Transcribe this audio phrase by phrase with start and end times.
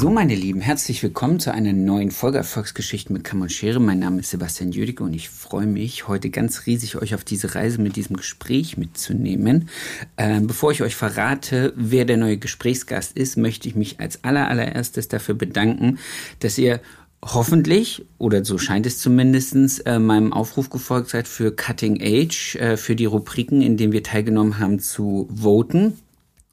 [0.00, 3.80] So, meine Lieben, herzlich willkommen zu einer neuen Folge Erfolgsgeschichten mit Kamm und Schere.
[3.80, 7.56] Mein Name ist Sebastian Jüdicke und ich freue mich, heute ganz riesig euch auf diese
[7.56, 9.68] Reise mit diesem Gespräch mitzunehmen.
[10.16, 15.08] Ähm, bevor ich euch verrate, wer der neue Gesprächsgast ist, möchte ich mich als allererstes
[15.08, 15.98] dafür bedanken,
[16.38, 16.80] dass ihr
[17.20, 22.76] hoffentlich, oder so scheint es zumindestens äh, meinem Aufruf gefolgt seid für Cutting Age, äh,
[22.76, 25.94] für die Rubriken, in denen wir teilgenommen haben, zu voten.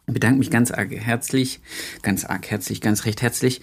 [0.08, 1.62] Bedanke mich ganz arg herzlich,
[2.04, 3.62] ganz arg herzlich, ganz recht herzlich,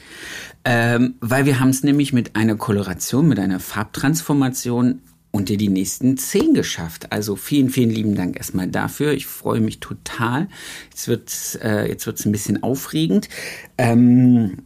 [0.64, 5.00] ähm, weil wir haben es nämlich mit einer Koloration, mit einer Farbtransformation
[5.32, 7.10] unter die nächsten zehn geschafft.
[7.10, 9.12] Also vielen, vielen lieben Dank erstmal dafür.
[9.12, 10.48] Ich freue mich total.
[10.90, 13.28] Jetzt wird äh, jetzt wird's ein bisschen aufregend.
[13.78, 14.58] Ähm,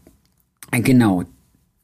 [0.72, 1.24] genau.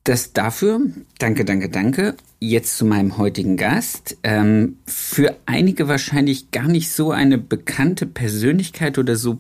[0.05, 0.81] Das dafür.
[1.19, 2.17] Danke, danke, danke.
[2.41, 4.17] Jetzt zu meinem heutigen Gast.
[4.25, 9.39] Ähm, für einige wahrscheinlich gar nicht so eine bekannte Persönlichkeit oder so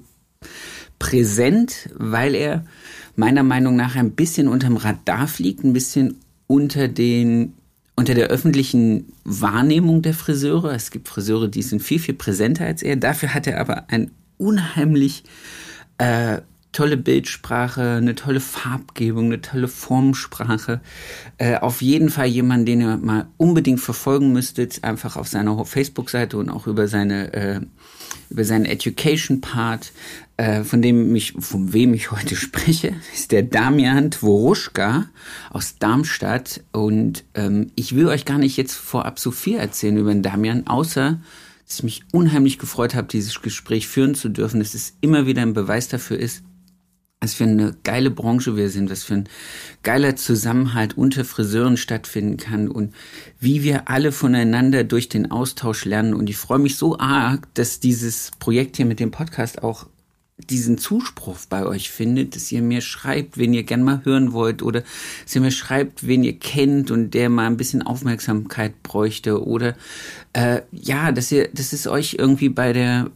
[0.98, 2.64] präsent, weil er
[3.16, 7.54] meiner Meinung nach ein bisschen unterm Radar fliegt, ein bisschen unter den
[7.94, 10.72] unter der öffentlichen Wahrnehmung der Friseure.
[10.72, 12.96] Es gibt Friseure, die sind viel, viel präsenter als er.
[12.96, 15.24] Dafür hat er aber ein unheimlich
[15.98, 16.38] äh,
[16.72, 20.80] tolle Bildsprache, eine tolle Farbgebung, eine tolle Formsprache.
[21.36, 26.38] Äh, auf jeden Fall jemand, den ihr mal unbedingt verfolgen müsstet, einfach auf seiner Facebook-Seite
[26.38, 27.60] und auch über seine äh,
[28.30, 29.92] über seinen Education-Part,
[30.36, 35.06] äh, von dem ich, von wem ich heute spreche, ist der Damian Dworuschka
[35.50, 36.62] aus Darmstadt.
[36.72, 40.66] Und ähm, ich will euch gar nicht jetzt vorab so viel erzählen über den Damian,
[40.66, 41.20] außer
[41.66, 45.42] dass ich mich unheimlich gefreut habe, dieses Gespräch führen zu dürfen, dass es immer wieder
[45.42, 46.42] ein Beweis dafür ist,
[47.22, 49.28] was für eine geile Branche wir sind, was für ein
[49.82, 52.94] geiler Zusammenhalt unter Friseuren stattfinden kann und
[53.38, 56.14] wie wir alle voneinander durch den Austausch lernen.
[56.14, 59.86] Und ich freue mich so arg, dass dieses Projekt hier mit dem Podcast auch
[60.50, 64.62] diesen Zuspruch bei euch findet, dass ihr mir schreibt, wen ihr gern mal hören wollt
[64.62, 64.82] oder
[65.24, 69.74] dass ihr mir schreibt, wen ihr kennt und der mal ein bisschen Aufmerksamkeit bräuchte oder
[70.32, 73.10] äh, ja, dass ihr, dass es euch irgendwie bei der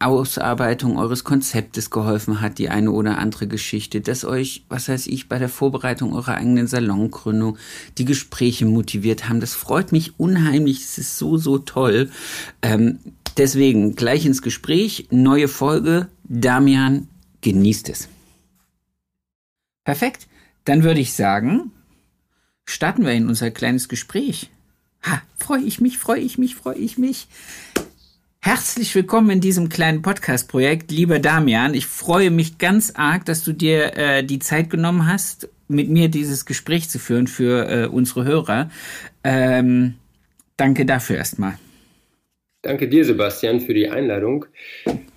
[0.00, 5.28] Ausarbeitung eures Konzeptes geholfen hat, die eine oder andere Geschichte, dass euch, was weiß ich,
[5.28, 7.56] bei der Vorbereitung eurer eigenen Salongründung
[7.96, 9.40] die Gespräche motiviert haben.
[9.40, 10.82] Das freut mich unheimlich.
[10.82, 12.10] Es ist so, so toll.
[12.60, 12.98] Ähm,
[13.38, 15.08] deswegen gleich ins Gespräch.
[15.10, 16.08] Neue Folge.
[16.24, 17.08] Damian,
[17.40, 18.08] genießt es.
[19.84, 20.26] Perfekt.
[20.64, 21.70] Dann würde ich sagen,
[22.64, 24.50] starten wir in unser kleines Gespräch.
[25.02, 27.28] Ha, freue ich mich, freue ich mich, freue ich mich.
[28.40, 31.74] Herzlich willkommen in diesem kleinen Podcast-Projekt, lieber Damian.
[31.74, 36.08] Ich freue mich ganz arg, dass du dir äh, die Zeit genommen hast, mit mir
[36.08, 38.70] dieses Gespräch zu führen für äh, unsere Hörer.
[39.22, 39.94] Ähm,
[40.56, 41.58] danke dafür erstmal.
[42.64, 44.46] Danke dir, Sebastian, für die Einladung.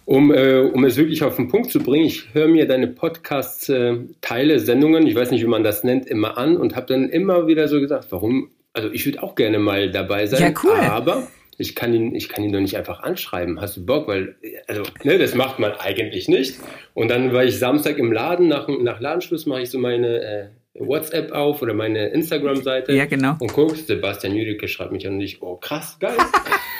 [0.03, 3.69] Um, äh, um es wirklich auf den Punkt zu bringen, ich höre mir deine Podcasts,
[3.69, 7.09] äh, Teile, Sendungen, ich weiß nicht, wie man das nennt, immer an und habe dann
[7.09, 10.75] immer wieder so gesagt, warum, also ich würde auch gerne mal dabei sein, ja, cool.
[10.79, 13.59] aber ich kann ihn, ich kann ihn doch nicht einfach anschreiben.
[13.59, 14.07] Hast du Bock?
[14.07, 14.35] Weil,
[14.67, 16.59] also, ne, das macht man eigentlich nicht.
[16.93, 20.47] Und dann war ich Samstag im Laden, nach, nach Ladenschluss mache ich so meine äh,
[20.79, 22.93] WhatsApp auf oder meine Instagram-Seite.
[22.93, 23.35] Ja, genau.
[23.39, 26.17] Und guckst, Sebastian Jüdicke schreibt mich an und ich, oh krass, geil.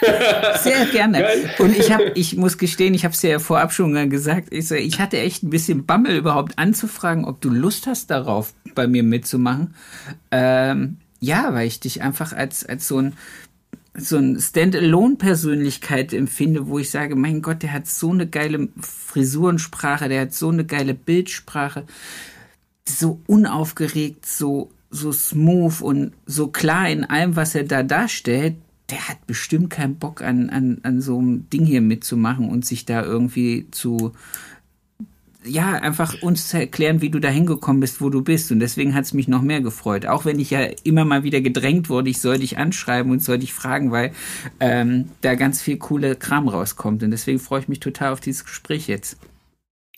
[0.58, 1.20] Sehr gerne.
[1.20, 1.50] Geil.
[1.58, 5.00] Und ich habe, ich muss gestehen, ich habe es ja vorab schon gesagt, ich, ich
[5.00, 9.74] hatte echt ein bisschen Bammel überhaupt anzufragen, ob du Lust hast darauf, bei mir mitzumachen.
[10.30, 13.14] Ähm, ja, weil ich dich einfach als, als so ein
[14.00, 20.08] so eine Standalone-Persönlichkeit empfinde, wo ich sage, mein Gott, der hat so eine geile Frisurensprache,
[20.08, 21.84] der hat so eine geile Bildsprache,
[22.88, 28.56] so unaufgeregt, so, so smooth und so klar in allem, was er da darstellt,
[28.90, 32.86] der hat bestimmt keinen Bock an, an, an so einem Ding hier mitzumachen und sich
[32.86, 34.12] da irgendwie zu,
[35.44, 38.50] ja, einfach uns zu erklären, wie du da hingekommen bist, wo du bist.
[38.50, 40.06] Und deswegen hat es mich noch mehr gefreut.
[40.06, 43.38] Auch wenn ich ja immer mal wieder gedrängt wurde, ich soll dich anschreiben und soll
[43.38, 44.12] dich fragen, weil
[44.60, 47.02] ähm, da ganz viel coole Kram rauskommt.
[47.02, 49.18] Und deswegen freue ich mich total auf dieses Gespräch jetzt.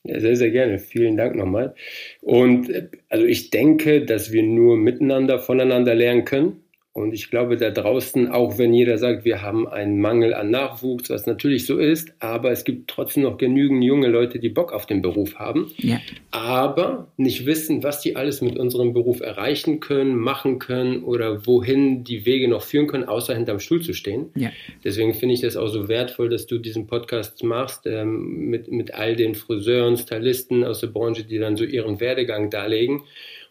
[0.05, 0.79] Ja, sehr, sehr gerne.
[0.79, 1.75] Vielen Dank nochmal.
[2.23, 2.71] Und
[3.11, 6.63] also ich denke, dass wir nur miteinander voneinander lernen können.
[7.01, 11.11] Und ich glaube, da draußen, auch wenn jeder sagt, wir haben einen Mangel an Nachwuchs,
[11.11, 14.87] was natürlich so ist, aber es gibt trotzdem noch genügend junge Leute, die Bock auf
[14.87, 16.01] den Beruf haben, ja.
[16.31, 22.05] aber nicht wissen, was die alles mit unserem Beruf erreichen können, machen können oder wohin
[22.05, 24.31] die Wege noch führen können, außer hinterm Stuhl zu stehen.
[24.35, 24.51] Ja.
[24.85, 28.95] Deswegen finde ich das auch so wertvoll, dass du diesen Podcast machst ähm, mit, mit
[28.95, 33.03] all den Friseuren, Stylisten aus der Branche, die dann so ihren Werdegang darlegen.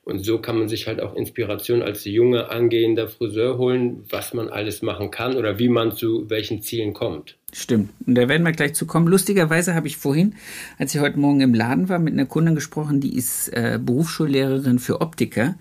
[0.03, 4.49] Und so kann man sich halt auch Inspiration als junger, angehender Friseur holen, was man
[4.49, 7.37] alles machen kann oder wie man zu welchen Zielen kommt.
[7.53, 7.89] Stimmt.
[8.05, 9.07] Und da werden wir gleich zu kommen.
[9.07, 10.35] Lustigerweise habe ich vorhin,
[10.77, 14.79] als ich heute Morgen im Laden war, mit einer Kundin gesprochen, die ist äh, Berufsschullehrerin
[14.79, 15.55] für Optiker.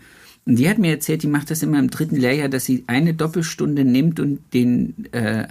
[0.47, 3.13] Und die hat mir erzählt, die macht das immer im dritten Lehrjahr, dass sie eine
[3.13, 5.47] Doppelstunde nimmt und den äh,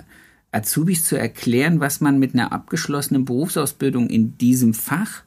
[0.52, 5.24] Azubis zu erklären, was man mit einer abgeschlossenen Berufsausbildung in diesem Fach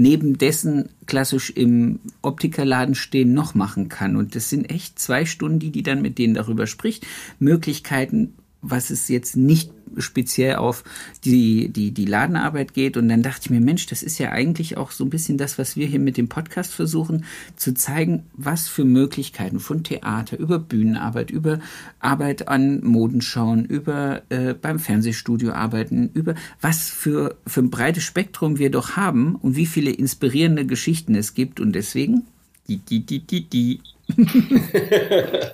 [0.00, 4.16] neben dessen klassisch im Optikerladen stehen noch machen kann.
[4.16, 7.06] Und das sind echt zwei Stunden, die die dann mit denen darüber spricht.
[7.38, 10.84] Möglichkeiten, was es jetzt nicht speziell auf
[11.24, 12.96] die, die, die Ladenarbeit geht.
[12.96, 15.58] Und dann dachte ich mir, Mensch, das ist ja eigentlich auch so ein bisschen das,
[15.58, 17.24] was wir hier mit dem Podcast versuchen,
[17.56, 21.60] zu zeigen, was für Möglichkeiten von Theater, über Bühnenarbeit, über
[21.98, 28.58] Arbeit an Modenschauen, über äh, beim Fernsehstudio arbeiten, über was für, für ein breites Spektrum
[28.58, 31.60] wir doch haben und wie viele inspirierende Geschichten es gibt.
[31.60, 32.26] Und deswegen,
[32.68, 33.80] die, die, die, die, die.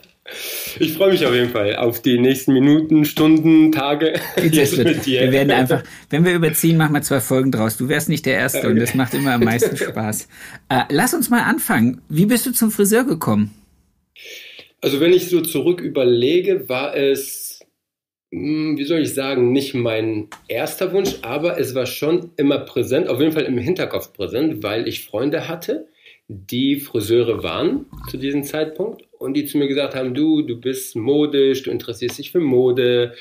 [0.78, 4.14] Ich freue mich auf jeden Fall auf die nächsten Minuten, Stunden, Tage.
[4.36, 4.76] Jetzt
[5.06, 5.22] dir.
[5.22, 7.76] Wir werden einfach, wenn wir überziehen, machen wir zwei Folgen draus.
[7.76, 8.68] Du wärst nicht der Erste okay.
[8.68, 10.28] und das macht immer am meisten Spaß.
[10.68, 12.02] Äh, lass uns mal anfangen.
[12.08, 13.54] Wie bist du zum Friseur gekommen?
[14.80, 17.60] Also wenn ich so zurück überlege, war es,
[18.32, 23.08] hm, wie soll ich sagen, nicht mein erster Wunsch, aber es war schon immer präsent,
[23.08, 25.88] auf jeden Fall im Hinterkopf präsent, weil ich Freunde hatte,
[26.28, 30.96] die Friseure waren zu diesem Zeitpunkt und die zu mir gesagt haben, du, du bist
[30.96, 33.14] modisch, du interessierst dich für Mode,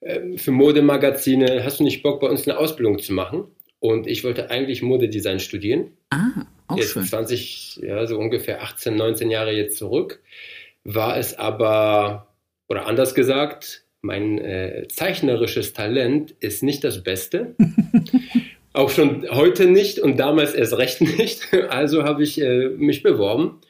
[0.00, 3.44] ähm, für Modemagazine, hast du nicht Bock, bei uns eine Ausbildung zu machen?
[3.80, 5.92] Und ich wollte eigentlich Modedesign studieren.
[6.10, 7.04] Ah, auch jetzt schön.
[7.04, 10.20] 20, ja, so ungefähr 18, 19 Jahre jetzt zurück.
[10.84, 12.34] War es aber,
[12.68, 17.54] oder anders gesagt, mein äh, zeichnerisches Talent ist nicht das Beste.
[18.72, 21.48] Auch schon heute nicht und damals erst recht nicht.
[21.68, 23.60] Also habe ich äh, mich beworben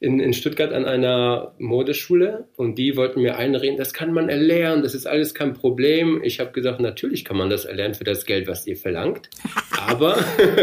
[0.00, 4.82] in, in Stuttgart an einer Modeschule und die wollten mir einreden, das kann man erlernen,
[4.82, 6.20] das ist alles kein Problem.
[6.22, 9.28] Ich habe gesagt, natürlich kann man das erlernen für das Geld, was ihr verlangt.
[9.88, 10.18] Aber,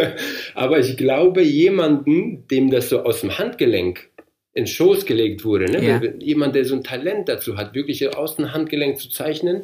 [0.56, 4.10] aber ich glaube, jemanden, dem das so aus dem Handgelenk
[4.54, 5.84] in Schoß gelegt wurde, ne?
[5.84, 6.02] Ja.
[6.20, 9.64] jemand, der so ein Talent dazu hat, wirklich aus dem Handgelenk zu zeichnen,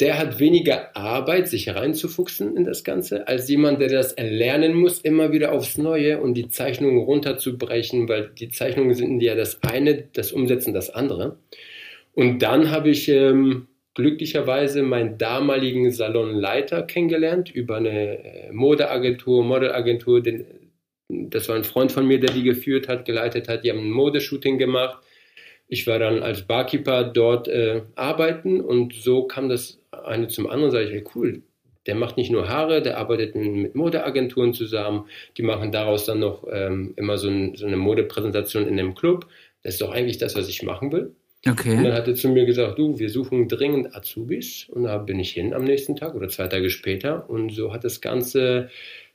[0.00, 5.00] der hat weniger Arbeit, sich reinzufuchsen in das Ganze, als jemand, der das erlernen muss,
[5.00, 10.04] immer wieder aufs Neue und die Zeichnungen runterzubrechen, weil die Zeichnungen sind ja das eine,
[10.14, 11.36] das Umsetzen das andere.
[12.14, 20.22] Und dann habe ich ähm, glücklicherweise meinen damaligen Salonleiter kennengelernt über eine äh, Modeagentur, Modelagentur.
[20.22, 20.46] Den,
[21.08, 23.64] das war ein Freund von mir, der die geführt hat, geleitet hat.
[23.64, 25.02] Die haben ein Modeshooting gemacht.
[25.72, 30.72] Ich war dann als Barkeeper dort äh, arbeiten und so kam das eine zum anderen,
[30.72, 31.42] sage ich, hey, cool,
[31.86, 35.06] der macht nicht nur Haare, der arbeitet mit Modeagenturen zusammen,
[35.36, 39.26] die machen daraus dann noch ähm, immer so, ein, so, eine Modepräsentation in einem Club.
[39.62, 41.14] Das ist doch eigentlich das, was ich machen will.
[41.48, 41.76] Okay.
[41.76, 44.68] Und dann hat er zu mir gesagt, du, wir suchen dringend Azubis.
[44.68, 47.30] Und da bin ich hin am nächsten Tag oder zwei Tage später.
[47.30, 48.68] Und so hat das Ganze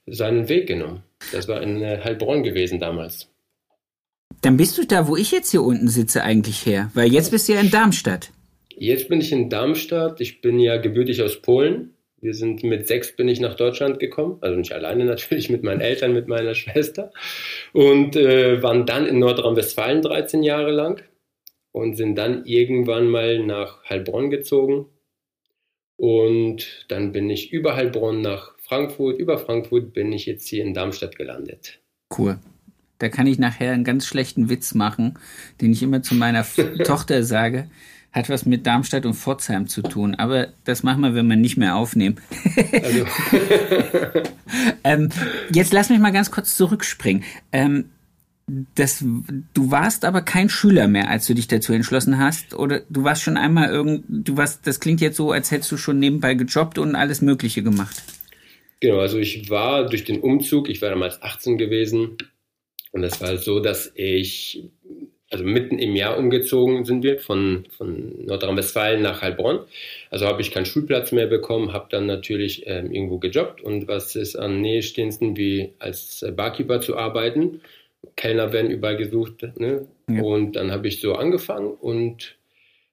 [0.07, 1.03] seinen Weg genommen.
[1.31, 3.29] Das war in äh, Heilbronn gewesen damals.
[4.41, 6.91] Dann bist du da, wo ich jetzt hier unten sitze, eigentlich her.
[6.93, 8.31] Weil jetzt bist du ja in Darmstadt.
[8.69, 10.21] Jetzt bin ich in Darmstadt.
[10.21, 11.95] Ich bin ja gebürtig aus Polen.
[12.25, 15.81] Wir sind mit sechs bin ich nach Deutschland gekommen, also nicht alleine natürlich, mit meinen
[15.81, 17.11] Eltern, mit meiner Schwester
[17.71, 21.03] und äh, waren dann in Nordrhein-Westfalen 13 Jahre lang
[21.71, 24.87] und sind dann irgendwann mal nach Heilbronn gezogen
[25.97, 30.73] und dann bin ich über Heilbronn nach Frankfurt, über Frankfurt bin ich jetzt hier in
[30.73, 31.79] Darmstadt gelandet.
[32.17, 32.39] Cool.
[32.99, 35.19] Da kann ich nachher einen ganz schlechten Witz machen,
[35.61, 36.45] den ich immer zu meiner
[36.85, 37.67] Tochter sage
[38.15, 40.15] hat was mit Darmstadt und Pforzheim zu tun.
[40.15, 42.15] Aber das machen wir, wenn wir nicht mehr aufnehmen.
[42.81, 43.05] Also.
[44.85, 45.09] ähm,
[45.53, 47.25] jetzt lass mich mal ganz kurz zurückspringen.
[47.51, 47.89] Ähm,
[48.75, 49.03] das,
[49.53, 53.23] du warst aber kein Schüler mehr, als du dich dazu entschlossen hast, oder du warst
[53.23, 56.77] schon einmal irgend, du warst, das klingt jetzt so, als hättest du schon nebenbei gejobbt
[56.77, 58.01] und alles Mögliche gemacht.
[58.79, 62.17] Genau, also ich war durch den Umzug, ich war damals 18 gewesen
[62.95, 64.63] und es war so, dass ich
[65.29, 69.59] also mitten im Jahr umgezogen sind wir von, von Nordrhein-Westfalen nach Heilbronn.
[70.11, 74.15] Also habe ich keinen Schulplatz mehr bekommen, habe dann natürlich ähm, irgendwo gejobbt und was
[74.15, 77.59] ist an Nähestehendsten wie als Barkeeper zu arbeiten.
[78.15, 79.43] Kellner werden überall gesucht.
[79.59, 79.89] Ne?
[80.09, 80.21] Ja.
[80.21, 82.37] Und dann habe ich so angefangen und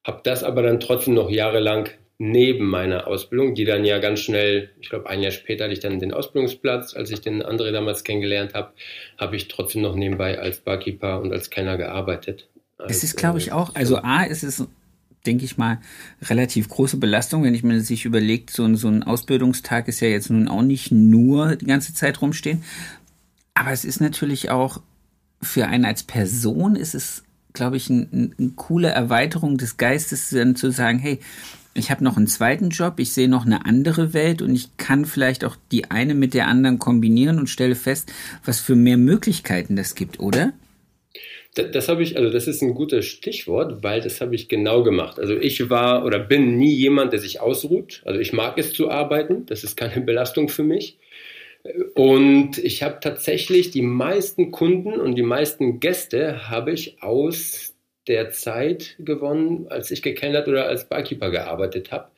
[0.04, 1.90] habe das aber dann trotzdem noch jahrelang
[2.22, 5.80] neben meiner Ausbildung, die dann ja ganz schnell, ich glaube ein Jahr später hatte ich
[5.80, 8.72] dann den Ausbildungsplatz, als ich den André damals kennengelernt habe,
[9.18, 12.48] habe ich trotzdem noch nebenbei als Barkeeper und als Kellner gearbeitet.
[12.86, 14.64] Es ist, glaube ich, auch, also A, ist es
[15.26, 15.78] denke ich mal,
[16.22, 20.08] relativ große Belastung, wenn ich mir sich überlegt, so ein, so ein Ausbildungstag ist ja
[20.08, 22.64] jetzt nun auch nicht nur die ganze Zeit rumstehen.
[23.54, 24.80] Aber es ist natürlich auch
[25.40, 30.30] für einen als Person ist es, glaube ich, eine ein, ein coole Erweiterung des Geistes,
[30.30, 31.20] dann zu sagen, hey,
[31.74, 35.04] ich habe noch einen zweiten Job, ich sehe noch eine andere Welt und ich kann
[35.04, 38.12] vielleicht auch die eine mit der anderen kombinieren und stelle fest,
[38.44, 40.52] was für mehr Möglichkeiten das gibt, oder?
[41.54, 44.82] Das, das habe ich, also das ist ein gutes Stichwort, weil das habe ich genau
[44.82, 45.18] gemacht.
[45.18, 48.02] Also ich war oder bin nie jemand, der sich ausruht.
[48.04, 50.98] Also ich mag es zu arbeiten, das ist keine Belastung für mich.
[51.94, 57.71] Und ich habe tatsächlich die meisten Kunden und die meisten Gäste habe ich aus
[58.08, 62.08] der Zeit gewonnen, als ich gekellnert oder als Barkeeper gearbeitet habe.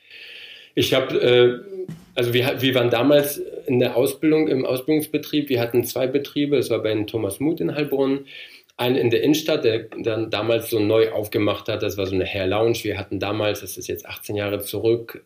[0.75, 5.85] Ich habe, äh, also wir, wir waren damals in der Ausbildung, im Ausbildungsbetrieb, wir hatten
[5.85, 8.27] zwei Betriebe, das war bei Thomas Muth in Heilbronn,
[8.77, 12.27] einen in der Innenstadt, der dann damals so neu aufgemacht hat, das war so eine
[12.27, 15.25] Hair Lounge, wir hatten damals, das ist jetzt 18 Jahre zurück,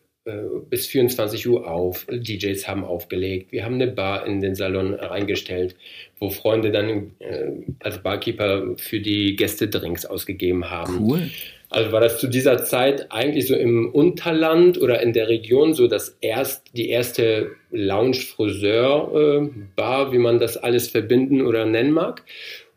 [0.69, 2.05] bis 24 Uhr auf.
[2.09, 3.51] DJs haben aufgelegt.
[3.51, 5.75] Wir haben eine Bar in den Salon reingestellt,
[6.19, 10.99] wo Freunde dann äh, als Barkeeper für die Gäste Drinks ausgegeben haben.
[10.99, 11.29] Cool.
[11.71, 15.85] Also war das zu dieser Zeit eigentlich so im Unterland oder in der Region so
[15.87, 22.23] das erst, die erste Lounge-Friseur-Bar, äh, wie man das alles verbinden oder nennen mag.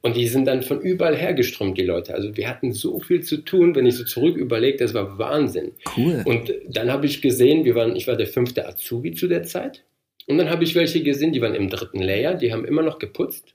[0.03, 2.15] Und die sind dann von überall hergeströmt, die Leute.
[2.15, 5.73] Also wir hatten so viel zu tun, wenn ich so zurück überlege, das war Wahnsinn.
[5.97, 6.23] Cool.
[6.27, 9.85] Und dann habe ich gesehen, wir waren, ich war der fünfte Azubi zu der Zeit.
[10.27, 12.99] Und dann habe ich welche gesehen, die waren im dritten Layer, die haben immer noch
[12.99, 13.55] geputzt.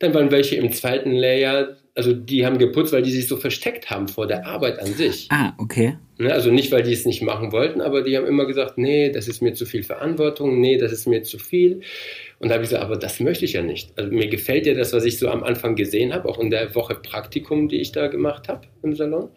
[0.00, 3.90] Dann waren welche im zweiten Layer, also die haben geputzt, weil die sich so versteckt
[3.90, 5.28] haben vor der Arbeit an sich.
[5.30, 5.98] Ah, okay.
[6.18, 9.10] Ne, also nicht, weil die es nicht machen wollten, aber die haben immer gesagt, nee,
[9.10, 11.82] das ist mir zu viel Verantwortung, nee, das ist mir zu viel.
[12.40, 13.92] Und da habe ich gesagt, aber das möchte ich ja nicht.
[13.98, 16.74] Also mir gefällt ja das, was ich so am Anfang gesehen habe, auch in der
[16.74, 19.28] Woche Praktikum, die ich da gemacht habe im Salon.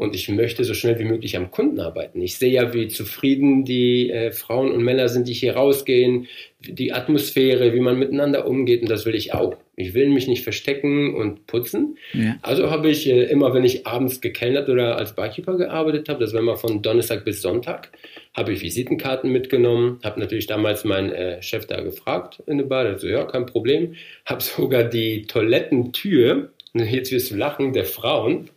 [0.00, 2.22] Und ich möchte so schnell wie möglich am Kunden arbeiten.
[2.22, 6.26] Ich sehe ja, wie zufrieden die äh, Frauen und Männer sind, die hier rausgehen,
[6.60, 8.80] die Atmosphäre, wie man miteinander umgeht.
[8.80, 9.56] Und das will ich auch.
[9.76, 11.98] Ich will mich nicht verstecken und putzen.
[12.14, 12.38] Ja.
[12.40, 16.32] Also habe ich äh, immer, wenn ich abends gekellnert oder als Barkeeper gearbeitet habe, das
[16.32, 17.90] war immer von Donnerstag bis Sonntag,
[18.32, 22.84] habe ich Visitenkarten mitgenommen, habe natürlich damals meinen äh, Chef da gefragt in der Bar,
[22.84, 28.48] der so, ja, kein Problem, habe sogar die Toilettentür, jetzt wirst du lachen, der Frauen,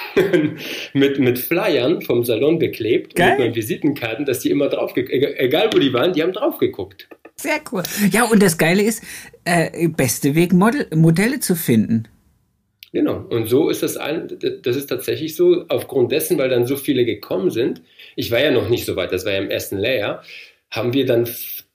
[0.92, 3.30] mit, mit Flyern vom Salon beklebt, Geil.
[3.30, 7.08] mit meinen Visitenkarten, dass die immer drauf, egal wo die waren, die haben drauf geguckt.
[7.36, 7.82] Sehr cool.
[8.10, 9.02] Ja, und das Geile ist,
[9.44, 12.08] äh, beste Weg, Model, Modelle zu finden.
[12.92, 13.24] Genau.
[13.30, 14.28] Und so ist das ein,
[14.62, 17.82] das ist tatsächlich so, aufgrund dessen, weil dann so viele gekommen sind.
[18.16, 20.22] Ich war ja noch nicht so weit, das war ja im ersten Layer,
[20.70, 21.26] haben wir dann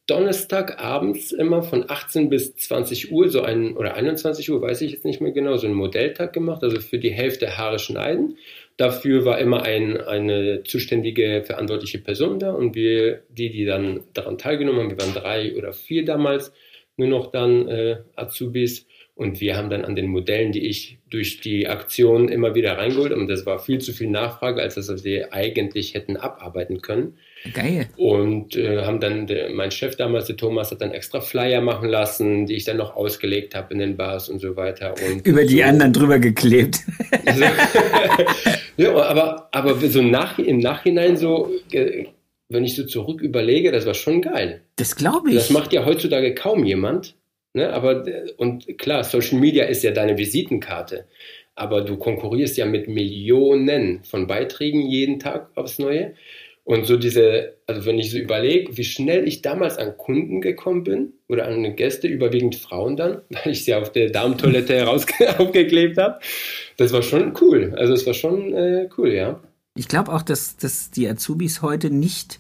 [0.08, 4.94] Donnerstag abends immer von 18 bis 20 Uhr, so ein, oder 21 Uhr, weiß ich
[4.94, 8.38] jetzt nicht mehr genau, so einen Modelltag gemacht, also für die Hälfte Haare schneiden.
[8.78, 14.38] Dafür war immer ein, eine zuständige, verantwortliche Person da und wir, die, die dann daran
[14.38, 16.54] teilgenommen haben, wir waren drei oder vier damals,
[16.96, 18.88] nur noch dann äh, Azubis,
[19.18, 23.12] und wir haben dann an den Modellen, die ich durch die Aktion immer wieder reingeholt,
[23.12, 27.18] und das war viel zu viel Nachfrage, als dass wir eigentlich hätten abarbeiten können.
[27.54, 27.88] Geil.
[27.98, 31.90] Und äh, haben dann, der, mein Chef damals, der Thomas, hat dann extra Flyer machen
[31.90, 34.94] lassen, die ich dann noch ausgelegt habe in den Bars und so weiter.
[35.10, 35.64] Und Über die so.
[35.64, 36.80] anderen drüber geklebt.
[38.78, 42.06] ja, aber, aber so nach, im Nachhinein so, äh,
[42.50, 44.62] wenn ich so zurück überlege, das war schon geil.
[44.78, 45.36] Das glaube ich.
[45.36, 47.16] Das macht ja heutzutage kaum jemand.
[47.54, 47.74] Ne?
[47.74, 48.06] Aber,
[48.38, 51.06] und klar, Social Media ist ja deine Visitenkarte.
[51.56, 56.14] Aber du konkurrierst ja mit Millionen von Beiträgen jeden Tag aufs Neue.
[56.68, 60.84] Und so diese, also wenn ich so überlege, wie schnell ich damals an Kunden gekommen
[60.84, 65.06] bin oder an Gäste, überwiegend Frauen dann, weil ich sie auf der Darmtoilette heraus
[65.38, 66.20] aufgeklebt habe,
[66.76, 67.74] das war schon cool.
[67.78, 69.40] Also es war schon äh, cool, ja.
[69.76, 72.38] Ich glaube auch, dass, dass die Azubis heute nicht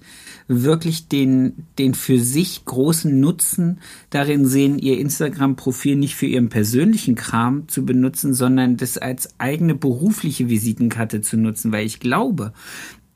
[0.47, 3.79] wirklich den, den für sich großen Nutzen
[4.09, 9.75] darin sehen, ihr Instagram-Profil nicht für ihren persönlichen Kram zu benutzen, sondern das als eigene
[9.75, 12.53] berufliche Visitenkarte zu nutzen, weil ich glaube,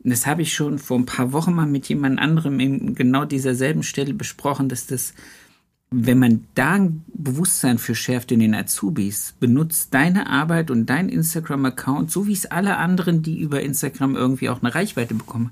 [0.04, 3.56] das habe ich schon vor ein paar Wochen mal mit jemand anderem in genau dieser
[3.56, 5.14] selben Stelle besprochen, dass das
[5.94, 11.10] wenn man da ein Bewusstsein für schärft in den Azubis, benutzt deine Arbeit und dein
[11.10, 15.52] Instagram-Account, so wie es alle anderen, die über Instagram irgendwie auch eine Reichweite bekommen,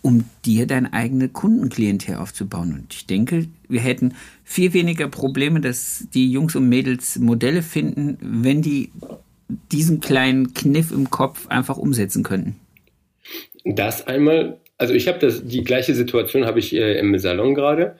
[0.00, 2.74] um dir dein eigene Kundenklientel aufzubauen.
[2.74, 8.18] Und ich denke, wir hätten viel weniger Probleme, dass die Jungs und Mädels Modelle finden,
[8.20, 8.92] wenn die
[9.72, 12.54] diesen kleinen Kniff im Kopf einfach umsetzen könnten.
[13.64, 17.96] Das einmal, also ich habe das, die gleiche Situation habe ich äh, im Salon gerade,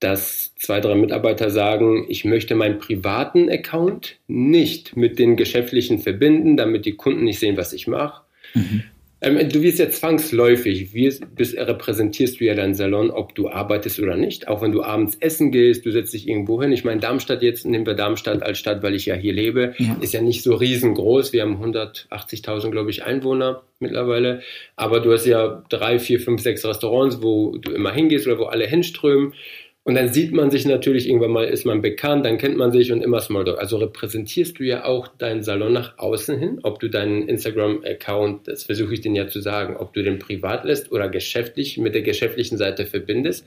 [0.00, 6.56] dass zwei, drei Mitarbeiter sagen, ich möchte meinen privaten Account nicht mit den geschäftlichen verbinden,
[6.56, 8.22] damit die Kunden nicht sehen, was ich mache.
[8.54, 8.84] Mhm.
[9.22, 14.00] Ähm, du wirst ja zwangsläufig, wirst, bist, repräsentierst du ja deinen Salon, ob du arbeitest
[14.00, 14.48] oder nicht.
[14.48, 16.72] Auch wenn du abends essen gehst, du setzt dich irgendwo hin.
[16.72, 19.96] Ich meine, Darmstadt jetzt, nehmen wir Darmstadt als Stadt, weil ich ja hier lebe, ja.
[20.00, 21.32] ist ja nicht so riesengroß.
[21.32, 24.40] Wir haben 180.000, glaube ich, Einwohner mittlerweile.
[24.76, 28.44] Aber du hast ja drei, vier, fünf, sechs Restaurants, wo du immer hingehst oder wo
[28.44, 29.34] alle hinströmen.
[29.82, 32.92] Und dann sieht man sich natürlich, irgendwann mal ist man bekannt, dann kennt man sich
[32.92, 33.58] und immer Smalltalk.
[33.58, 38.64] Also repräsentierst du ja auch deinen Salon nach außen hin, ob du deinen Instagram-Account, das
[38.64, 42.02] versuche ich dir ja zu sagen, ob du den privat lässt oder geschäftlich mit der
[42.02, 43.46] geschäftlichen Seite verbindest,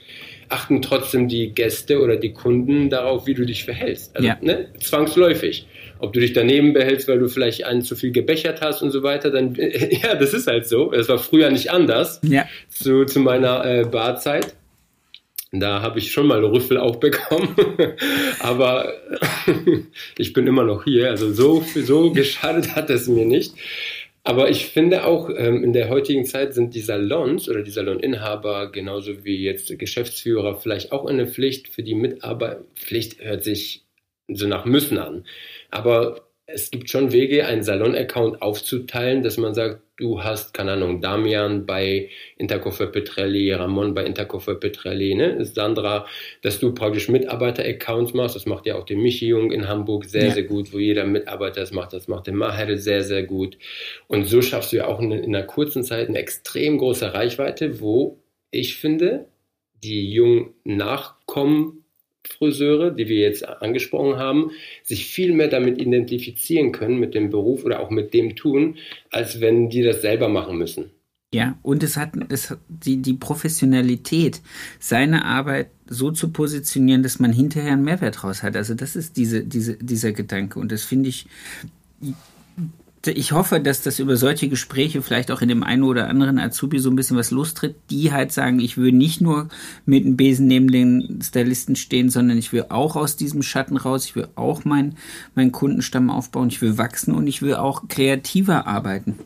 [0.49, 4.15] achten trotzdem die Gäste oder die Kunden darauf, wie du dich verhältst.
[4.15, 4.37] Also, ja.
[4.41, 5.67] ne, zwangsläufig.
[5.99, 9.03] Ob du dich daneben behältst, weil du vielleicht einen zu viel gebechert hast und so
[9.03, 9.55] weiter, dann,
[10.01, 10.89] ja, das ist halt so.
[10.89, 12.19] Das war früher nicht anders.
[12.23, 12.47] Ja.
[12.69, 14.55] Zu, zu meiner äh, Barzeit.
[15.55, 17.55] Da habe ich schon mal Rüffel auch bekommen,
[18.39, 18.91] aber
[20.17, 21.11] ich bin immer noch hier.
[21.11, 23.53] Also so, so geschadet hat es mir nicht.
[24.23, 28.71] Aber ich finde auch, ähm, in der heutigen Zeit sind die Salons oder die Saloninhaber
[28.71, 32.63] genauso wie jetzt Geschäftsführer vielleicht auch eine Pflicht für die Mitarbeiter.
[32.75, 33.85] Pflicht hört sich
[34.27, 35.25] so nach müssen an.
[35.69, 41.01] Aber es gibt schon Wege, einen Salon-Account aufzuteilen, dass man sagt, du hast, keine Ahnung,
[41.01, 45.43] Damian bei Intercoiffeur Petrelli, Ramon bei Intercoiffeur Petrelli, ne?
[45.45, 46.05] Sandra,
[46.41, 48.35] dass du praktisch Mitarbeiter-Accounts machst.
[48.35, 50.31] Das macht ja auch der Michi Jung in Hamburg sehr, ja.
[50.31, 51.93] sehr gut, wo jeder Mitarbeiter das macht.
[51.93, 53.57] Das macht der Maher sehr, sehr gut.
[54.07, 57.79] Und so schaffst du ja auch in, in einer kurzen Zeit eine extrem große Reichweite,
[57.81, 58.19] wo
[58.51, 59.27] ich finde,
[59.83, 61.82] die jungen Nachkommen
[62.27, 64.51] Friseure, die wir jetzt angesprochen haben,
[64.83, 68.77] sich viel mehr damit identifizieren können, mit dem Beruf oder auch mit dem tun,
[69.09, 70.91] als wenn die das selber machen müssen.
[71.33, 74.41] Ja, und es hat es, die, die Professionalität,
[74.79, 78.55] seine Arbeit so zu positionieren, dass man hinterher einen Mehrwert raus hat.
[78.55, 80.59] Also das ist diese, diese, dieser Gedanke.
[80.59, 81.25] Und das finde ich
[83.05, 86.79] ich hoffe, dass das über solche Gespräche vielleicht auch in dem einen oder anderen Azubi
[86.79, 89.49] so ein bisschen was lostritt, die halt sagen, ich will nicht nur
[89.85, 94.05] mit dem Besen neben den Stylisten stehen, sondern ich will auch aus diesem Schatten raus,
[94.05, 94.97] ich will auch meinen
[95.35, 99.19] mein Kundenstamm aufbauen, ich will wachsen und ich will auch kreativer arbeiten.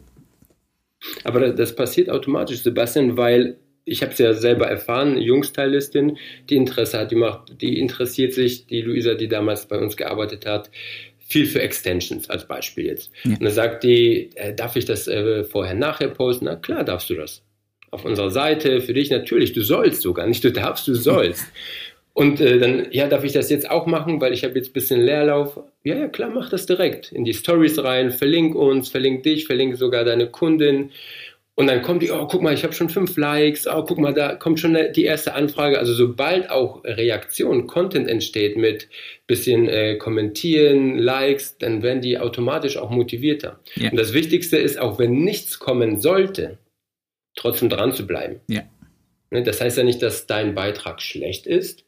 [1.23, 6.17] Aber das passiert automatisch, Sebastian, weil ich habe es ja selber erfahren, Jungstylistin,
[6.49, 10.45] die Interesse hat, die macht, die interessiert sich, die Luisa, die damals bei uns gearbeitet
[10.45, 10.69] hat,
[11.28, 13.12] viel für Extensions als Beispiel jetzt.
[13.24, 13.32] Ja.
[13.32, 16.46] Und dann sagt die, äh, darf ich das äh, vorher, nachher posten?
[16.46, 17.44] Na klar darfst du das.
[17.92, 21.46] Auf unserer Seite, für dich natürlich, du sollst sogar, nicht du darfst, du sollst.
[22.13, 24.74] Und äh, dann, ja, darf ich das jetzt auch machen, weil ich habe jetzt ein
[24.74, 25.60] bisschen Leerlauf.
[25.84, 27.12] Ja, ja, klar, mach das direkt.
[27.12, 30.90] In die Stories rein, verlink uns, verlink dich, verlink sogar deine Kundin.
[31.60, 34.13] Und dann kommt die, oh, guck mal, ich habe schon fünf Likes, oh, guck mal,
[34.13, 35.80] da kommt schon die erste Anfrage.
[35.80, 38.88] Also sobald auch Reaktion, Content entsteht mit
[39.26, 43.60] bisschen äh, Kommentieren, Likes, dann werden die automatisch auch motivierter.
[43.74, 43.89] Ja.
[43.89, 46.60] Und das Wichtigste ist, auch wenn nichts kommen sollte,
[47.36, 48.39] trotzdem dran zu bleiben.
[48.48, 48.62] Ja.
[49.32, 51.86] Ne, das heißt ja nicht, dass dein Beitrag schlecht ist,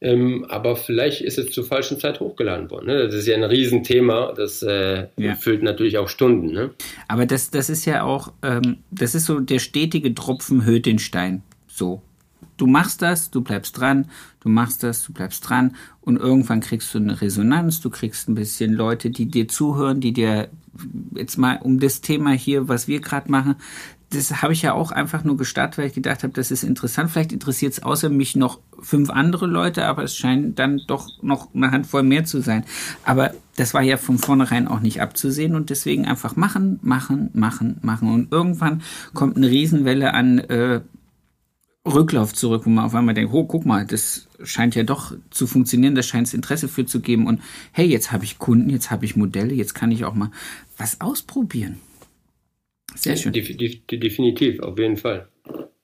[0.00, 2.86] ähm, aber vielleicht ist es zur falschen Zeit hochgeladen worden.
[2.86, 3.06] Ne?
[3.06, 5.34] Das ist ja ein Riesenthema, das äh, ja.
[5.34, 6.52] füllt natürlich auch Stunden.
[6.52, 6.70] Ne?
[7.06, 10.98] Aber das, das ist ja auch, ähm, das ist so der stetige Tropfen höht den
[10.98, 11.42] Stein.
[11.66, 12.02] So.
[12.56, 14.10] Du machst das, du bleibst dran,
[14.40, 18.34] du machst das, du bleibst dran und irgendwann kriegst du eine Resonanz, du kriegst ein
[18.34, 20.48] bisschen Leute, die dir zuhören, die dir
[21.14, 23.56] jetzt mal um das Thema hier, was wir gerade machen,
[24.10, 27.10] das habe ich ja auch einfach nur gestartet, weil ich gedacht habe, das ist interessant.
[27.10, 31.54] Vielleicht interessiert es außer mich noch fünf andere Leute, aber es scheint dann doch noch
[31.54, 32.64] eine Handvoll mehr zu sein.
[33.04, 37.78] Aber das war ja von vornherein auch nicht abzusehen und deswegen einfach machen, machen, machen,
[37.82, 38.12] machen.
[38.12, 38.82] Und irgendwann
[39.14, 40.80] kommt eine Riesenwelle an äh,
[41.86, 45.46] Rücklauf zurück, wo man auf einmal denkt, oh, guck mal, das scheint ja doch zu
[45.46, 47.28] funktionieren, da scheint es Interesse für zu geben.
[47.28, 50.32] Und hey, jetzt habe ich Kunden, jetzt habe ich Modelle, jetzt kann ich auch mal
[50.76, 51.76] was ausprobieren.
[52.94, 53.32] Sehr schön.
[53.32, 55.28] Definitiv, auf jeden Fall.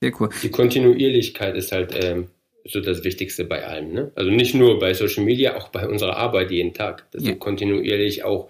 [0.01, 0.29] Sehr cool.
[0.43, 2.27] Die Kontinuierlichkeit ist halt ähm,
[2.65, 3.93] so das Wichtigste bei allem.
[3.93, 4.11] Ne?
[4.15, 7.09] Also nicht nur bei Social Media, auch bei unserer Arbeit jeden Tag.
[7.11, 7.31] Dass ja.
[7.31, 8.49] du kontinuierlich auch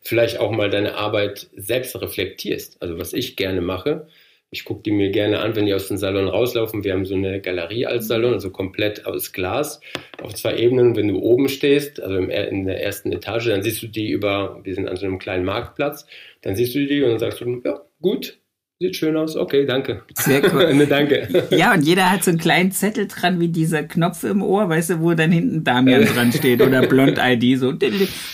[0.00, 2.82] vielleicht auch mal deine Arbeit selbst reflektierst.
[2.82, 4.06] Also was ich gerne mache,
[4.50, 6.82] ich gucke die mir gerne an, wenn die aus dem Salon rauslaufen.
[6.82, 9.80] Wir haben so eine Galerie als Salon, also komplett aus Glas
[10.22, 10.96] auf zwei Ebenen.
[10.96, 14.74] Wenn du oben stehst, also in der ersten Etage, dann siehst du die über, wir
[14.74, 16.06] sind an so einem kleinen Marktplatz,
[16.40, 18.38] dann siehst du die und dann sagst du, ja, gut,
[18.80, 19.34] Sieht schön aus.
[19.34, 20.04] Okay, danke.
[20.14, 20.72] Sehr cool.
[20.74, 21.48] ne, danke.
[21.50, 24.90] Ja, und jeder hat so einen kleinen Zettel dran, wie dieser Knopf im Ohr, weißt
[24.90, 27.58] du, wo dann hinten Damian dran steht oder Blond-ID.
[27.58, 27.74] So,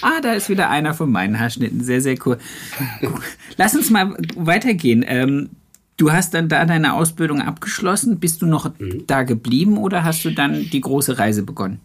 [0.02, 1.82] ah, da ist wieder einer von meinen Haarschnitten.
[1.82, 2.36] Sehr, sehr cool.
[3.56, 5.02] Lass uns mal weitergehen.
[5.08, 5.50] Ähm,
[5.96, 8.18] Du hast dann da deine Ausbildung abgeschlossen.
[8.18, 9.06] Bist du noch mhm.
[9.06, 11.80] da geblieben oder hast du dann die große Reise begonnen?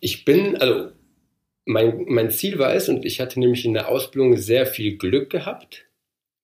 [0.00, 0.90] Ich bin, also
[1.64, 5.30] mein, mein Ziel war es, und ich hatte nämlich in der Ausbildung sehr viel Glück
[5.30, 5.85] gehabt,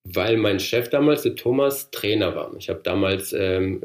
[0.05, 2.55] weil mein Chef damals, der Thomas, Trainer war.
[2.59, 3.85] Ich habe damals ähm,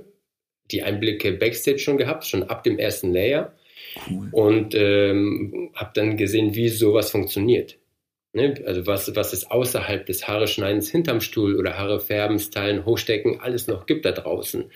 [0.72, 3.54] die Einblicke Backstage schon gehabt, schon ab dem ersten Layer.
[4.10, 4.30] Cool.
[4.32, 7.78] Und ähm, habe dann gesehen, wie sowas funktioniert.
[8.34, 8.62] Ne?
[8.66, 13.40] Also was, was es außerhalb des Haare schneidens hinterm Stuhl oder Haare färben, stylen, hochstecken,
[13.40, 14.72] alles noch gibt da draußen.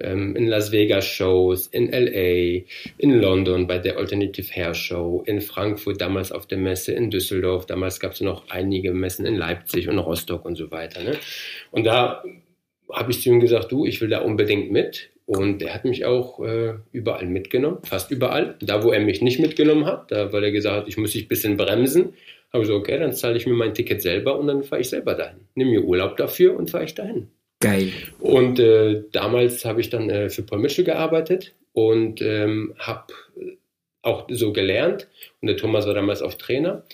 [0.00, 2.64] Ähm, in Las Vegas Shows, in LA,
[2.98, 7.66] in London bei der Alternative Hair Show, in Frankfurt damals auf der Messe, in Düsseldorf,
[7.66, 11.02] damals gab es noch einige Messen in Leipzig und Rostock und so weiter.
[11.02, 11.16] Ne?
[11.70, 12.22] Und da
[12.92, 15.10] habe ich zu ihm gesagt, du, ich will da unbedingt mit.
[15.26, 18.56] Und er hat mich auch äh, überall mitgenommen, fast überall.
[18.62, 21.26] Da, wo er mich nicht mitgenommen hat, da, weil er gesagt hat, ich muss dich
[21.26, 22.14] ein bisschen bremsen,
[22.50, 24.88] habe ich so, okay, dann zahle ich mir mein Ticket selber und dann fahre ich
[24.88, 25.40] selber dahin.
[25.54, 27.28] Nimm mir Urlaub dafür und fahre ich dahin.
[27.60, 27.92] Geil.
[28.20, 33.12] Und äh, damals habe ich dann äh, für Paul Mitchell gearbeitet und ähm, habe
[34.02, 35.08] auch so gelernt.
[35.40, 36.84] Und der Thomas war damals auch Trainer.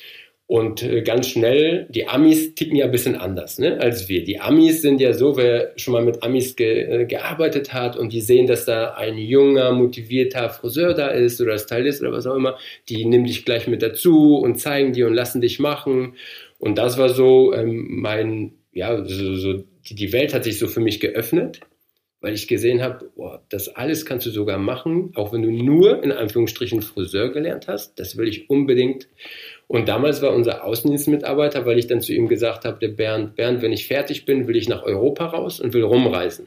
[0.47, 4.25] Und äh, ganz schnell, die Amis ticken ja ein bisschen anders ne, als wir.
[4.25, 8.13] Die Amis sind ja so, wer schon mal mit Amis ge, äh, gearbeitet hat und
[8.13, 12.37] die sehen, dass da ein junger, motivierter Friseur da ist oder Stylist oder was auch
[12.37, 12.59] immer,
[12.91, 16.15] die nehmen dich gleich mit dazu und zeigen dir und lassen dich machen.
[16.59, 20.69] Und das war so ähm, mein, ja, so, so die, die Welt hat sich so
[20.69, 21.61] für mich geöffnet
[22.25, 26.03] weil ich gesehen habe, boah, das alles kannst du sogar machen, auch wenn du nur
[26.03, 28.01] in Anführungsstrichen Friseur gelernt hast.
[28.01, 29.09] Das will ich unbedingt.
[29.67, 33.61] Und damals war unser Außendienstmitarbeiter, weil ich dann zu ihm gesagt habe, der Bernd, Bernd,
[33.61, 36.47] wenn ich fertig bin, will ich nach Europa raus und will rumreisen.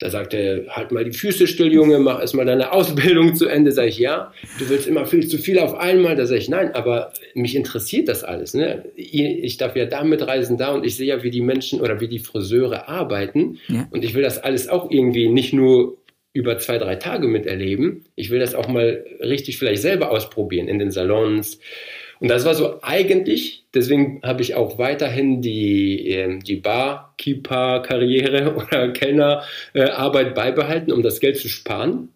[0.00, 3.70] Da sagt er, halt mal die Füße still, Junge, mach erstmal deine Ausbildung zu Ende.
[3.70, 6.16] Sag ich, ja, du willst immer viel zu viel auf einmal.
[6.16, 8.54] Da sage ich, nein, aber mich interessiert das alles.
[8.54, 8.86] Ne?
[8.96, 12.08] Ich darf ja da mitreisen, da und ich sehe ja, wie die Menschen oder wie
[12.08, 13.58] die Friseure arbeiten.
[13.68, 13.88] Ja.
[13.90, 15.98] Und ich will das alles auch irgendwie nicht nur
[16.32, 18.06] über zwei, drei Tage miterleben.
[18.16, 21.60] Ich will das auch mal richtig vielleicht selber ausprobieren in den Salons.
[22.20, 28.92] Und das war so eigentlich, deswegen habe ich auch weiterhin die, ähm, die Barkeeper-Karriere oder
[28.92, 32.10] Kellnerarbeit äh, beibehalten, um das Geld zu sparen,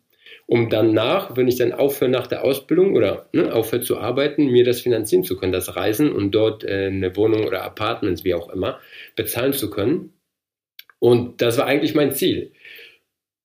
[0.47, 4.65] um danach, wenn ich dann aufhöre nach der Ausbildung oder ne, aufhöre zu arbeiten, mir
[4.65, 8.51] das finanzieren zu können, das Reisen und dort äh, eine Wohnung oder Apartments, wie auch
[8.51, 8.79] immer,
[9.17, 10.13] bezahlen zu können.
[10.99, 12.53] Und das war eigentlich mein Ziel.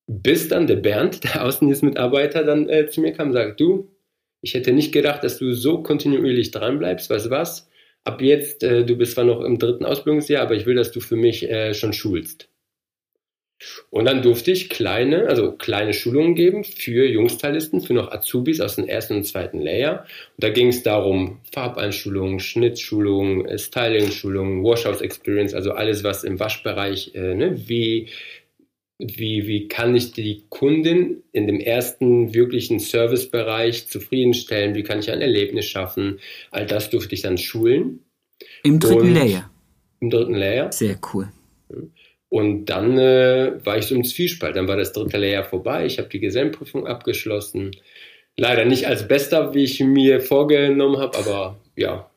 [0.08, 3.89] Bis dann der Bernd, der Außendienstmitarbeiter, dann äh, zu mir kam und sagt, du,
[4.41, 7.10] ich hätte nicht gedacht, dass du so kontinuierlich dranbleibst.
[7.10, 7.69] Weißt du was?
[8.04, 11.02] Ab jetzt, äh, du bist zwar noch im dritten Ausbildungsjahr, aber ich will, dass du
[11.02, 12.49] für mich äh, schon schulst.
[13.89, 18.78] Und dann durfte ich kleine, also kleine Schulungen geben für Jungstylisten, für noch Azubis aus
[18.78, 20.06] dem ersten und zweiten Layer.
[20.38, 27.13] Und da ging es darum, Farbeinschulungen, Schnittschulungen, Styling-Schulungen, Washhouse Experience, also alles, was im Waschbereich,
[27.15, 28.08] äh, ne, wie
[29.00, 35.10] wie, wie kann ich die Kundin in dem ersten wirklichen Servicebereich zufriedenstellen, wie kann ich
[35.10, 36.20] ein Erlebnis schaffen.
[36.52, 38.02] All das durfte ich dann schulen.
[38.64, 39.50] Im dritten Und Layer.
[40.02, 40.72] Im dritten Layer.
[40.74, 41.30] Sehr cool.
[42.28, 44.58] Und dann äh, war ich so im Zwiespalt.
[44.58, 45.86] Dann war das dritte Layer vorbei.
[45.86, 47.72] Ich habe die Gesellenprüfung abgeschlossen.
[48.36, 52.09] Leider nicht als bester, wie ich mir vorgenommen habe, aber ja,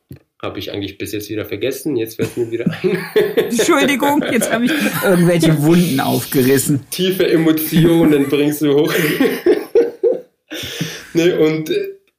[0.43, 1.95] habe ich eigentlich bis jetzt wieder vergessen.
[1.95, 2.97] Jetzt fällt mir wieder ein.
[3.35, 4.71] Entschuldigung, jetzt habe ich
[5.03, 6.85] irgendwelche Wunden aufgerissen.
[6.91, 8.93] Tiefe Emotionen bringst du hoch.
[11.13, 11.71] nee, und,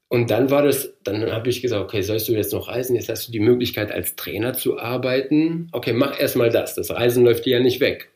[0.08, 2.96] und dann war das, dann habe ich gesagt, okay, sollst du jetzt noch reisen?
[2.96, 5.68] Jetzt hast du die Möglichkeit, als Trainer zu arbeiten.
[5.72, 6.74] Okay, mach erstmal das.
[6.74, 8.10] Das Reisen läuft dir ja nicht weg.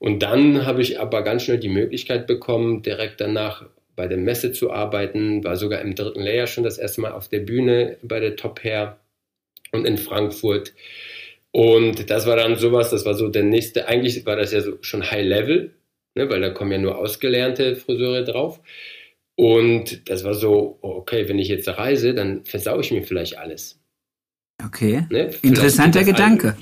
[0.00, 3.64] Und dann habe ich aber ganz schnell die Möglichkeit bekommen, direkt danach
[3.94, 7.28] bei der Messe zu arbeiten, war sogar im dritten Layer schon das erste Mal auf
[7.28, 8.98] der Bühne bei der Top Hair
[9.74, 10.72] und in Frankfurt.
[11.50, 14.78] Und das war dann sowas, das war so der nächste, eigentlich war das ja so
[14.80, 15.74] schon High Level,
[16.14, 18.60] ne, weil da kommen ja nur ausgelernte Friseure drauf.
[19.36, 23.80] Und das war so, okay, wenn ich jetzt reise, dann versau ich mir vielleicht alles.
[24.64, 25.06] Okay.
[25.10, 25.30] Ne?
[25.42, 26.56] Interessanter Gedanke.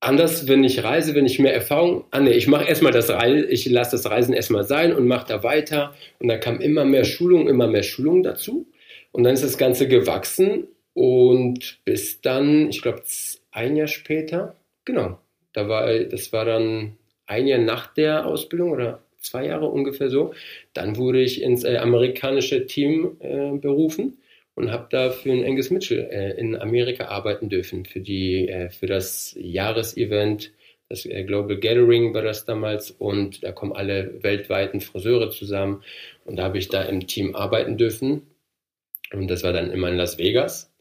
[0.00, 3.48] Anders, wenn ich reise, wenn ich mehr Erfahrung, ah ne, ich mache erstmal das Reisen,
[3.48, 5.94] ich lasse das Reisen erstmal sein und mache da weiter.
[6.18, 8.66] Und da kam immer mehr Schulung, immer mehr Schulung dazu.
[9.12, 13.02] Und dann ist das Ganze gewachsen und bis dann, ich glaube,
[13.50, 15.18] ein Jahr später, genau,
[15.52, 20.34] da war, das war dann ein Jahr nach der Ausbildung oder zwei Jahre ungefähr so.
[20.74, 24.18] Dann wurde ich ins äh, amerikanische Team äh, berufen
[24.54, 28.70] und habe da für den Angus Mitchell äh, in Amerika arbeiten dürfen für die äh,
[28.70, 30.52] für das Jahresevent.
[30.88, 35.82] Das äh, Global Gathering war das damals und da kommen alle weltweiten Friseure zusammen
[36.24, 38.22] und da habe ich da im Team arbeiten dürfen
[39.12, 40.71] und das war dann immer in Las Vegas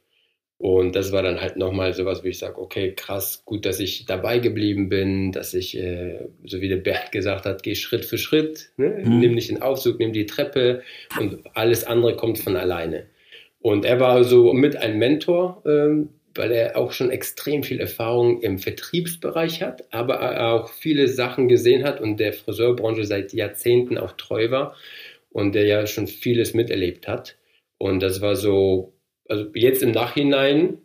[0.62, 4.06] Und das war dann halt nochmal sowas, wo ich sage, okay, krass, gut, dass ich
[4.06, 8.19] dabei geblieben bin, dass ich, äh, so wie der Bert gesagt hat, geh Schritt für
[8.19, 9.02] Schritt, ne?
[9.04, 9.19] mhm.
[9.21, 10.84] nimm nicht den Aufzug, nimm die Treppe
[11.19, 13.08] und alles andere kommt von alleine.
[13.60, 18.43] Und er war so mit ein Mentor, ähm, weil er auch schon extrem viel Erfahrung
[18.43, 24.12] im Vertriebsbereich hat, aber auch viele Sachen gesehen hat und der Friseurbranche seit Jahrzehnten auch
[24.12, 24.76] treu war
[25.32, 27.36] und der ja schon vieles miterlebt hat.
[27.80, 28.93] Und das war so
[29.32, 30.78] also jetzt im Nachhinein,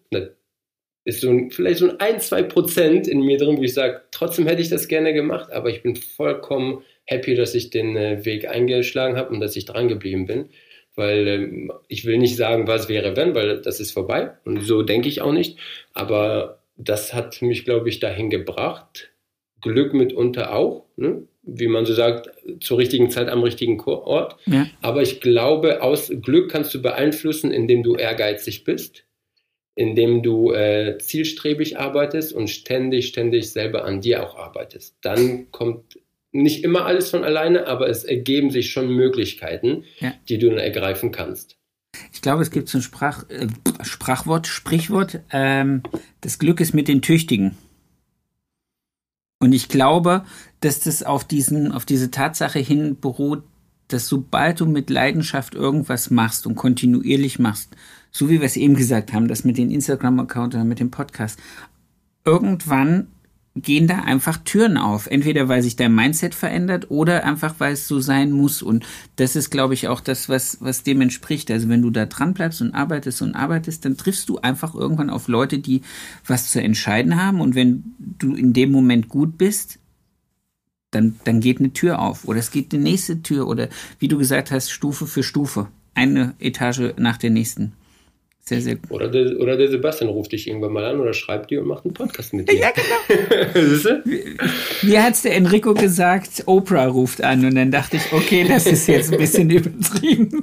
[1.07, 4.03] ist so ein, vielleicht so ein, ein, zwei Prozent in mir drin, wo ich sage,
[4.11, 8.25] trotzdem hätte ich das gerne gemacht, aber ich bin vollkommen happy, dass ich den äh,
[8.25, 10.51] Weg eingeschlagen habe und dass ich dran geblieben bin.
[10.97, 14.33] Weil ähm, ich will nicht sagen, was wäre wenn, weil das ist vorbei.
[14.45, 15.59] Und so denke ich auch nicht.
[15.93, 19.13] Aber das hat mich, glaube ich, dahin gebracht.
[19.61, 20.87] Glück mitunter auch.
[20.97, 21.23] Ne?
[21.47, 22.31] Wie man so sagt,
[22.61, 24.37] zur richtigen Zeit am richtigen Ort.
[24.47, 24.67] Ja.
[24.83, 29.05] Aber ich glaube, aus Glück kannst du beeinflussen, indem du ehrgeizig bist,
[29.77, 34.97] indem du äh, zielstrebig arbeitest und ständig, ständig selber an dir auch arbeitest.
[35.03, 35.99] Dann kommt
[36.33, 40.13] nicht immer alles von alleine, aber es ergeben sich schon Möglichkeiten, ja.
[40.29, 41.57] die du dann ergreifen kannst.
[42.13, 43.47] Ich glaube, es gibt so ein Sprach, äh,
[43.83, 45.83] Sprachwort, Sprichwort, ähm,
[46.21, 47.57] das Glück ist mit den Tüchtigen.
[49.39, 50.25] Und ich glaube,
[50.61, 53.43] dass das auf diesen, auf diese Tatsache hin beruht,
[53.89, 57.77] dass sobald du mit Leidenschaft irgendwas machst und kontinuierlich machst,
[58.11, 61.39] so wie wir es eben gesagt haben, das mit den Instagram-Account oder mit dem Podcast,
[62.25, 63.09] irgendwann
[63.57, 65.07] gehen da einfach Türen auf.
[65.07, 68.63] Entweder weil sich dein Mindset verändert oder einfach weil es so sein muss.
[68.63, 68.85] Und
[69.17, 71.51] das ist, glaube ich, auch das, was, was dem entspricht.
[71.51, 75.11] Also wenn du da dran bleibst und arbeitest und arbeitest, dann triffst du einfach irgendwann
[75.11, 75.83] auf Leute, die
[76.27, 77.41] was zu entscheiden haben.
[77.41, 79.79] Und wenn du in dem Moment gut bist,
[80.91, 84.19] dann, dann geht eine Tür auf oder es geht die nächste Tür oder wie du
[84.19, 85.69] gesagt hast, Stufe für Stufe.
[85.95, 87.73] Eine Etage nach der nächsten.
[88.49, 88.93] Sehr, sehr gut.
[88.93, 91.85] Oder der, oder der Sebastian ruft dich irgendwann mal an oder schreibt dir und macht
[91.85, 92.61] einen Podcast mit dir.
[92.61, 94.05] Ja, genau.
[94.83, 96.45] Wie hat es der Enrico gesagt?
[96.47, 100.43] Oprah ruft an und dann dachte ich, okay, das ist jetzt ein bisschen übertrieben.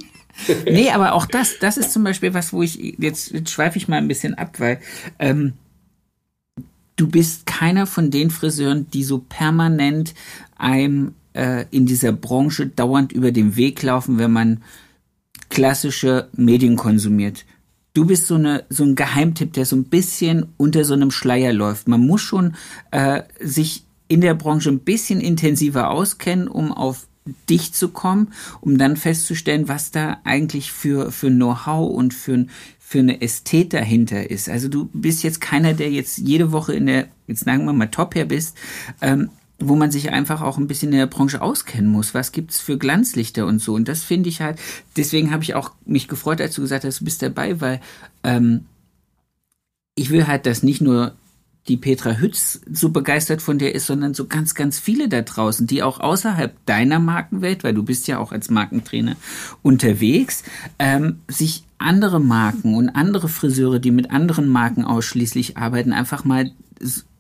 [0.65, 3.87] nee, aber auch das, das ist zum Beispiel was, wo ich, jetzt, jetzt schweife ich
[3.87, 4.79] mal ein bisschen ab, weil
[5.19, 5.53] ähm,
[6.97, 10.13] du bist keiner von den Friseuren, die so permanent
[10.57, 14.61] einem äh, in dieser Branche dauernd über den Weg laufen, wenn man
[15.47, 17.45] klassische Medien konsumiert
[17.93, 21.53] du bist so, eine, so ein Geheimtipp, der so ein bisschen unter so einem Schleier
[21.53, 21.87] läuft.
[21.87, 22.55] Man muss schon
[22.91, 27.07] äh, sich in der Branche ein bisschen intensiver auskennen, um auf
[27.49, 32.45] dich zu kommen, um dann festzustellen, was da eigentlich für, für Know-how und für,
[32.79, 34.49] für eine Ästhet dahinter ist.
[34.49, 37.87] Also du bist jetzt keiner, der jetzt jede Woche in der, jetzt sagen wir mal
[37.87, 38.57] Top her bist,
[39.01, 39.29] ähm,
[39.59, 42.13] wo man sich einfach auch ein bisschen in der Branche auskennen muss.
[42.13, 43.73] Was gibt's für Glanzlichter und so?
[43.73, 44.59] Und das finde ich halt,
[44.97, 47.79] deswegen habe ich auch mich gefreut, als du gesagt hast, du bist dabei, weil
[48.23, 48.65] ähm,
[49.95, 51.13] ich will halt, dass nicht nur
[51.67, 55.65] die Petra Hütz so begeistert von dir ist, sondern so ganz, ganz viele da draußen,
[55.65, 59.15] die auch außerhalb deiner Markenwelt, weil du bist ja auch als Markentrainer
[59.61, 60.43] unterwegs,
[60.77, 66.51] ähm, sich andere Marken und andere Friseure, die mit anderen Marken ausschließlich arbeiten, einfach mal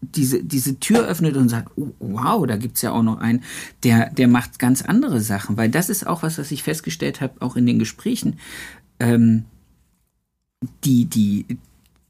[0.03, 3.43] diese, diese Tür öffnet und sagt, oh, wow, da gibt's ja auch noch einen,
[3.83, 5.57] der, der macht ganz andere Sachen.
[5.57, 8.39] Weil das ist auch was, was ich festgestellt habe, auch in den Gesprächen.
[8.99, 9.45] Ähm,
[10.83, 11.45] die, die,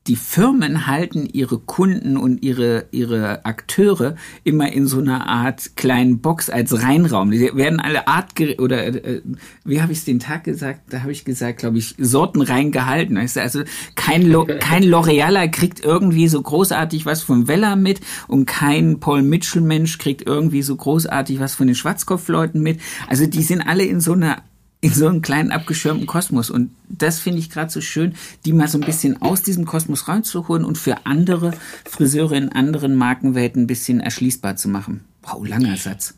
[0.08, 6.20] die Firmen halten ihre Kunden und ihre, ihre Akteure immer in so einer Art kleinen
[6.20, 7.32] Box als Reinraum.
[7.32, 9.22] Die werden alle Art oder äh,
[9.63, 10.82] wie habe ich es den Tag gesagt?
[10.89, 13.18] Da habe ich gesagt, glaube ich, sortenrein gehalten.
[13.18, 13.63] Also
[13.96, 19.22] kein Lo kein L'Orealer kriegt irgendwie so großartig was von Weller mit und kein Paul
[19.22, 22.82] Mitchell Mensch kriegt irgendwie so großartig was von den Schwarzkopfleuten mit.
[23.08, 24.44] Also die sind alle in so einer
[24.84, 26.50] in so einem kleinen abgeschirmten Kosmos.
[26.50, 28.15] Und das finde ich gerade so schön,
[28.46, 31.54] die mal so ein bisschen aus diesem Kosmos reinzuholen und für andere
[31.86, 35.06] Friseure in anderen Markenwelten ein bisschen erschließbar zu machen.
[35.22, 36.17] Wow, langer Satz.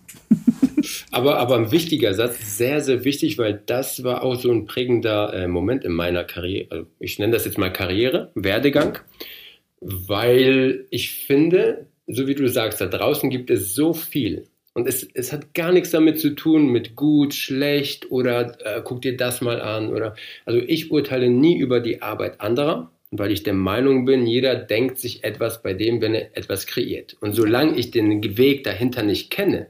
[1.12, 5.32] aber, aber ein wichtiger Satz, sehr, sehr wichtig, weil das war auch so ein prägender
[5.32, 6.68] äh, Moment in meiner Karriere.
[6.72, 8.98] Also ich nenne das jetzt mal Karriere, Werdegang,
[9.80, 15.08] weil ich finde, so wie du sagst, da draußen gibt es so viel und es,
[15.14, 19.40] es hat gar nichts damit zu tun mit gut, schlecht oder äh, guck dir das
[19.40, 24.04] mal an oder also ich urteile nie über die Arbeit anderer, weil ich der Meinung
[24.04, 27.16] bin, jeder denkt sich etwas bei dem, wenn er etwas kreiert.
[27.22, 29.70] Und solange ich den Weg dahinter nicht kenne,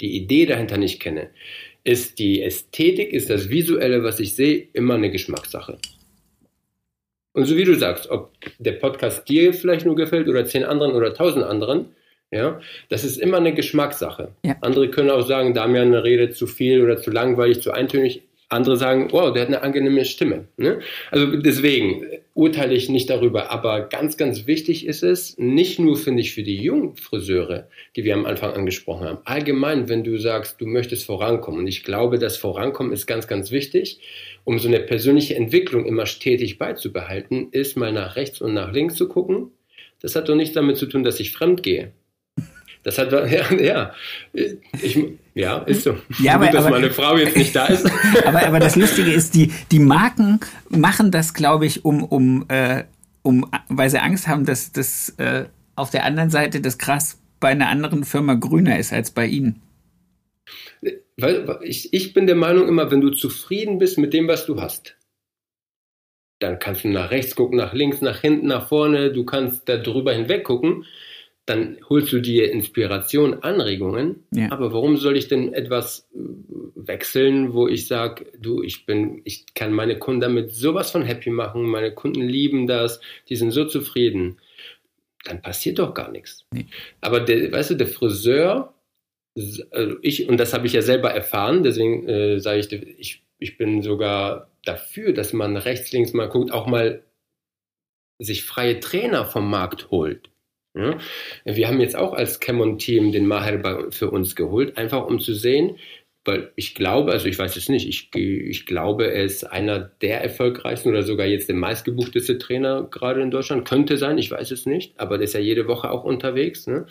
[0.00, 1.30] die Idee dahinter nicht kenne,
[1.84, 5.78] ist die Ästhetik, ist das Visuelle, was ich sehe, immer eine Geschmackssache.
[7.32, 10.94] Und so wie du sagst, ob der Podcast dir vielleicht nur gefällt oder zehn anderen
[10.94, 11.94] oder tausend anderen,
[12.34, 14.32] ja, das ist immer eine Geschmackssache.
[14.44, 14.56] Ja.
[14.60, 18.22] Andere können auch sagen, Damian, eine Rede zu viel oder zu langweilig, zu eintönig.
[18.48, 20.48] andere sagen, wow, der hat eine angenehme Stimme.
[20.56, 20.80] Ne?
[21.10, 23.50] Also deswegen urteile ich nicht darüber.
[23.50, 28.04] Aber ganz, ganz wichtig ist es, nicht nur, finde ich, für die jungen Friseure, die
[28.04, 29.18] wir am Anfang angesprochen haben.
[29.24, 31.60] Allgemein, wenn du sagst, du möchtest vorankommen.
[31.60, 34.00] Und ich glaube, das Vorankommen ist ganz, ganz wichtig.
[34.44, 38.96] Um so eine persönliche Entwicklung immer stetig beizubehalten, ist mal nach rechts und nach links
[38.96, 39.52] zu gucken.
[40.00, 41.92] Das hat doch nichts damit zu tun, dass ich fremd gehe.
[42.84, 43.92] Das hat, ja, ja,
[44.32, 44.98] ich,
[45.34, 45.96] ja, ist so.
[46.20, 47.90] Ja, aber, Gut, dass aber, meine Frau jetzt nicht da ist.
[48.24, 52.84] aber, aber das Lustige ist, die, die Marken machen das, glaube ich, um, um, äh,
[53.22, 57.48] um, weil sie Angst haben, dass das äh, auf der anderen Seite das Gras bei
[57.48, 59.62] einer anderen Firma grüner ist als bei ihnen.
[61.16, 64.60] Weil ich, ich bin der Meinung immer, wenn du zufrieden bist mit dem, was du
[64.60, 64.96] hast,
[66.38, 69.78] dann kannst du nach rechts gucken, nach links, nach hinten, nach vorne, du kannst da
[69.78, 70.84] drüber hinweg gucken
[71.46, 74.24] dann holst du dir Inspiration, Anregungen.
[74.30, 74.50] Ja.
[74.50, 76.18] Aber warum soll ich denn etwas äh,
[76.74, 81.30] wechseln, wo ich sage, du, ich bin, ich kann meine Kunden damit sowas von happy
[81.30, 84.38] machen, meine Kunden lieben das, die sind so zufrieden.
[85.24, 86.46] Dann passiert doch gar nichts.
[86.52, 86.66] Nee.
[87.00, 88.74] Aber der, weißt du, der Friseur,
[89.70, 93.58] also ich, und das habe ich ja selber erfahren, deswegen äh, sage ich, ich, ich
[93.58, 97.02] bin sogar dafür, dass man rechts, links mal guckt, auch mal
[98.18, 100.30] sich freie Trainer vom Markt holt.
[100.74, 100.98] Ja?
[101.44, 105.76] Wir haben jetzt auch als Camon-Team den Maher für uns geholt, einfach um zu sehen,
[106.24, 110.22] weil ich glaube, also ich weiß es nicht, ich, ich glaube, er ist einer der
[110.22, 113.68] erfolgreichsten oder sogar jetzt der meistgebuchteste Trainer gerade in Deutschland.
[113.68, 116.66] Könnte sein, ich weiß es nicht, aber der ist ja jede Woche auch unterwegs.
[116.66, 116.86] Ne?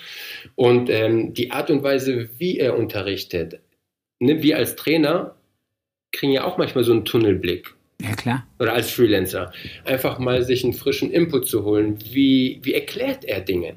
[0.56, 3.60] Und ähm, die Art und Weise, wie er unterrichtet,
[4.20, 5.36] ne, wir als Trainer
[6.12, 7.74] kriegen ja auch manchmal so einen Tunnelblick.
[8.04, 8.46] Ja, klar.
[8.60, 9.54] Oder als Freelancer.
[9.86, 11.98] Einfach mal sich einen frischen Input zu holen.
[12.12, 13.76] Wie, wie erklärt er Dinge?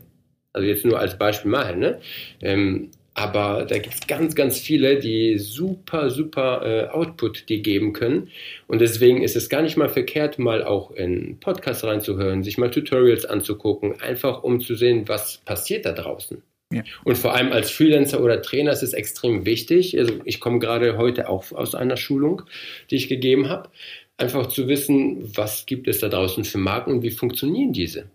[0.52, 2.00] Also jetzt nur als Beispiel mal, ne?
[2.40, 7.94] Ähm, aber da gibt es ganz, ganz viele, die super, super äh, Output die geben
[7.94, 8.28] können.
[8.66, 12.70] Und deswegen ist es gar nicht mal verkehrt, mal auch in Podcasts reinzuhören, sich mal
[12.70, 16.42] Tutorials anzugucken, einfach um zu sehen, was passiert da draußen.
[16.72, 16.82] Ja.
[17.04, 19.96] Und vor allem als Freelancer oder Trainer ist es extrem wichtig.
[19.98, 22.42] Also ich komme gerade heute auch aus einer Schulung,
[22.90, 23.70] die ich gegeben habe
[24.16, 28.10] einfach zu wissen, was gibt es da draußen für Marken und wie funktionieren diese.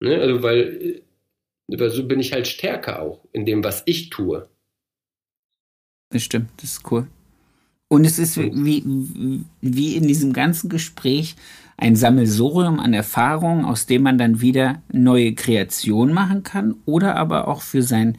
[0.00, 0.18] Ne?
[0.20, 1.02] Also weil,
[1.68, 4.48] weil so bin ich halt stärker auch in dem, was ich tue.
[6.10, 7.06] Das stimmt, das ist cool.
[7.88, 8.82] Und es ist wie,
[9.60, 11.36] wie in diesem ganzen Gespräch
[11.76, 17.48] ein Sammelsurium an Erfahrungen, aus dem man dann wieder neue Kreationen machen kann oder aber
[17.48, 18.16] auch für sein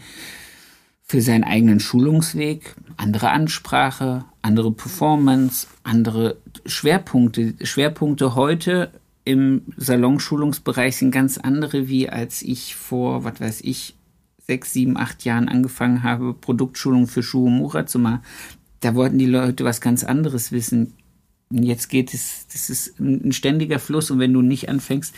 [1.05, 7.55] für seinen eigenen Schulungsweg, andere Ansprache, andere Performance, andere Schwerpunkte.
[7.61, 8.91] Schwerpunkte heute
[9.25, 13.95] im Salonschulungsbereich sind ganz andere, wie als ich vor, was weiß ich,
[14.45, 18.19] sechs, sieben, acht Jahren angefangen habe, Produktschulung für Schuhe Mura zu machen.
[18.81, 20.93] Da wollten die Leute was ganz anderes wissen.
[21.49, 25.15] Und jetzt geht es, das ist ein ständiger Fluss und wenn du nicht anfängst,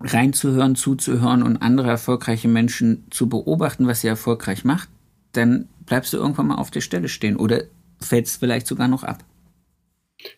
[0.00, 4.88] reinzuhören, zuzuhören und andere erfolgreiche Menschen zu beobachten, was sie erfolgreich macht,
[5.32, 7.64] dann bleibst du irgendwann mal auf der Stelle stehen oder
[8.00, 9.24] fällst vielleicht sogar noch ab.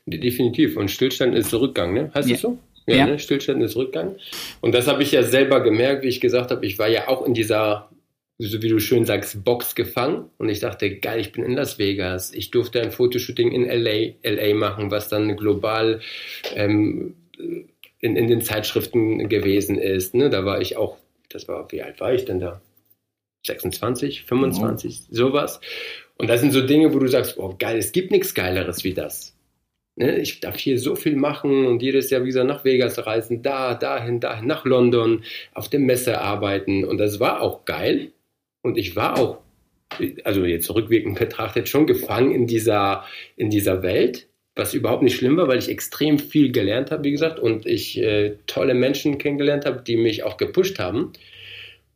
[0.07, 0.77] Definitiv.
[0.77, 2.11] Und Stillstand ist Rückgang, ne?
[2.15, 2.35] Heißt ja.
[2.35, 2.59] das so?
[2.87, 3.07] Ja, ja.
[3.07, 3.19] Ne?
[3.19, 4.17] Stillstand ist Rückgang.
[4.61, 7.25] Und das habe ich ja selber gemerkt, wie ich gesagt habe, ich war ja auch
[7.27, 7.91] in dieser,
[8.39, 10.31] so wie du schön sagst, Box gefangen.
[10.39, 12.33] Und ich dachte, geil, ich bin in Las Vegas.
[12.33, 16.01] Ich durfte ein Fotoshooting in LA, LA machen, was dann global
[16.55, 17.15] ähm,
[18.01, 20.15] in, in den Zeitschriften gewesen ist.
[20.15, 20.31] Ne?
[20.31, 20.97] Da war ich auch,
[21.29, 22.61] das war, wie alt war ich denn da?
[23.47, 25.15] 26, 25, oh.
[25.15, 25.61] sowas.
[26.19, 28.95] Und das sind so Dinge, wo du sagst, oh geil, es gibt nichts Geileres wie
[28.95, 29.37] das.
[29.97, 30.19] Ne?
[30.19, 33.75] Ich darf hier so viel machen und jedes Jahr, wie gesagt, nach Vegas reisen, da,
[33.75, 36.85] dahin, dahin, nach London, auf der Messe arbeiten.
[36.85, 38.13] Und das war auch geil.
[38.63, 39.39] Und ich war auch,
[40.25, 43.05] also jetzt rückwirkend betrachtet, schon gefangen in dieser,
[43.37, 44.29] in dieser Welt
[44.59, 47.97] was überhaupt nicht schlimm war, weil ich extrem viel gelernt habe, wie gesagt, und ich
[48.03, 51.13] äh, tolle Menschen kennengelernt habe, die mich auch gepusht haben.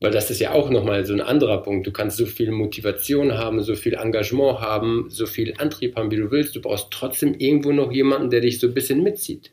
[0.03, 1.87] Weil das ist ja auch nochmal so ein anderer Punkt.
[1.87, 6.17] Du kannst so viel Motivation haben, so viel Engagement haben, so viel Antrieb haben, wie
[6.17, 6.57] du willst.
[6.57, 9.53] Du brauchst trotzdem irgendwo noch jemanden, der dich so ein bisschen mitzieht.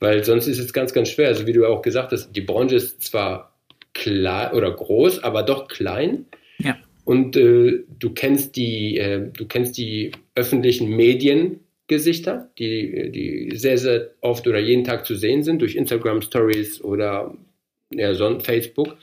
[0.00, 1.28] Weil sonst ist es ganz, ganz schwer.
[1.28, 3.58] Also wie du auch gesagt hast, die Branche ist zwar
[3.94, 6.26] klar oder groß, aber doch klein.
[6.58, 6.76] Ja.
[7.04, 13.78] Und äh, du kennst die, äh, du kennst die öffentlichen Medien Gesichter, die, die sehr,
[13.78, 17.34] sehr oft oder jeden Tag zu sehen sind durch Instagram Stories oder
[17.90, 18.96] ja, Facebook.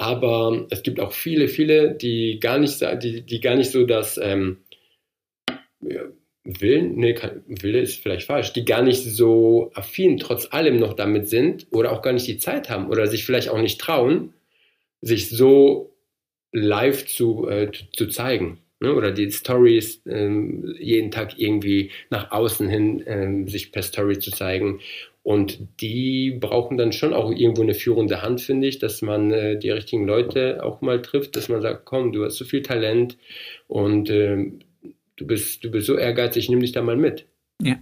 [0.00, 4.16] Aber es gibt auch viele, viele, die gar nicht, die, die gar nicht so das
[4.16, 4.56] ähm,
[6.42, 7.14] Willen, nee,
[7.46, 11.92] Wille ist vielleicht falsch, die gar nicht so affin trotz allem noch damit sind oder
[11.92, 14.32] auch gar nicht die Zeit haben oder sich vielleicht auch nicht trauen,
[15.02, 15.94] sich so
[16.50, 18.56] live zu, äh, zu zeigen.
[18.80, 18.94] ne?
[18.94, 24.30] oder die Stories ähm, jeden Tag irgendwie nach außen hin ähm, sich per Story zu
[24.30, 24.80] zeigen.
[25.22, 29.58] Und die brauchen dann schon auch irgendwo eine führende Hand, finde ich, dass man äh,
[29.58, 33.18] die richtigen Leute auch mal trifft, dass man sagt, komm, du hast so viel Talent
[33.68, 34.50] und äh,
[35.16, 37.26] du bist, du bist so ehrgeizig, nimm dich da mal mit.
[37.60, 37.78] Ja.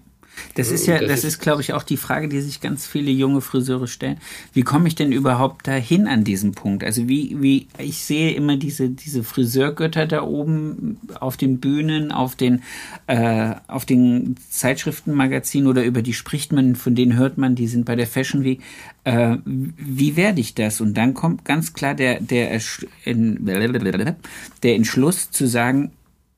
[0.54, 2.86] Das ist ja, das, das ist, ist glaube ich, auch die Frage, die sich ganz
[2.86, 4.18] viele junge Friseure stellen.
[4.52, 6.84] Wie komme ich denn überhaupt dahin an diesem Punkt?
[6.84, 12.34] Also wie, wie, ich sehe immer diese, diese Friseurgötter da oben auf den Bühnen, auf
[12.36, 12.62] den,
[13.06, 17.84] äh, auf den Zeitschriftenmagazinen oder über die spricht man, von denen hört man, die sind
[17.84, 18.60] bei der Fashion Week.
[19.04, 20.80] Äh, wie werde ich das?
[20.80, 22.60] Und dann kommt ganz klar der, der,
[24.62, 25.92] der Entschluss zu sagen,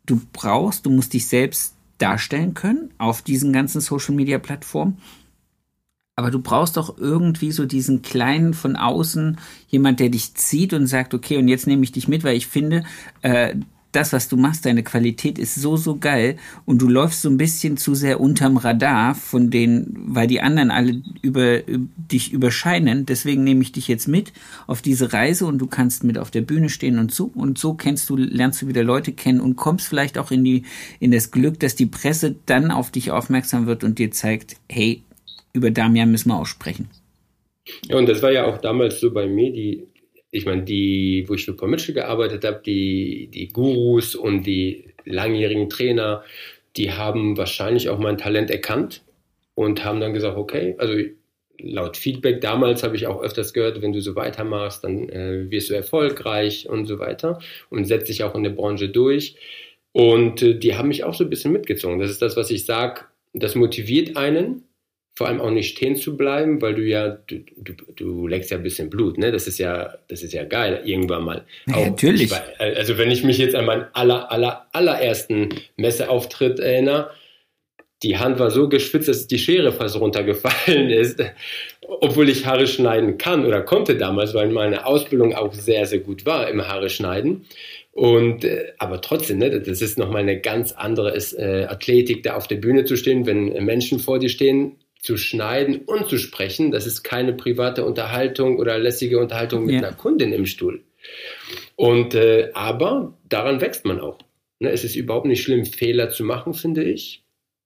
[0.07, 4.98] du brauchst, du musst dich selbst darstellen können auf diesen ganzen Social Media Plattformen.
[6.16, 9.38] Aber du brauchst doch irgendwie so diesen kleinen von außen,
[9.68, 12.46] jemand, der dich zieht und sagt, okay, und jetzt nehme ich dich mit, weil ich
[12.46, 12.84] finde,
[13.22, 13.55] äh,
[13.93, 17.36] das, was du machst, deine Qualität ist so, so geil und du läufst so ein
[17.36, 23.07] bisschen zu sehr unterm Radar von denen, weil die anderen alle über, über dich überscheinen.
[23.07, 24.32] Deswegen nehme ich dich jetzt mit
[24.66, 27.74] auf diese Reise und du kannst mit auf der Bühne stehen und so und so
[27.74, 30.62] kennst du, lernst du wieder Leute kennen und kommst vielleicht auch in die,
[31.01, 35.03] in das Glück, dass die Presse dann auf dich aufmerksam wird und dir zeigt, hey,
[35.53, 36.88] über Damian müssen wir auch sprechen.
[37.88, 39.86] Ja, und das war ja auch damals so bei mir, die
[40.31, 44.85] ich meine, die, wo ich für Paul Mitchell gearbeitet habe, die, die Gurus und die
[45.05, 46.22] langjährigen Trainer,
[46.76, 49.03] die haben wahrscheinlich auch mein Talent erkannt
[49.55, 50.95] und haben dann gesagt, okay, also
[51.59, 55.70] laut Feedback damals habe ich auch öfters gehört, wenn du so weitermachst, dann äh, wirst
[55.70, 59.37] du erfolgreich und so weiter und setzt dich auch in der Branche durch.
[59.93, 61.99] Und äh, die haben mich auch so ein bisschen mitgezogen.
[61.99, 63.03] Das ist das, was ich sage.
[63.33, 64.64] Das motiviert einen,
[65.20, 68.56] vor allem auch nicht stehen zu bleiben, weil du ja, du, du, du leckst ja
[68.56, 69.30] ein bisschen Blut, ne?
[69.30, 71.44] Das ist ja, das ist ja geil, irgendwann mal.
[71.66, 72.32] Ja, auch, natürlich.
[72.32, 77.10] Ich, also wenn ich mich jetzt an meinen aller, aller, allerersten Messeauftritt erinnere,
[78.02, 81.22] die Hand war so geschwitzt, dass die Schere fast runtergefallen ist,
[81.82, 86.24] obwohl ich Haare schneiden kann oder konnte damals, weil meine Ausbildung auch sehr, sehr gut
[86.24, 87.44] war im Haare schneiden.
[87.92, 92.36] Und äh, aber trotzdem, ne, das ist nochmal eine ganz andere ist, äh, Athletik, da
[92.36, 96.70] auf der Bühne zu stehen, wenn Menschen vor dir stehen, zu schneiden und zu sprechen.
[96.70, 99.78] Das ist keine private Unterhaltung oder lässige Unterhaltung mit ja.
[99.78, 100.82] einer Kundin im Stuhl.
[101.76, 104.18] Und äh, aber daran wächst man auch.
[104.59, 107.22] Ne, es ist überhaupt nicht schlimm, Fehler zu machen, finde ich,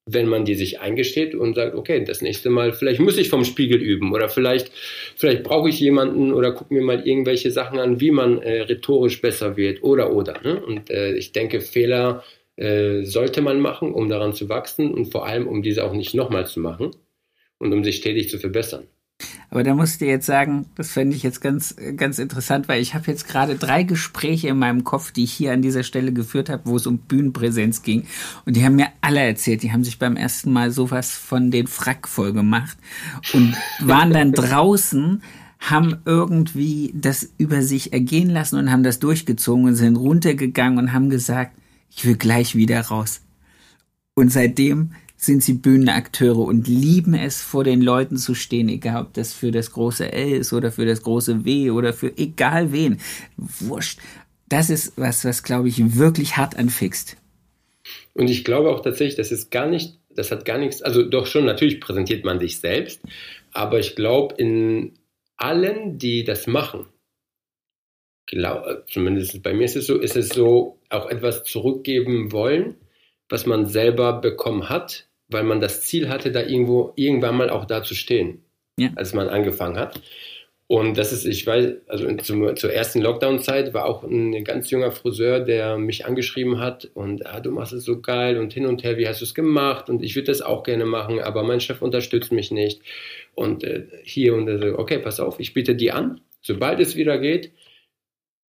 [0.07, 3.45] wenn man die sich eingesteht und sagt, okay, das nächste Mal, vielleicht muss ich vom
[3.45, 4.70] Spiegel üben oder vielleicht,
[5.16, 9.20] vielleicht brauche ich jemanden oder gucke mir mal irgendwelche Sachen an, wie man äh, rhetorisch
[9.20, 10.41] besser wird oder oder.
[10.45, 10.64] Ne?
[10.64, 12.22] Und äh, ich denke, Fehler
[12.55, 16.14] äh, sollte man machen, um daran zu wachsen und vor allem, um diese auch nicht
[16.14, 16.93] nochmal zu machen
[17.65, 18.85] und um sich stetig zu verbessern.
[19.49, 22.95] Aber da musst du jetzt sagen, das fände ich jetzt ganz, ganz interessant, weil ich
[22.95, 26.49] habe jetzt gerade drei Gespräche in meinem Kopf, die ich hier an dieser Stelle geführt
[26.49, 28.05] habe, wo es um Bühnenpräsenz ging.
[28.45, 31.69] Und die haben mir alle erzählt, die haben sich beim ersten Mal sowas von den
[31.69, 32.77] Frack voll gemacht
[33.33, 35.23] und waren dann draußen,
[35.61, 40.93] haben irgendwie das über sich ergehen lassen und haben das durchgezogen und sind runtergegangen und
[40.93, 41.57] haben gesagt,
[41.97, 43.21] ich will gleich wieder raus.
[44.15, 44.91] Und seitdem
[45.27, 49.51] sind sie Bühnenakteure und lieben es, vor den Leuten zu stehen, egal ob das für
[49.51, 53.01] das große L ist oder für das große W oder für egal wen.
[53.37, 54.01] Wurscht.
[54.49, 57.16] Das ist was, was glaube ich wirklich hart anfixt.
[58.14, 61.27] Und ich glaube auch tatsächlich, das ist gar nicht, das hat gar nichts, also doch
[61.27, 63.01] schon, natürlich präsentiert man sich selbst,
[63.53, 64.95] aber ich glaube, in
[65.37, 66.87] allen, die das machen,
[68.27, 72.77] glaub, zumindest bei mir ist es so, ist es so, auch etwas zurückgeben wollen,
[73.29, 77.64] was man selber bekommen hat, weil man das Ziel hatte, da irgendwo irgendwann mal auch
[77.64, 78.45] da zu stehen,
[78.79, 78.91] ja.
[78.97, 80.01] als man angefangen hat.
[80.66, 84.93] Und das ist, ich weiß, also zum, zur ersten Lockdown-Zeit war auch ein ganz junger
[84.93, 88.83] Friseur, der mich angeschrieben hat und ah, du machst es so geil und hin und
[88.83, 89.91] her, wie hast du es gemacht?
[89.91, 92.81] Und ich würde das auch gerne machen, aber mein Chef unterstützt mich nicht.
[93.35, 97.18] Und äh, hier und so, okay, pass auf, ich biete dir an, sobald es wieder
[97.18, 97.53] geht,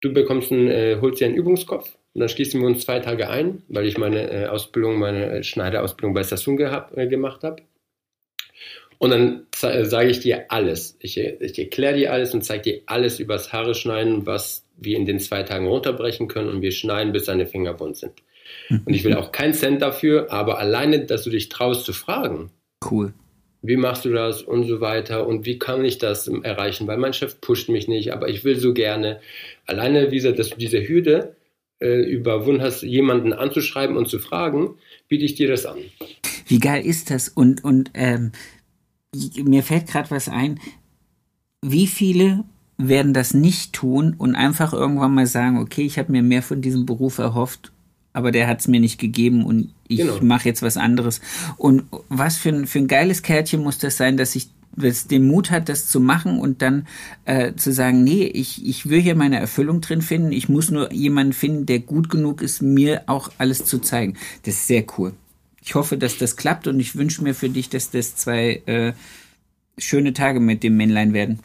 [0.02, 3.30] du bekommst einen, äh, holst dir einen Übungskopf und dann schließen wir uns zwei Tage
[3.30, 7.64] ein, weil ich meine äh, Ausbildung, meine Schneiderausbildung bei Sassoon gehabt, äh, gemacht habe.
[9.00, 10.96] Und dann äh, sage ich dir alles.
[11.00, 15.06] Ich, ich erkläre dir alles und zeige dir alles übers Haare schneiden, was wir in
[15.06, 16.50] den zwei Tagen runterbrechen können.
[16.50, 18.14] Und wir schneiden, bis deine Finger wund sind.
[18.70, 22.52] Und ich will auch keinen Cent dafür, aber alleine, dass du dich traust zu fragen.
[22.90, 23.14] Cool.
[23.62, 26.86] Wie machst du das und so weiter und wie kann ich das erreichen?
[26.86, 29.22] Weil mein Chef pusht mich nicht, aber ich will so gerne.
[29.66, 31.36] Alleine, wie gesagt, dass du diese Hürde
[31.84, 34.76] äh, überwunden hast, jemanden anzuschreiben und zu fragen,
[35.08, 35.78] biete ich dir das an.
[36.48, 37.30] Wie geil ist das?
[37.30, 38.32] Und, und ähm,
[39.44, 40.60] mir fällt gerade was ein.
[41.62, 42.44] Wie viele
[42.78, 46.62] werden das nicht tun und einfach irgendwann mal sagen, okay, ich habe mir mehr von
[46.62, 47.74] diesem Beruf erhofft
[48.14, 50.20] aber der hat es mir nicht gegeben und ich genau.
[50.22, 51.20] mache jetzt was anderes.
[51.58, 55.28] Und was für ein, für ein geiles Kärtchen muss das sein, dass ich das den
[55.28, 56.88] Mut hat, das zu machen und dann
[57.26, 60.92] äh, zu sagen, nee, ich, ich will hier meine Erfüllung drin finden, ich muss nur
[60.92, 64.16] jemanden finden, der gut genug ist, mir auch alles zu zeigen.
[64.44, 65.14] Das ist sehr cool.
[65.64, 68.94] Ich hoffe, dass das klappt und ich wünsche mir für dich, dass das zwei äh,
[69.78, 71.40] schöne Tage mit dem Männlein werden.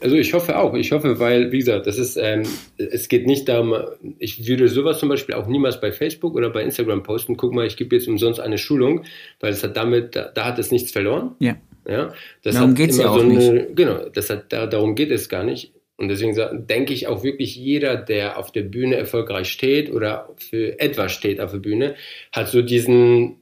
[0.00, 0.74] Also ich hoffe auch.
[0.74, 2.42] Ich hoffe, weil, wie gesagt, das ist, ähm,
[2.76, 3.74] es geht nicht darum,
[4.18, 7.36] ich würde sowas zum Beispiel auch niemals bei Facebook oder bei Instagram posten.
[7.36, 9.04] Guck mal, ich gebe jetzt umsonst eine Schulung,
[9.40, 11.34] weil es hat damit, da, da hat es nichts verloren.
[11.40, 11.56] Ja.
[11.88, 12.12] Ja,
[12.42, 13.76] das darum geht es ja auch so eine, nicht.
[13.76, 15.72] Genau, das hat, da, darum geht es gar nicht.
[16.00, 16.34] Und deswegen
[16.66, 21.40] denke ich auch wirklich, jeder, der auf der Bühne erfolgreich steht oder für etwas steht
[21.40, 21.94] auf der Bühne,
[22.32, 23.36] hat so diesen,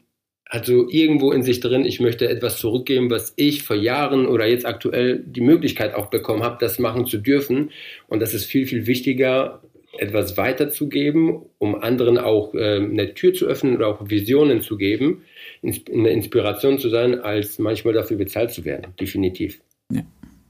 [0.45, 4.45] hat so irgendwo in sich drin, ich möchte etwas zurückgeben, was ich vor Jahren oder
[4.47, 7.71] jetzt aktuell die Möglichkeit auch bekommen habe, das machen zu dürfen.
[8.09, 9.63] Und das ist viel, viel wichtiger,
[9.97, 15.23] etwas weiterzugeben, um anderen auch äh, eine Tür zu öffnen oder auch Visionen zu geben,
[15.63, 18.95] eine Inspiration zu sein, als manchmal dafür bezahlt zu werden.
[19.01, 19.61] Definitiv.
[19.93, 20.03] Ja.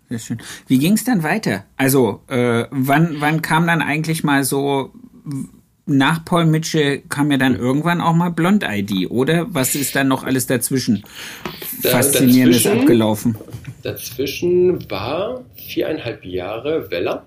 [0.08, 0.38] Sehr schön.
[0.66, 1.66] Wie ging es dann weiter?
[1.76, 4.92] Also, äh, wann, wann kam dann eigentlich mal so,
[5.84, 9.46] nach Paul Mitchell kam ja dann irgendwann auch mal Blond ID, oder?
[9.52, 11.04] Was ist dann noch alles dazwischen
[11.82, 13.38] da, Faszinierendes dazwischen, abgelaufen?
[13.82, 17.26] Dazwischen war viereinhalb Jahre Weller.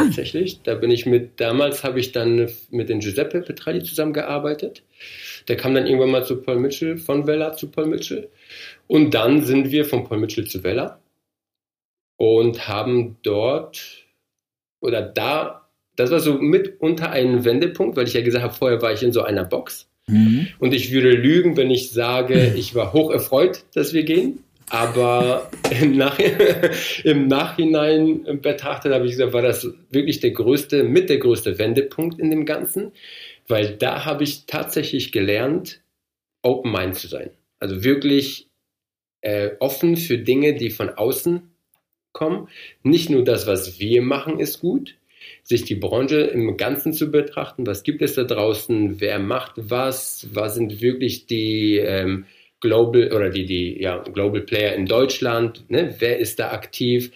[0.00, 0.04] Ah.
[0.04, 0.62] Tatsächlich.
[0.62, 4.82] Da bin ich mit, damals habe ich dann mit den Giuseppe Petralli zusammengearbeitet.
[5.48, 8.28] Der kam dann irgendwann mal zu Paul Mitchell, von Weller zu Paul Mitchell.
[8.86, 11.00] Und dann sind wir von Paul Mitchell zu Weller
[12.16, 14.06] und haben dort
[14.80, 18.92] oder da, das war so mitunter ein Wendepunkt, weil ich ja gesagt habe, vorher war
[18.92, 19.88] ich in so einer Box.
[20.06, 20.48] Mhm.
[20.58, 24.44] Und ich würde lügen, wenn ich sage, ich war hoch erfreut, dass wir gehen.
[24.70, 25.50] Aber
[25.80, 26.18] im, Nach
[27.04, 32.20] im Nachhinein betrachtet habe ich gesagt, war das wirklich der größte, mit der größte Wendepunkt
[32.20, 32.92] in dem Ganzen,
[33.48, 35.82] weil da habe ich tatsächlich gelernt,
[36.42, 37.30] Open Mind zu sein.
[37.58, 38.46] Also wirklich
[39.22, 41.42] äh, offen für Dinge, die von außen
[42.12, 42.48] kommen.
[42.84, 44.96] Nicht nur das, was wir machen, ist gut,
[45.42, 47.66] sich die Branche im Ganzen zu betrachten.
[47.66, 49.00] Was gibt es da draußen?
[49.00, 50.28] Wer macht was?
[50.32, 52.24] Was sind wirklich die ähm,
[52.60, 55.64] Global oder die, die ja, Global Player in Deutschland?
[55.68, 55.94] Ne?
[55.98, 57.10] Wer ist da aktiv?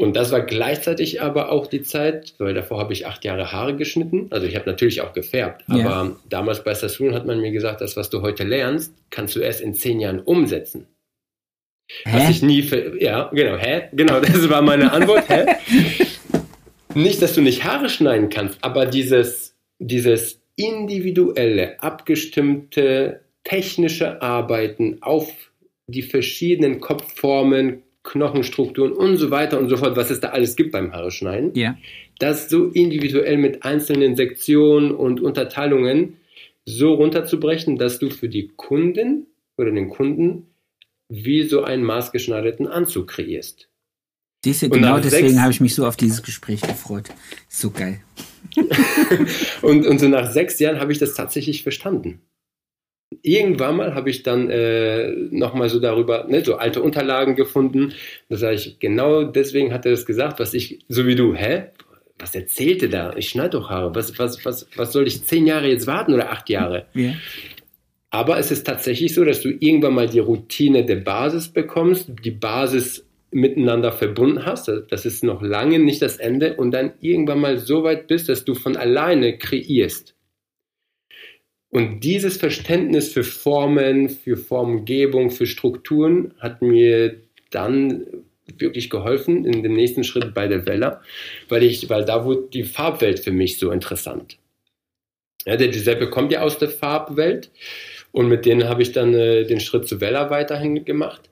[0.00, 3.76] Und das war gleichzeitig aber auch die Zeit, weil davor habe ich acht Jahre Haare
[3.76, 4.28] geschnitten.
[4.30, 5.64] Also ich habe natürlich auch gefärbt.
[5.68, 5.84] Ja.
[5.84, 9.40] Aber damals bei Sassoon hat man mir gesagt, das, was du heute lernst, kannst du
[9.40, 10.86] erst in zehn Jahren umsetzen.
[12.04, 12.16] Hä?
[12.16, 13.88] Was ich nie, für, ja, genau, hä?
[13.92, 15.44] Genau, das war meine Antwort, hä?
[16.94, 25.32] nicht, dass du nicht Haare schneiden kannst, aber dieses, dieses individuelle, abgestimmte, technische Arbeiten auf
[25.86, 30.72] die verschiedenen Kopfformen, Knochenstrukturen und so weiter und so fort, was es da alles gibt
[30.72, 31.76] beim Haare schneiden, ja.
[32.18, 36.16] das so individuell mit einzelnen Sektionen und Unterteilungen
[36.64, 39.26] so runterzubrechen, dass du für die Kunden
[39.56, 40.46] oder den Kunden
[41.08, 43.68] wie so einen maßgeschneiderten Anzug kreierst.
[44.44, 47.10] Diese, genau deswegen habe ich mich so auf dieses Gespräch gefreut.
[47.48, 48.00] So geil.
[49.62, 52.22] und, und so nach sechs Jahren habe ich das tatsächlich verstanden.
[53.22, 57.92] Irgendwann mal habe ich dann äh, nochmal so darüber, ne, so alte Unterlagen gefunden.
[58.28, 61.64] Da sage ich, genau deswegen hat er das gesagt, was ich, so wie du, hä?
[62.18, 63.14] Was erzählte da?
[63.16, 63.94] Ich schneide doch Haare.
[63.94, 66.86] Was, was, was, was soll ich zehn Jahre jetzt warten oder acht Jahre?
[66.94, 67.14] Ja.
[68.10, 72.32] Aber es ist tatsächlich so, dass du irgendwann mal die Routine der Basis bekommst, die
[72.32, 74.70] Basis miteinander verbunden hast.
[74.88, 78.44] Das ist noch lange nicht das Ende und dann irgendwann mal so weit bist, dass
[78.44, 80.14] du von alleine kreierst.
[81.70, 88.06] Und dieses Verständnis für Formen, für Formgebung, für Strukturen hat mir dann
[88.58, 91.00] wirklich geholfen in dem nächsten Schritt bei der Welle,
[91.48, 94.38] weil ich, weil da wurde die Farbwelt für mich so interessant.
[95.46, 97.50] Ja, der Giuseppe kommt ja aus der Farbwelt
[98.12, 101.28] und mit denen habe ich dann äh, den Schritt zu Vella weiterhin gemacht.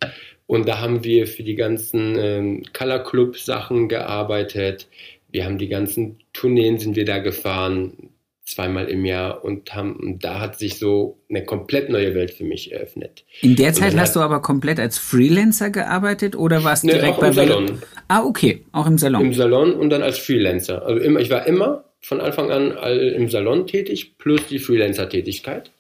[0.47, 4.89] Und da haben wir für die ganzen ähm, Color Club Sachen gearbeitet.
[5.31, 8.11] Wir haben die ganzen Tourneen sind wir da gefahren,
[8.49, 12.45] zweimal im Jahr und haben, und da hat sich so eine komplett neue Welt für
[12.45, 13.25] mich eröffnet.
[13.43, 17.21] In der Zeit hast du aber komplett als Freelancer gearbeitet oder warst du ne, direkt
[17.21, 17.83] bei im Salon?
[18.09, 19.25] Ah, okay, auch im Salon.
[19.25, 20.85] Im Salon und dann als Freelancer.
[20.85, 25.71] Also immer, ich war immer von Anfang an im Salon tätig, plus die Freelancer-Tätigkeit.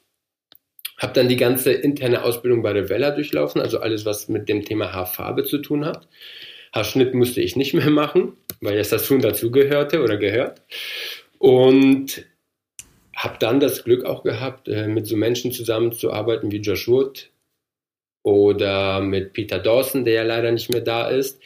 [0.98, 4.64] Habe dann die ganze interne Ausbildung bei der Vella durchlaufen, also alles, was mit dem
[4.64, 6.08] Thema Haarfarbe zu tun hat.
[6.74, 10.62] Haarschnitt musste ich nicht mehr machen, weil das schon dazugehörte oder gehört.
[11.38, 12.24] Und
[13.18, 17.30] habe dann das Glück auch gehabt, äh, mit so Menschen zusammenzuarbeiten wie Josh Wood
[18.22, 21.40] oder mit Peter Dawson, der ja leider nicht mehr da ist.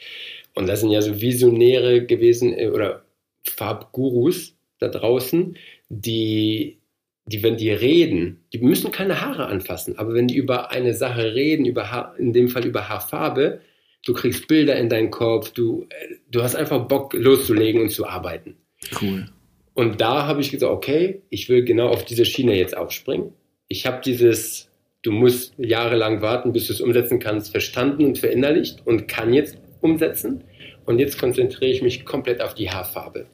[0.53, 3.03] Und das sind ja so Visionäre gewesen äh, oder
[3.43, 5.57] Farbgurus da draußen,
[5.89, 6.77] die
[7.25, 11.33] die, wenn die reden, die müssen keine Haare anfassen, aber wenn die über eine Sache
[11.33, 13.61] reden, über Haar, in dem Fall über Haarfarbe,
[14.05, 15.87] du kriegst Bilder in deinen Kopf, du,
[16.29, 18.57] du hast einfach Bock loszulegen und zu arbeiten.
[19.01, 19.29] Cool.
[19.73, 23.33] Und da habe ich gesagt, okay, ich will genau auf diese Schiene jetzt aufspringen.
[23.67, 24.69] Ich habe dieses,
[25.01, 29.57] du musst jahrelang warten, bis du es umsetzen kannst, verstanden und verinnerlicht und kann jetzt
[29.81, 30.43] umsetzen.
[30.85, 33.25] Und jetzt konzentriere ich mich komplett auf die Haarfarbe.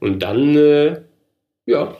[0.00, 1.02] Und dann, äh,
[1.66, 1.96] ja,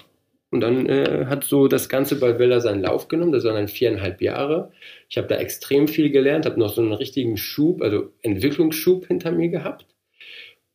[0.50, 3.32] und dann äh, hat so das Ganze bei Villa seinen Lauf genommen.
[3.32, 4.72] Das waren dann viereinhalb Jahre.
[5.08, 9.32] Ich habe da extrem viel gelernt, habe noch so einen richtigen Schub, also Entwicklungsschub hinter
[9.32, 9.86] mir gehabt.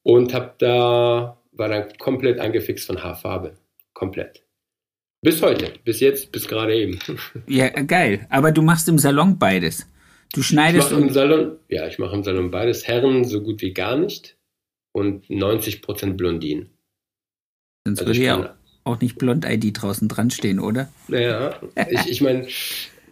[0.03, 3.57] Und habe da, war dann komplett angefixt von Haarfarbe.
[3.93, 4.43] Komplett.
[5.23, 6.99] Bis heute, bis jetzt, bis gerade eben.
[7.47, 8.25] Ja, geil.
[8.29, 9.85] Aber du machst im Salon beides.
[10.33, 12.87] Du schneidest ich im Salon, ja, ich mache im Salon beides.
[12.87, 14.37] Herren so gut wie gar nicht
[14.93, 16.69] und 90% Blondinen.
[17.85, 20.89] Sonst also würde ja auch nicht Blond-ID draußen dran stehen, oder?
[21.07, 22.47] Naja, ich, ich meine,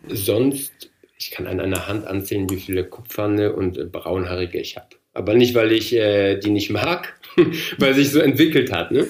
[0.08, 4.88] sonst, ich kann an einer Hand anzählen, wie viele Kupferne und äh, Braunhaarige ich habe.
[5.14, 7.19] Aber nicht, weil ich äh, die nicht mag,
[7.78, 8.92] weil sich so entwickelt hat.
[8.92, 9.08] Ne?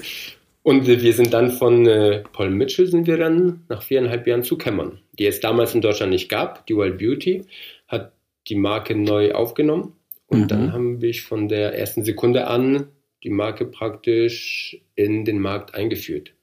[0.63, 4.57] Und wir sind dann von äh, Paul Mitchell sind wir dann nach viereinhalb Jahren zu
[4.57, 6.67] Cameron, die es damals in Deutschland nicht gab.
[6.67, 7.45] Die Wild Beauty
[7.87, 8.13] hat
[8.47, 9.93] die Marke neu aufgenommen.
[10.27, 10.47] Und mhm.
[10.47, 12.87] dann haben wir von der ersten Sekunde an
[13.23, 16.33] die Marke praktisch in den Markt eingeführt.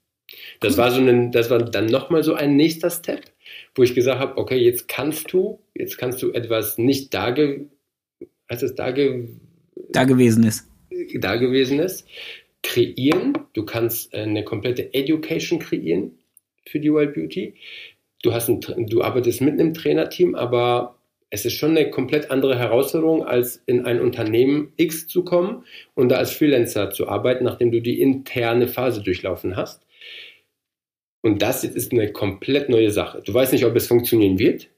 [0.61, 3.22] Das war so ein, das war dann nochmal so ein nächster Step,
[3.74, 7.66] wo ich gesagt habe, okay, jetzt kannst du, jetzt kannst du etwas nicht dage,
[8.51, 8.74] heißt es
[10.97, 12.05] dage, dagewesenes, dagewesenes
[12.66, 13.38] kreieren.
[13.53, 16.18] Du kannst eine komplette Education kreieren
[16.66, 17.55] für die Wild Beauty.
[18.22, 20.99] Du hast ein, du arbeitest mit einem Trainerteam, aber
[21.30, 26.09] es ist schon eine komplett andere Herausforderung, als in ein Unternehmen X zu kommen und
[26.09, 29.84] da als Freelancer zu arbeiten, nachdem du die interne Phase durchlaufen hast.
[31.22, 33.22] Und das ist eine komplett neue Sache.
[33.22, 34.70] Du weißt nicht, ob es funktionieren wird,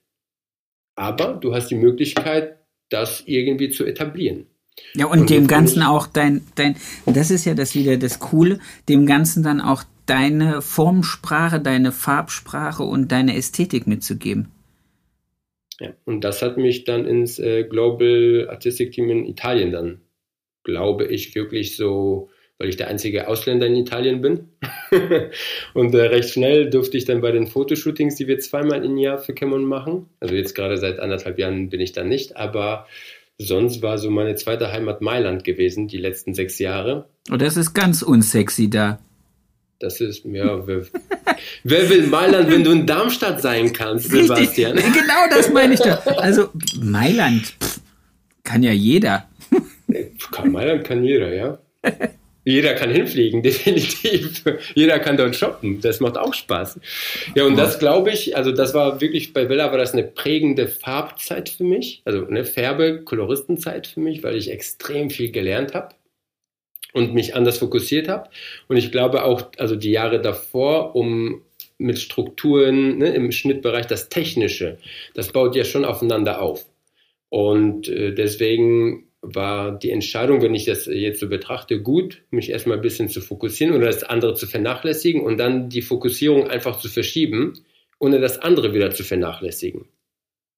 [0.95, 2.59] aber du hast die Möglichkeit,
[2.89, 4.47] das irgendwie zu etablieren.
[4.95, 6.77] Ja, und, und dem Ganzen auch dein, dein,
[7.07, 8.59] das ist ja das wieder das Coole,
[8.89, 14.49] dem Ganzen dann auch deine Formsprache, deine Farbsprache und deine Ästhetik mitzugeben.
[15.81, 20.01] Ja, und das hat mich dann ins äh, Global Artistic Team in Italien dann,
[20.65, 24.49] glaube ich, wirklich so weil ich der einzige Ausländer in Italien bin.
[25.75, 29.19] und äh, recht schnell durfte ich dann bei den Fotoshootings, die wir zweimal im Jahr
[29.19, 32.87] für Cameron machen, also jetzt gerade seit anderthalb Jahren bin ich da nicht, aber
[33.39, 37.09] sonst war so meine zweite Heimat Mailand gewesen, die letzten sechs Jahre.
[37.29, 38.99] Und oh, das ist ganz unsexy da.
[39.81, 40.83] Das ist, ja, wer,
[41.65, 44.77] wer, will Mailand, wenn du in Darmstadt sein kannst, Richtig, Sebastian?
[44.77, 46.05] Genau das meine ich doch.
[46.19, 46.49] Also,
[46.81, 47.81] Mailand pff,
[48.43, 49.29] kann ja jeder.
[50.45, 51.59] Mailand kann jeder, ja.
[52.49, 54.43] Jeder kann hinfliegen, definitiv.
[54.75, 55.83] Jeder kann dort shoppen.
[55.83, 56.81] Das macht auch Spaß.
[57.35, 60.67] Ja, und das glaube ich, also das war wirklich, bei Villa war das eine prägende
[60.67, 62.01] Farbzeit für mich.
[62.07, 65.95] Also eine Färbe-, Koloristenzeit für mich, weil ich extrem viel gelernt habe
[66.95, 68.31] und mich anders fokussiert habe.
[68.67, 71.43] Und ich glaube auch, also die Jahre davor, um
[71.77, 74.79] mit Strukturen ne, im Schnittbereich, das Technische,
[75.13, 76.65] das baut ja schon aufeinander auf.
[77.29, 82.79] Und äh, deswegen war die Entscheidung, wenn ich das jetzt so betrachte, gut, mich erstmal
[82.79, 86.89] ein bisschen zu fokussieren oder das andere zu vernachlässigen und dann die Fokussierung einfach zu
[86.89, 87.55] verschieben,
[87.99, 89.87] ohne das andere wieder zu vernachlässigen.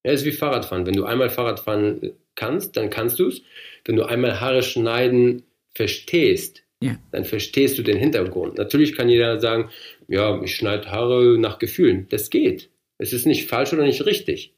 [0.05, 0.85] Ja, ist wie Fahrradfahren.
[0.85, 3.41] Wenn du einmal Fahrradfahren kannst, dann kannst du es.
[3.85, 5.43] Wenn du einmal Haare schneiden
[5.73, 6.97] verstehst, ja.
[7.11, 8.57] dann verstehst du den Hintergrund.
[8.57, 9.69] Natürlich kann jeder sagen,
[10.07, 12.07] ja, ich schneide Haare nach Gefühlen.
[12.09, 12.69] Das geht.
[12.97, 14.55] Es ist nicht falsch oder nicht richtig.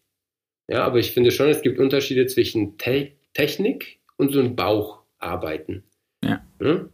[0.70, 5.84] Ja, aber ich finde schon, es gibt Unterschiede zwischen Te Technik und so ein Baucharbeiten.
[6.24, 6.46] Ja.
[6.62, 6.86] ja.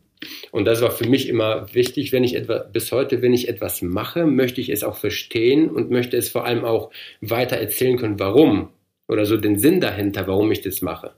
[0.51, 3.81] Und das war für mich immer wichtig, wenn ich etwas, bis heute, wenn ich etwas
[3.81, 6.91] mache, möchte ich es auch verstehen und möchte es vor allem auch
[7.21, 8.69] weiter erzählen können, warum
[9.07, 11.11] oder so den Sinn dahinter, warum ich das mache.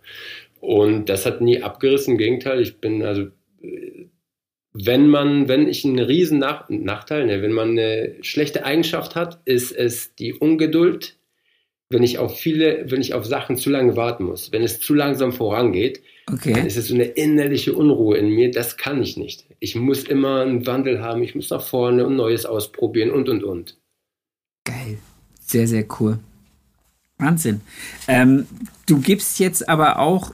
[0.59, 3.27] Und das hat nie abgerissen, im Gegenteil, ich bin also,
[4.73, 9.41] wenn man, wenn ich einen riesen Nach Nachteil, ne, wenn man eine schlechte Eigenschaft hat,
[9.45, 11.17] ist es die Ungeduld,
[11.91, 14.93] wenn ich auf viele, wenn ich auf Sachen zu lange warten muss, wenn es zu
[14.93, 16.53] langsam vorangeht, okay.
[16.53, 19.45] dann ist es so eine innerliche Unruhe in mir, das kann ich nicht.
[19.59, 23.43] Ich muss immer einen Wandel haben, ich muss nach vorne und Neues ausprobieren und und
[23.43, 23.77] und.
[24.63, 24.97] Geil.
[25.39, 26.19] Sehr, sehr cool.
[27.17, 27.61] Wahnsinn.
[28.07, 28.47] Ähm,
[28.87, 30.31] du gibst jetzt aber auch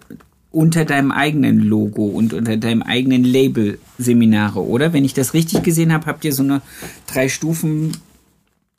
[0.52, 4.94] unter deinem eigenen Logo und unter deinem eigenen Label Seminare, oder?
[4.94, 6.62] Wenn ich das richtig gesehen habe, habt ihr so eine
[7.06, 7.98] drei Stufen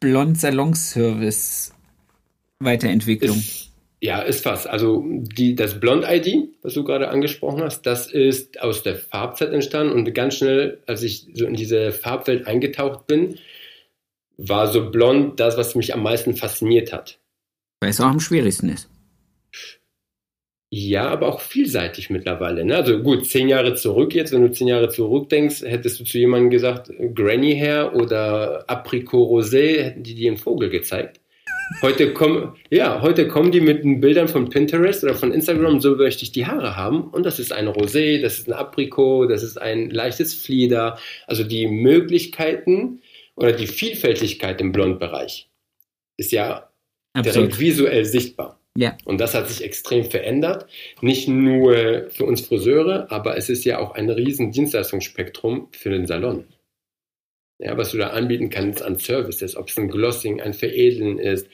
[0.01, 1.73] Blond Salonservice
[2.61, 3.37] Weiterentwicklung.
[3.37, 4.67] Ist, ja, ist fast.
[4.67, 9.93] Also die, das Blond-ID, was du gerade angesprochen hast, das ist aus der Farbzeit entstanden
[9.93, 13.39] und ganz schnell, als ich so in diese Farbwelt eingetaucht bin,
[14.37, 17.19] war so blond das, was mich am meisten fasziniert hat.
[17.81, 18.89] Weil es auch am schwierigsten ist.
[20.71, 22.65] Ja, aber auch vielseitig mittlerweile.
[22.65, 22.77] Ne?
[22.77, 26.51] Also gut, zehn Jahre zurück jetzt, wenn du zehn Jahre zurückdenkst, hättest du zu jemandem
[26.51, 31.18] gesagt, Granny Hair oder Apricot Rosé, hätten die dir einen Vogel gezeigt.
[31.83, 36.25] Heute kommen, ja, heute kommen die mit Bildern von Pinterest oder von Instagram, so möchte
[36.25, 37.09] ich die Haare haben.
[37.11, 40.99] Und das ist ein Rosé, das ist ein Apricot, das ist ein leichtes Flieder.
[41.27, 43.03] Also die Möglichkeiten
[43.37, 45.49] oder die Vielfältigkeit im Blondbereich
[46.17, 46.69] ist ja
[47.13, 47.37] Absolut.
[47.37, 48.59] direkt visuell sichtbar.
[48.77, 48.97] Ja.
[49.05, 50.67] Und das hat sich extrem verändert.
[51.01, 56.07] Nicht nur für uns Friseure, aber es ist ja auch ein riesen Dienstleistungsspektrum für den
[56.07, 56.45] Salon
[57.59, 61.49] ja, was du da anbieten kannst an Services, ob es ein Glossing, ein Veredeln ist,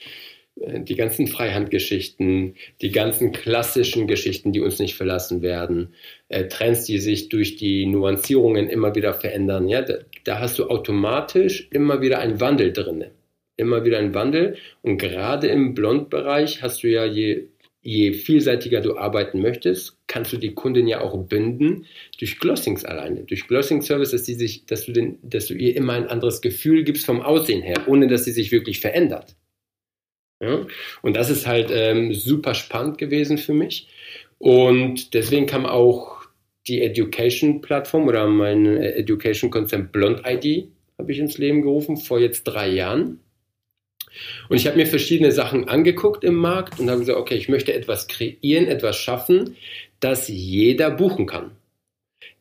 [0.59, 5.93] äh, die ganzen Freihandgeschichten, die ganzen klassischen Geschichten, die uns nicht verlassen werden,
[6.29, 9.67] äh, Trends, die sich durch die Nuancierungen immer wieder verändern.
[9.67, 13.05] Ja, da, da hast du automatisch immer wieder einen Wandel drin.
[13.57, 14.57] Immer wieder einen Wandel.
[14.81, 17.47] Und gerade im Blondbereich hast du ja je
[17.85, 21.85] je vielseitiger du arbeiten möchtest, kannst du die Kundin ja auch binden
[22.17, 26.41] durch Glossings alleine, durch Glossing Services, die dass du, dass du ihr immer ein anderes
[26.41, 29.35] Gefühl gibst vom Aussehen her, ohne dass sie sich wirklich verändert.
[30.41, 30.65] Ja?
[31.03, 33.87] Und das ist halt ähm, super spannend gewesen für mich.
[34.39, 36.25] Und deswegen kam auch
[36.67, 42.69] die Education-Plattform oder mein Education-Konzept Blond ID habe ich ins Leben gerufen vor jetzt drei
[42.69, 43.19] Jahren.
[44.49, 47.73] Und ich habe mir verschiedene Sachen angeguckt im Markt und habe gesagt, okay, ich möchte
[47.73, 49.55] etwas kreieren, etwas schaffen,
[49.99, 51.51] das jeder buchen kann.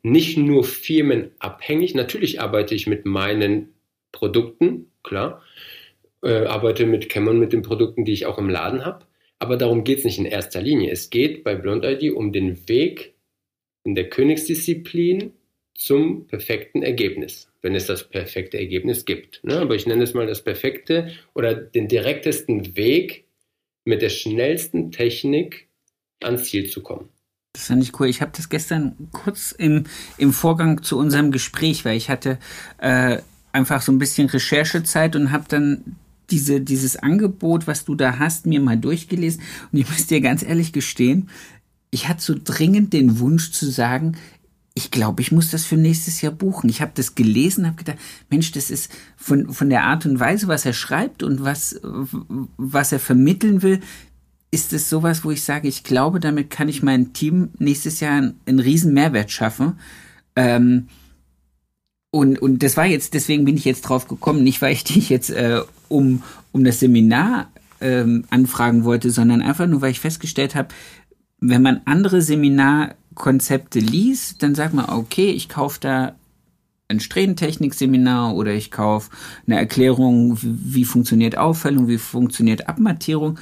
[0.03, 3.75] Nicht nur firmenabhängig, natürlich arbeite ich mit meinen
[4.13, 5.43] Produkten, klar,
[6.23, 9.07] äh, arbeite mit Cameron mit den Produkten, die ich auch im Laden habe,
[9.39, 10.91] aber darum geht es nicht in erster Linie.
[10.91, 13.15] Es geht bei Blond ID um den Weg
[13.83, 15.33] in der Königsdisziplin
[15.75, 19.43] zum perfekten Ergebnis wenn es das perfekte Ergebnis gibt.
[19.43, 19.59] Ne?
[19.59, 23.27] Aber ich nenne es mal das perfekte oder den direktesten Weg
[23.87, 25.71] mit der schnellsten Technik
[26.23, 27.09] ans Ziel zu kommen.
[27.55, 28.09] Das fand ich cool.
[28.09, 29.85] Ich habe das gestern kurz im,
[30.19, 32.39] im Vorgang zu unserem Gespräch, weil ich hatte
[32.79, 33.19] äh,
[33.53, 35.97] einfach so ein bisschen Recherchezeit und habe dann
[36.31, 39.43] diese, dieses Angebot, was du da hast, mir mal durchgelesen.
[39.73, 41.31] Und ich muss dir ganz ehrlich gestehen,
[41.91, 44.17] ich hatte so dringend den Wunsch zu sagen,
[44.77, 46.69] ich glaube, ich muss das für nächstes Jahr buchen.
[46.69, 47.99] Ich habe das gelesen, habe gedacht,
[48.29, 52.91] Mensch, das ist von, von der Art und Weise, was er schreibt und was, was
[52.91, 53.81] er vermitteln will,
[54.51, 58.17] ist es sowas, wo ich sage, ich glaube, damit kann ich mein Team nächstes Jahr
[58.17, 59.79] einen, einen riesen Mehrwert schaffen.
[60.35, 60.89] Ähm,
[62.11, 65.09] und, und das war jetzt, deswegen bin ich jetzt drauf gekommen, nicht weil ich dich
[65.09, 67.49] jetzt äh, um, um das Seminar
[67.81, 70.69] ähm, anfragen wollte, sondern einfach nur, weil ich festgestellt habe,
[71.41, 76.15] wenn man andere Seminar Konzepte liest, dann sagt man, okay, ich kaufe da
[76.89, 79.11] ein Strähnentechnik-Seminar oder ich kaufe
[79.47, 83.39] eine Erklärung, wie, funktioniert Aufhellung, wie funktioniert Abmattierung.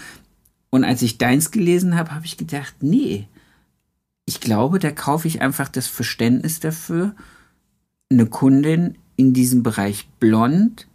[0.70, 3.26] Und als ich deins gelesen habe, habe ich gedacht, nee,
[4.24, 7.14] ich glaube, da kaufe ich einfach das Verständnis dafür,
[8.10, 10.86] eine Kundin in diesem Bereich blond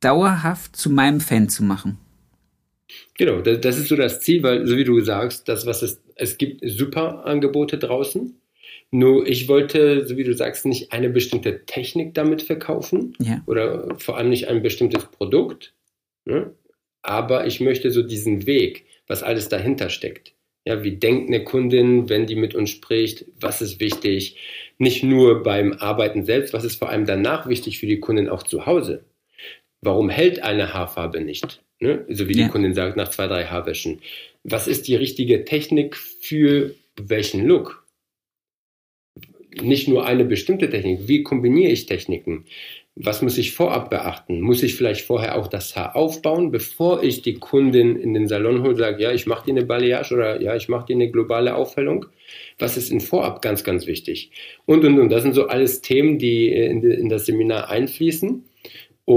[0.00, 1.98] dauerhaft zu meinem Fan zu machen.
[3.16, 6.02] Genau, das, das, ist so das Ziel, weil, so wie du sagst, das, was es,
[6.14, 8.38] es gibt super Angebote draußen.
[8.90, 13.42] Nur ich wollte, so wie du sagst, nicht eine bestimmte Technik damit verkaufen ja.
[13.46, 15.74] oder vor allem nicht ein bestimmtes Produkt.
[16.26, 16.54] Ne?
[17.00, 20.34] Aber ich möchte so diesen Weg, was alles dahinter steckt.
[20.64, 23.24] Ja, wie denkt eine Kundin, wenn die mit uns spricht?
[23.40, 24.36] Was ist wichtig?
[24.78, 28.44] Nicht nur beim Arbeiten selbst, was ist vor allem danach wichtig für die Kundin auch
[28.44, 29.04] zu Hause?
[29.80, 31.62] Warum hält eine Haarfarbe nicht?
[31.82, 32.06] Ne?
[32.08, 32.44] So wie ja.
[32.44, 34.00] die Kundin sagt, nach zwei, drei Haarwäschen.
[34.44, 37.84] Was ist die richtige Technik für welchen Look?
[39.60, 41.08] Nicht nur eine bestimmte Technik.
[41.08, 42.44] Wie kombiniere ich Techniken?
[42.94, 44.40] Was muss ich vorab beachten?
[44.40, 48.60] Muss ich vielleicht vorher auch das Haar aufbauen, bevor ich die Kundin in den Salon
[48.60, 51.10] hole und sage, ja, ich mache dir eine Balayage oder ja, ich mache dir eine
[51.10, 52.06] globale Aufhellung?
[52.58, 54.30] Was ist in Vorab ganz, ganz wichtig?
[54.66, 55.10] Und, und, und.
[55.10, 58.44] Das sind so alles Themen, die in, in das Seminar einfließen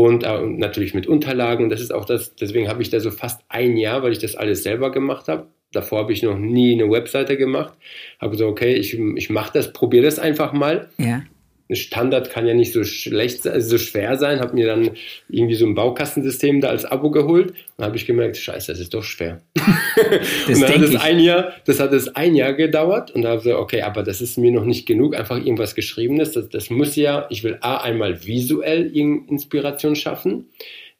[0.03, 1.69] und äh, natürlich mit Unterlagen.
[1.69, 4.35] Das ist auch das, deswegen habe ich da so fast ein Jahr, weil ich das
[4.35, 5.47] alles selber gemacht habe.
[5.71, 7.73] Davor habe ich noch nie eine Webseite gemacht.
[8.19, 10.89] Habe gesagt, okay, ich, ich mache das, probiere das einfach mal.
[10.97, 11.23] Ja.
[11.71, 14.39] Standard kann ja nicht so schlecht, also so schwer sein.
[14.39, 14.91] Habe mir dann
[15.29, 18.93] irgendwie so ein Baukastensystem da als Abo geholt und habe ich gemerkt, scheiße, das ist
[18.93, 19.41] doch schwer.
[20.47, 23.37] und dann hat es ein Jahr, das hat es ein Jahr gedauert und da habe
[23.39, 26.33] ich gesagt, okay, aber das ist mir noch nicht genug, einfach irgendwas Geschriebenes.
[26.33, 30.49] Das, das muss ja, ich will A einmal visuell Inspiration schaffen,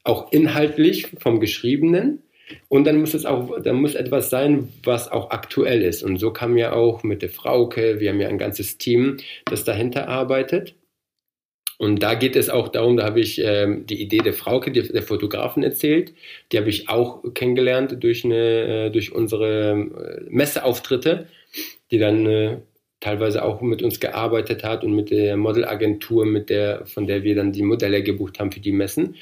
[0.03, 2.23] auch inhaltlich vom Geschriebenen
[2.67, 6.03] und dann muss es auch, dann muss etwas sein, was auch aktuell ist.
[6.03, 9.63] Und so kam ja auch mit der Frauke, wir haben ja ein ganzes Team, das
[9.63, 10.75] dahinter arbeitet.
[11.77, 14.83] Und da geht es auch darum, da habe ich ähm, die Idee der Frauke, der,
[14.83, 16.13] der Fotografen erzählt.
[16.51, 21.27] Die habe ich auch kennengelernt durch, eine, äh, durch unsere äh, Messeauftritte,
[21.91, 22.57] die dann äh,
[23.01, 27.35] teilweise auch mit uns gearbeitet hat und mit der Modelagentur, mit der, von der wir
[27.35, 29.15] dann die Modelle gebucht haben für die Messen.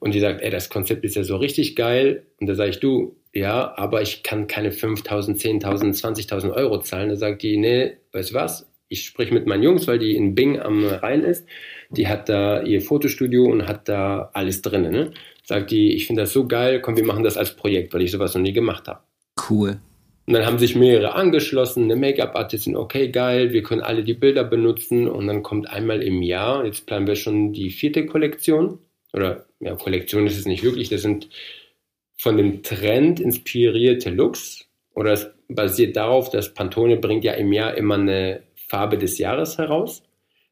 [0.00, 2.24] Und die sagt, ey, das Konzept ist ja so richtig geil.
[2.40, 7.08] Und da sage ich, du, ja, aber ich kann keine 5.000, 10.000, 20.000 Euro zahlen.
[7.08, 8.70] Da sagt die, nee, weißt du was?
[8.88, 11.46] Ich spreche mit meinen Jungs, weil die in Bing am Rhein ist.
[11.90, 14.82] Die hat da ihr Fotostudio und hat da alles drin.
[14.82, 15.10] Ne?
[15.44, 18.10] Sagt die, ich finde das so geil, komm, wir machen das als Projekt, weil ich
[18.10, 19.00] sowas noch nie gemacht habe.
[19.50, 19.78] Cool.
[20.26, 24.44] Und dann haben sich mehrere angeschlossen, eine Make-up-Artistin, okay, geil, wir können alle die Bilder
[24.44, 28.78] benutzen und dann kommt einmal im Jahr, jetzt planen wir schon die vierte Kollektion,
[29.14, 31.28] oder ja, Kollektion ist es nicht wirklich, das sind
[32.16, 37.76] von dem Trend inspirierte Looks, oder es basiert darauf, dass Pantone bringt ja im Jahr
[37.76, 40.02] immer eine Farbe des Jahres heraus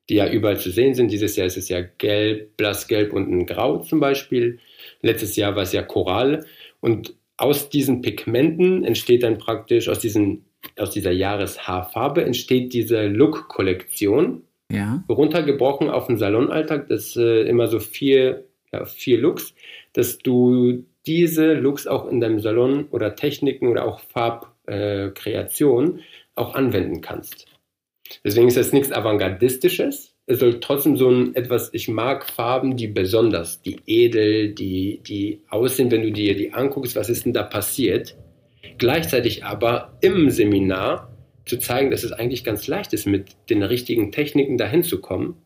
[0.08, 1.10] die ja überall zu sehen sind.
[1.10, 4.58] Dieses Jahr ist es ja gelb, blassgelb und ein Grau zum Beispiel.
[5.02, 6.44] Letztes Jahr war es ja Korall.
[6.80, 10.44] Und aus diesen Pigmenten entsteht dann praktisch, aus, diesen,
[10.76, 14.42] aus dieser Jahreshaarfarbe entsteht diese Look-Kollektion.
[14.70, 15.04] Ja.
[15.08, 18.44] Runtergebrochen auf den Salonalltag, das äh, immer so vier,
[18.84, 19.54] vier Looks,
[19.92, 26.02] dass du diese Looks auch in deinem Salon oder Techniken oder auch Farbkreation äh,
[26.34, 27.46] auch anwenden kannst.
[28.24, 30.14] Deswegen ist das nichts Avantgardistisches.
[30.26, 35.42] Es soll trotzdem so ein etwas, ich mag Farben, die besonders, die edel, die, die
[35.48, 38.16] aussehen, wenn du dir die anguckst, was ist denn da passiert.
[38.78, 41.16] Gleichzeitig aber im Seminar
[41.46, 45.36] zu zeigen, dass es eigentlich ganz leicht ist, mit den richtigen Techniken dahin zu kommen,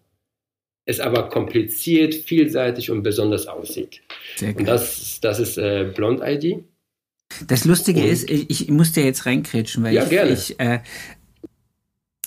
[0.91, 4.01] es aber kompliziert, vielseitig und besonders aussieht.
[4.37, 6.65] Sehr Und das, das ist äh, Blond ID.
[7.47, 10.33] Das Lustige und, ist, ich, ich muss dir jetzt reinkrätschen, weil ja, ich, gerne.
[10.33, 10.81] ich äh,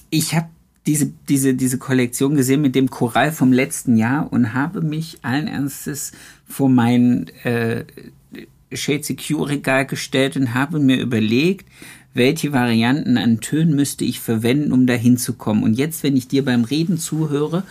[0.09, 0.47] ich habe
[0.85, 5.47] diese, diese, diese Kollektion gesehen mit dem Choral vom letzten Jahr und habe mich allen
[5.47, 6.11] Ernstes
[6.45, 7.85] vor mein äh,
[8.71, 11.67] Shade Secure Regal gestellt und habe mir überlegt,
[12.13, 15.63] welche Varianten an Tönen müsste ich verwenden, um dahin zu kommen.
[15.63, 17.63] Und jetzt, wenn ich dir beim Reden zuhöre,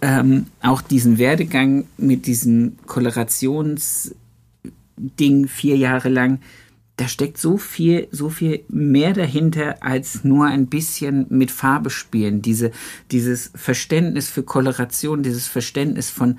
[0.00, 4.14] ähm, auch diesen Werdegang mit diesem Kolorationsding
[5.48, 6.40] vier Jahre lang,
[6.96, 12.42] da steckt so viel, so viel mehr dahinter als nur ein bisschen mit Farbe spielen.
[12.42, 12.72] Diese,
[13.12, 16.38] dieses Verständnis für Koloration, dieses Verständnis von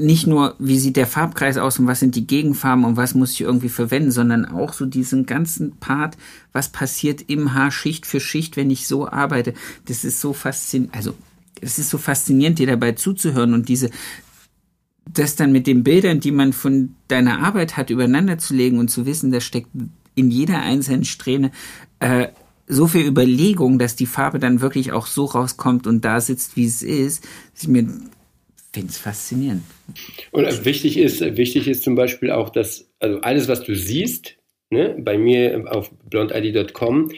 [0.00, 3.32] nicht nur, wie sieht der Farbkreis aus und was sind die Gegenfarben und was muss
[3.32, 6.16] ich irgendwie verwenden, sondern auch so diesen ganzen Part,
[6.52, 9.54] was passiert im Haar Schicht für Schicht, wenn ich so arbeite.
[9.86, 11.14] Das ist so faszinierend, also,
[11.60, 13.90] es ist so faszinierend, dir dabei zuzuhören und diese,
[15.12, 18.88] das dann mit den Bildern, die man von deiner Arbeit hat, übereinander zu legen und
[18.88, 19.70] zu wissen, da steckt
[20.14, 21.50] in jeder einzelnen Strähne
[21.98, 22.28] äh,
[22.68, 26.66] so viel Überlegung, dass die Farbe dann wirklich auch so rauskommt und da sitzt, wie
[26.66, 27.26] es ist,
[27.58, 27.88] ich mir
[28.72, 29.62] finde es faszinierend.
[30.30, 34.36] Und wichtig ist, wichtig ist zum Beispiel auch, dass also alles, was du siehst,
[34.70, 37.10] ne, bei mir auf blondid.com,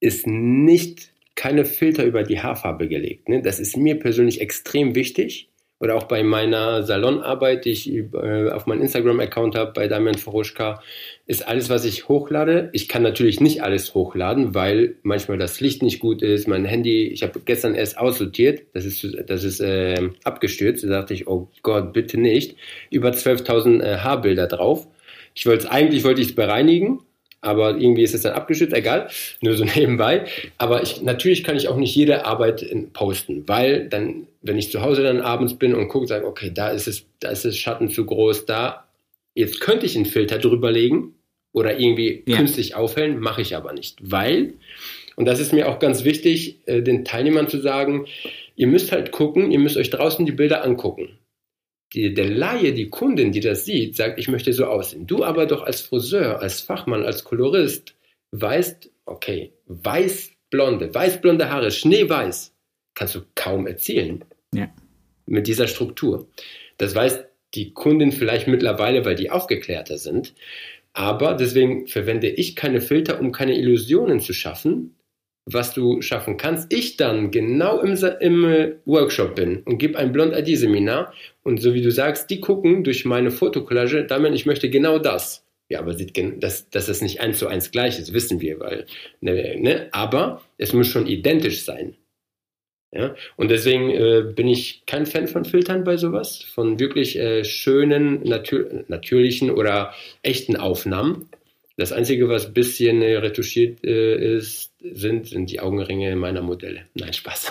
[0.00, 3.28] ist nicht keine Filter über die Haarfarbe gelegt.
[3.28, 3.42] Ne?
[3.42, 5.48] Das ist mir persönlich extrem wichtig
[5.84, 10.82] oder auch bei meiner Salonarbeit, die ich äh, auf meinem Instagram-Account habe, bei Damian Foruschka,
[11.26, 12.70] ist alles, was ich hochlade.
[12.72, 16.48] Ich kann natürlich nicht alles hochladen, weil manchmal das Licht nicht gut ist.
[16.48, 20.84] Mein Handy, ich habe gestern erst aussortiert, das ist, das ist äh, abgestürzt.
[20.84, 22.56] Da dachte ich, oh Gott, bitte nicht.
[22.90, 24.86] Über 12.000 äh, Haarbilder drauf.
[25.34, 27.00] Ich wollte es eigentlich wollte ich es bereinigen,
[27.44, 29.08] aber irgendwie ist es dann abgeschützt, egal,
[29.42, 30.24] nur so nebenbei.
[30.56, 32.64] Aber ich, natürlich kann ich auch nicht jede Arbeit
[32.94, 36.68] posten, weil dann, wenn ich zu Hause dann abends bin und gucke, sage, okay, da
[36.68, 38.88] ist es, da ist das Schatten zu groß, da,
[39.34, 41.14] jetzt könnte ich einen Filter drüber legen
[41.52, 42.36] oder irgendwie ja.
[42.36, 44.54] künstlich aufhellen, mache ich aber nicht, weil,
[45.16, 48.06] und das ist mir auch ganz wichtig, äh, den Teilnehmern zu sagen,
[48.54, 51.18] ihr müsst halt gucken, ihr müsst euch draußen die Bilder angucken
[51.94, 55.06] die, der Laie, die Kundin, die das sieht, sagt, ich möchte so aussehen.
[55.06, 57.94] Du aber doch als Friseur, als Fachmann, als Kolorist
[58.32, 62.52] weißt, okay, weiß-blonde, weiß-blonde Haare, schneeweiß,
[62.94, 64.24] kannst du kaum erzielen.
[64.56, 64.68] Ja.
[65.26, 66.28] Mit dieser Struktur.
[66.76, 67.24] Das weiß
[67.54, 70.34] die Kundin vielleicht mittlerweile, weil die aufgeklärter sind.
[70.92, 74.94] Aber deswegen verwende ich keine Filter, um keine Illusionen zu schaffen,
[75.46, 80.12] was du schaffen kannst, ich dann genau im, im äh, Workshop bin und gebe ein
[80.12, 84.98] Blond-ID-Seminar und so wie du sagst, die gucken durch meine Fotokollage, damit ich möchte genau
[84.98, 85.44] das.
[85.68, 88.86] Ja, aber sieht, dass, dass das nicht eins zu eins gleich ist, wissen wir, weil,
[89.20, 91.96] ne, ne, aber es muss schon identisch sein.
[92.94, 93.14] Ja?
[93.36, 98.22] Und deswegen äh, bin ich kein Fan von Filtern bei sowas, von wirklich äh, schönen,
[98.22, 99.92] natür natürlichen oder
[100.22, 101.28] echten Aufnahmen.
[101.76, 106.82] Das Einzige, was ein bisschen äh, retuschiert äh, ist, sind, sind die Augenringe meiner Modelle.
[106.94, 107.50] Nein, Spaß.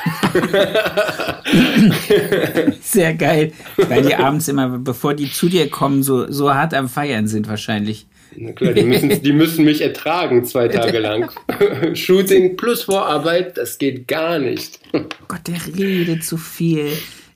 [2.82, 6.88] Sehr geil, weil die abends immer, bevor die zu dir kommen, so, so hart am
[6.88, 8.06] Feiern sind wahrscheinlich.
[8.38, 11.32] Na klar, die müssen, die müssen mich ertragen zwei Tage lang.
[11.94, 14.80] Shooting plus Vorarbeit, das geht gar nicht.
[15.28, 16.88] Gott, der redet zu viel.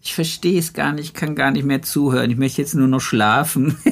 [0.03, 2.31] Ich verstehe es gar nicht, kann gar nicht mehr zuhören.
[2.31, 3.77] Ich möchte jetzt nur noch schlafen.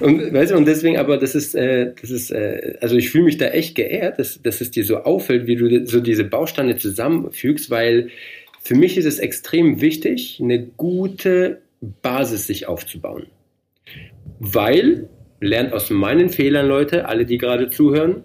[0.00, 3.24] Und, weißt du, und deswegen, aber das ist, äh, das ist, äh, also ich fühle
[3.24, 6.76] mich da echt geehrt, dass, dass es dir so auffällt, wie du so diese Bausteine
[6.76, 8.10] zusammenfügst, weil
[8.60, 11.62] für mich ist es extrem wichtig, eine gute
[12.02, 13.26] Basis sich aufzubauen.
[14.40, 15.08] Weil,
[15.40, 18.24] lernt aus meinen Fehlern, Leute, alle, die gerade zuhören,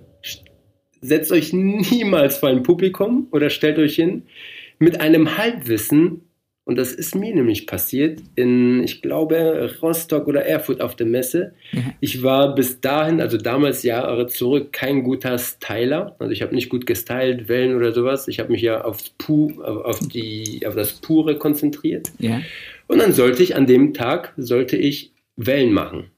[1.01, 4.23] setzt euch niemals vor ein Publikum oder stellt euch hin
[4.79, 6.29] mit einem Halbwissen
[6.69, 11.55] und das ist mir nämlich passiert in, ich glaube, Rostock oder Erfurt auf der Messe.
[11.99, 16.15] Ich war bis dahin, also damals Jahre zurück, kein guter Styler.
[16.19, 18.27] Also ich habe nicht gut gestylt, Wellen oder sowas.
[18.27, 22.11] Ich habe mich ja aufs Pu, auf, die, auf das Pure konzentriert.
[22.19, 22.39] Ja.
[22.85, 26.11] Und dann sollte ich an dem Tag, sollte ich Wellen machen.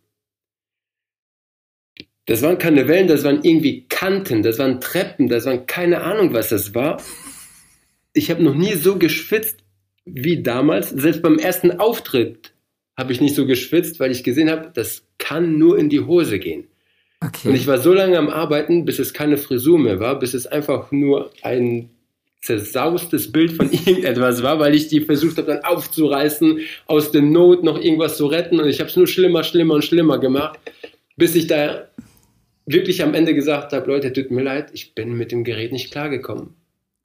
[2.25, 6.33] Das waren keine Wellen, das waren irgendwie Kanten, das waren Treppen, das waren keine Ahnung,
[6.33, 7.01] was das war.
[8.13, 9.59] Ich habe noch nie so geschwitzt
[10.05, 10.89] wie damals.
[10.89, 12.53] Selbst beim ersten Auftritt
[12.97, 16.39] habe ich nicht so geschwitzt, weil ich gesehen habe, das kann nur in die Hose
[16.39, 16.67] gehen.
[17.23, 17.49] Okay.
[17.49, 20.47] Und ich war so lange am Arbeiten, bis es keine Frisur mehr war, bis es
[20.47, 21.89] einfach nur ein
[22.41, 27.63] zersaustes Bild von irgendetwas war, weil ich die versucht habe dann aufzureißen, aus der Not
[27.63, 30.59] noch irgendwas zu retten und ich habe es nur schlimmer, schlimmer und schlimmer gemacht,
[31.15, 31.87] bis ich da
[32.65, 35.91] wirklich am Ende gesagt habe, Leute, tut mir leid, ich bin mit dem Gerät nicht
[35.91, 36.55] klargekommen.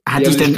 [0.06, 0.54] Hatte ich denn,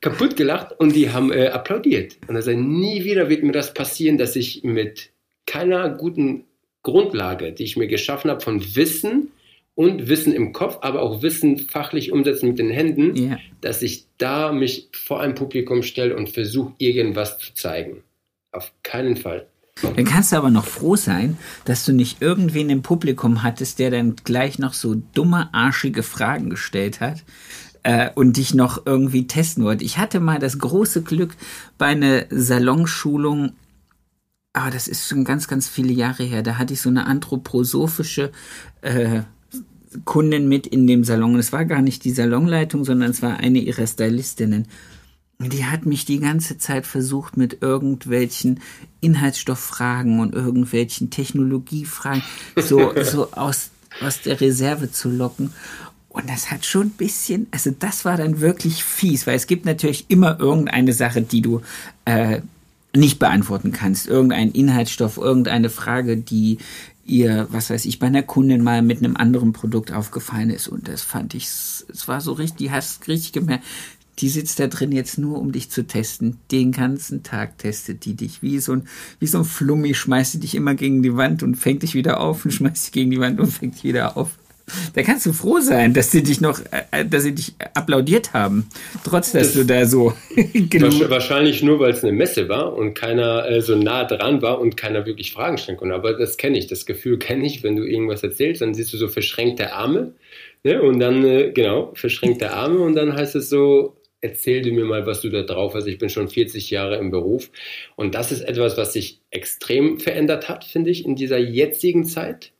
[0.00, 2.16] kaputt gelacht und die haben äh, applaudiert.
[2.26, 5.10] Und er sagt, nie wieder wird mir das passieren, dass ich mit
[5.46, 6.44] keiner guten
[6.82, 9.32] Grundlage, die ich mir geschaffen habe von Wissen
[9.74, 13.38] und Wissen im Kopf, aber auch Wissen fachlich umsetzen mit den Händen, yeah.
[13.60, 18.02] dass ich da mich vor ein Publikum stelle und versuche, irgendwas zu zeigen.
[18.52, 19.46] Auf keinen Fall.
[19.82, 23.90] Dann kannst du aber noch froh sein, dass du nicht irgendwen im Publikum hattest, der
[23.90, 27.24] dann gleich noch so dumme, arschige Fragen gestellt hat,
[27.86, 29.84] äh, und dich noch irgendwie testen wollte.
[29.84, 31.36] Ich hatte mal das große Glück
[31.78, 33.52] bei einer Salonschulung,
[34.52, 38.32] aber das ist schon ganz, ganz viele Jahre her, da hatte ich so eine anthroposophische
[38.80, 39.22] äh,
[40.04, 41.36] Kundin mit in dem Salon.
[41.36, 44.66] Es war gar nicht die Salonleitung, sondern es war eine ihrer Stylistinnen.
[45.38, 48.60] Die hat mich die ganze Zeit versucht, mit irgendwelchen
[49.00, 52.22] Inhaltsstofffragen und irgendwelchen Technologiefragen
[52.56, 53.70] so, so aus,
[54.00, 55.52] aus der Reserve zu locken.
[56.08, 59.66] Und das hat schon ein bisschen, also das war dann wirklich fies, weil es gibt
[59.66, 61.60] natürlich immer irgendeine Sache, die du
[62.06, 62.40] äh,
[62.94, 64.06] nicht beantworten kannst.
[64.06, 66.56] Irgendein Inhaltsstoff, irgendeine Frage, die
[67.04, 70.68] ihr, was weiß ich, bei einer Kundin mal mit einem anderen Produkt aufgefallen ist.
[70.68, 73.64] Und das fand ich, es war so richtig, die hast richtig gemerkt,
[74.18, 76.38] die sitzt da drin jetzt nur, um dich zu testen.
[76.50, 78.42] Den ganzen Tag testet die dich.
[78.42, 78.88] Wie so ein,
[79.20, 82.20] wie so ein Flummi schmeißt sie dich immer gegen die Wand und fängt dich wieder
[82.20, 84.30] auf und schmeißt dich gegen die Wand und fängt dich wieder auf.
[84.94, 86.58] Da kannst du froh sein, dass sie dich noch,
[86.90, 88.68] äh, dass sie dich applaudiert haben,
[89.04, 90.12] trotz dass das du da so.
[90.34, 94.76] wahrscheinlich nur, weil es eine Messe war und keiner äh, so nah dran war und
[94.76, 95.94] keiner wirklich Fragen stellen konnte.
[95.94, 98.96] Aber das kenne ich, das Gefühl kenne ich, wenn du irgendwas erzählst, dann siehst du
[98.96, 100.14] so verschränkte Arme.
[100.64, 100.82] Ne?
[100.82, 103.94] Und dann, äh, genau, verschränkte Arme und dann heißt es so,
[104.26, 105.86] erzähl dir mir mal, was du da drauf hast.
[105.86, 107.50] Ich bin schon 40 Jahre im Beruf.
[107.96, 112.52] Und das ist etwas, was sich extrem verändert hat, finde ich, in dieser jetzigen Zeit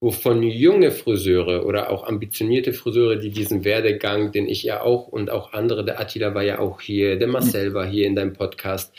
[0.00, 5.30] wovon junge Friseure oder auch ambitionierte Friseure, die diesen Werdegang, den ich ja auch und
[5.30, 8.94] auch andere, der Attila war ja auch hier, der Marcel war hier in deinem Podcast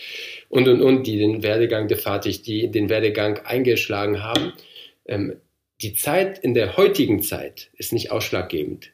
[0.49, 4.53] und und und, die den Werdegang der Fatih, die den Werdegang eingeschlagen haben.
[5.05, 5.37] Ähm,
[5.81, 8.91] die Zeit in der heutigen Zeit ist nicht ausschlaggebend.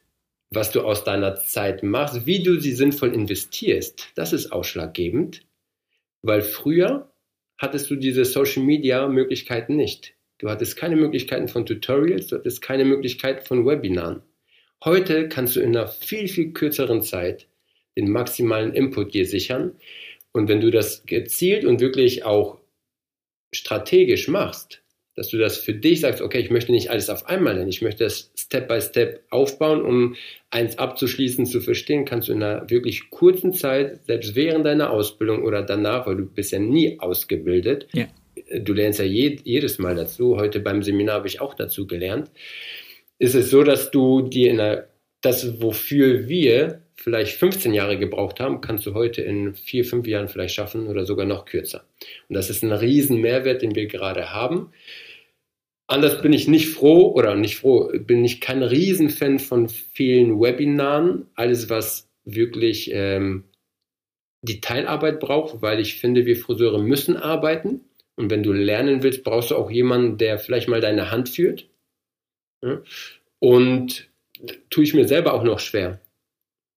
[0.56, 5.42] Was du aus deiner Zeit machst, wie du sie sinnvoll investierst, das ist ausschlaggebend,
[6.22, 7.12] weil früher
[7.58, 10.14] hattest du diese Social Media Möglichkeiten nicht.
[10.38, 14.22] Du hattest keine Möglichkeiten von Tutorials, du hattest keine Möglichkeiten von Webinaren.
[14.84, 17.48] Heute kannst du in einer viel, viel kürzeren Zeit
[17.98, 19.76] den maximalen Input dir sichern.
[20.34, 22.60] Und wenn du das gezielt und wirklich auch
[23.52, 24.83] strategisch machst,
[25.16, 27.82] dass du das für dich sagst, okay, ich möchte nicht alles auf einmal lernen, ich
[27.82, 30.16] möchte das Step by Step aufbauen, um
[30.50, 35.44] eins abzuschließen, zu verstehen, kannst du in einer wirklich kurzen Zeit, selbst während deiner Ausbildung
[35.44, 38.08] oder danach, weil du bist ja nie ausgebildet, ja
[38.60, 42.32] du lernst ja je, jedes Mal dazu, heute beim Seminar habe ich auch dazu gelernt,
[43.20, 44.90] ist es so, dass du dir in der,
[45.22, 50.30] das, wofür wir vielleicht 15 Jahre gebraucht haben, kannst du heute in vier, fünf Jahren
[50.30, 51.86] vielleicht schaffen oder sogar noch kürzer.
[52.30, 54.72] Und das ist ein riesen Mehrwert, den wir gerade haben.
[55.88, 61.28] Anders bin ich nicht froh oder nicht froh, bin ich kein Riesenfan von vielen Webinaren.
[61.36, 63.44] Alles, was wirklich ähm,
[64.42, 67.82] die Teilarbeit braucht, weil ich finde, wir Friseure müssen arbeiten.
[68.16, 71.68] Und wenn du lernen willst, brauchst du auch jemanden, der vielleicht mal deine Hand führt.
[73.40, 74.10] Und
[74.70, 76.00] tue ich mir selber auch noch schwer.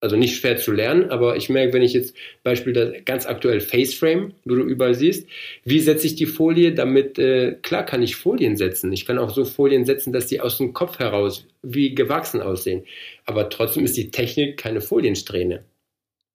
[0.00, 3.60] Also nicht schwer zu lernen, aber ich merke, wenn ich jetzt Beispiel das ganz aktuell
[3.60, 5.26] Faceframe, wo du überall siehst,
[5.64, 8.92] wie setze ich die Folie, damit, äh, klar kann ich Folien setzen.
[8.92, 12.84] Ich kann auch so Folien setzen, dass die aus dem Kopf heraus wie gewachsen aussehen.
[13.24, 15.64] Aber trotzdem ist die Technik keine Foliensträhne.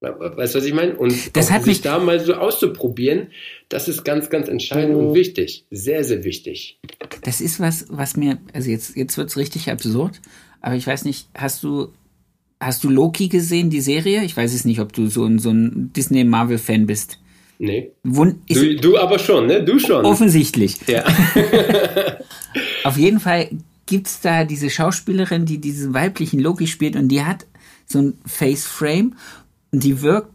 [0.01, 0.95] Weißt du, was ich meine?
[0.97, 3.27] Und das hat sich mich da mal so auszuprobieren,
[3.69, 5.65] das ist ganz, ganz entscheidend und wichtig.
[5.69, 6.79] Sehr, sehr wichtig.
[7.23, 10.19] Das ist was, was mir, also jetzt, jetzt wird's richtig absurd,
[10.59, 11.93] aber ich weiß nicht, hast du,
[12.61, 14.23] hast du Loki gesehen, die Serie?
[14.23, 17.17] Ich weiß es nicht, ob du so ein, so ein Disney-Marvel-Fan bist.
[17.59, 17.91] Nee.
[18.03, 19.63] Wun ist Du, du aber schon, ne?
[19.63, 20.05] Du schon.
[20.05, 20.77] offensichtlich.
[20.87, 21.03] Ja.
[22.83, 23.49] Auf jeden Fall
[23.85, 27.45] gibt's da diese Schauspielerin, die diesen weiblichen Loki spielt und die hat
[27.85, 29.15] so ein Face-Frame
[29.71, 30.29] und die wirkt,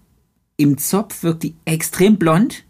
[0.57, 2.65] im Zopf wirkt die extrem blond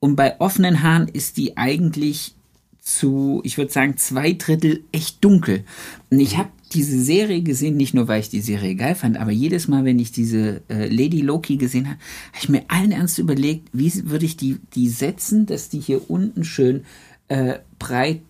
[0.00, 2.34] und bei offenen Haaren ist die eigentlich
[2.80, 5.64] zu, ich würde sagen, zwei Drittel echt dunkel.
[6.10, 9.30] Und ich habe diese Serie gesehen, nicht nur weil ich die Serie geil fand, aber
[9.30, 11.98] jedes Mal, wenn ich diese äh, Lady Loki gesehen habe,
[12.32, 16.10] habe ich mir allen ernst überlegt, wie würde ich die, die setzen, dass die hier
[16.10, 16.84] unten schön
[17.28, 18.20] äh, breit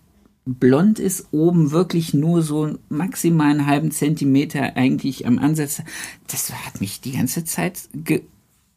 [0.45, 5.81] blond ist, oben wirklich nur so maximal einen halben Zentimeter eigentlich am Ansatz.
[6.27, 8.23] Das hat mich die ganze Zeit ge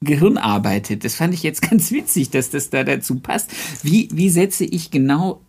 [0.05, 1.05] Gehirn arbeitet.
[1.05, 3.53] Das fand ich jetzt ganz witzig, dass das da dazu passt.
[3.85, 5.41] Wie, wie setze ich genau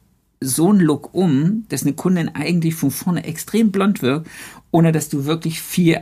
[0.44, 4.30] so einen Look um, dass eine Kundin eigentlich von vorne extrem blond wirkt,
[4.72, 6.02] ohne dass du wirklich viel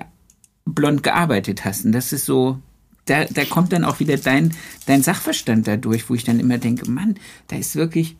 [0.65, 1.85] blond gearbeitet hast.
[1.85, 2.59] Und das ist so,
[3.05, 4.53] da, da kommt dann auch wieder dein,
[4.87, 7.15] dein Sachverstand dadurch, wo ich dann immer denke, Mann,
[7.47, 8.15] da ist wirklich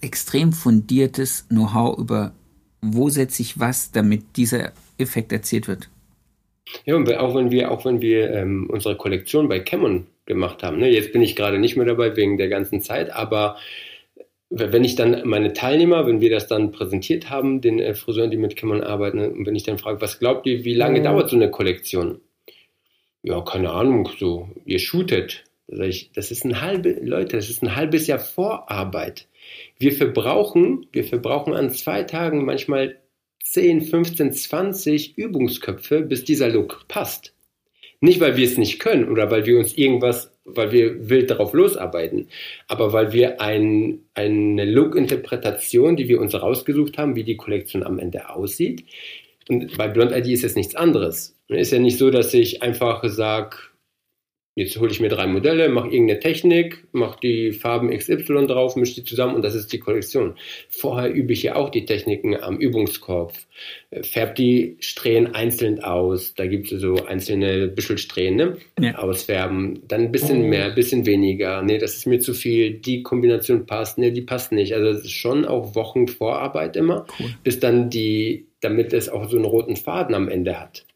[0.00, 2.32] extrem fundiertes Know-how über,
[2.80, 5.88] wo setze ich was, damit dieser Effekt erzielt wird.
[6.84, 10.78] Ja, und auch wenn wir, auch wenn wir ähm, unsere Kollektion bei Cameron gemacht haben,
[10.78, 10.90] ne?
[10.90, 13.56] jetzt bin ich gerade nicht mehr dabei wegen der ganzen Zeit, aber
[14.50, 18.36] wenn ich dann meine Teilnehmer, wenn wir das dann präsentiert haben, den äh, Friseuren, die
[18.36, 21.04] mit Cameron arbeiten, und wenn ich dann frage, was glaubt ihr, wie lange Mhm.
[21.04, 22.20] dauert so eine Kollektion?
[23.22, 25.44] Ja, keine Ahnung, so, ihr shootet.
[25.68, 29.26] Da ich, das ist ein halbe, Leute, das ist ein halbes Jahr Vorarbeit.
[29.78, 32.98] Wir verbrauchen, wir verbrauchen an zwei Tagen manchmal
[33.42, 37.34] 10, 15, 20 Übungsköpfe, bis dieser Look passt.
[38.00, 41.52] Nicht, weil wir es nicht können oder weil wir uns irgendwas, weil wir wild darauf
[41.52, 42.28] losarbeiten,
[42.68, 47.98] aber weil wir ein, eine Look-Interpretation, die wir uns rausgesucht haben, wie die Kollektion am
[47.98, 48.84] Ende aussieht.
[49.48, 51.36] Und bei Blond ID ist es nichts anderes.
[51.48, 53.56] Es ist ja nicht so, dass ich einfach sage,
[54.58, 58.94] Jetzt hole ich mir drei Modelle, mache irgendeine Technik, mache die Farben XY drauf, mische
[58.94, 60.34] die zusammen und das ist die Kollektion.
[60.70, 63.34] Vorher übe ich ja auch die Techniken am Übungskorb,
[63.90, 66.32] äh, färb die Strähnen einzeln aus.
[66.34, 68.86] Da gibt es so einzelne Büschelsträhnen, ne?
[68.86, 68.94] Ja.
[68.96, 71.60] ausfärben, dann ein bisschen mehr, ein bisschen weniger.
[71.60, 72.78] Nee, das ist mir zu viel.
[72.78, 74.72] Die Kombination passt, nee, die passt nicht.
[74.74, 77.28] Also es ist schon auch Wochen Vorarbeit immer, Cool.
[77.44, 80.86] bis dann die, damit es auch so einen roten Faden am Ende hat.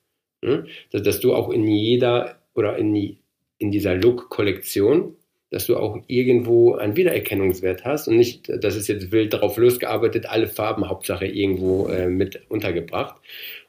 [0.43, 0.65] Ne?
[0.93, 3.20] Dass, dass du auch in jeder oder in die
[3.61, 5.17] in dieser Look-Kollektion,
[5.51, 10.27] dass du auch irgendwo einen Wiedererkennungswert hast und nicht, das ist jetzt wild darauf losgearbeitet,
[10.27, 13.17] alle Farben Hauptsache irgendwo äh, mit untergebracht.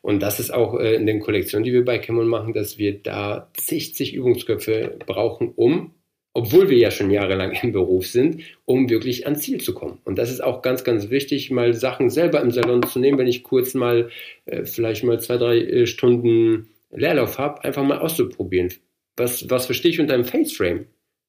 [0.02, 3.00] Und das ist auch äh, in den Kollektionen, die wir bei Cameron machen, dass wir
[3.00, 5.92] da zig, zig Übungsköpfe brauchen, um,
[6.34, 10.00] obwohl wir ja schon jahrelang im Beruf sind, um wirklich ans Ziel zu kommen.
[10.06, 13.28] Und das ist auch ganz, ganz wichtig, mal Sachen selber im Salon zu nehmen, wenn
[13.28, 14.10] ich kurz mal
[14.46, 18.72] äh, vielleicht mal zwei, drei äh, Stunden Leerlauf habe, einfach mal auszuprobieren
[19.18, 20.86] was, was verstehe ich unter einem Faceframe?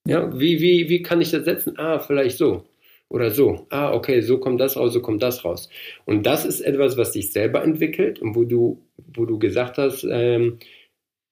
[0.07, 1.77] Ja, wie, wie, wie kann ich das setzen?
[1.77, 2.65] Ah, vielleicht so.
[3.09, 3.67] Oder so.
[3.69, 5.69] Ah, okay, so kommt das raus, so kommt das raus.
[6.05, 8.81] Und das ist etwas, was sich selber entwickelt und wo du,
[9.13, 10.57] wo du gesagt hast, ähm,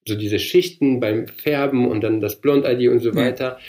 [0.08, 3.16] so diese Schichten beim Färben und dann das Blond-ID und so Ja.
[3.16, 3.60] weiter.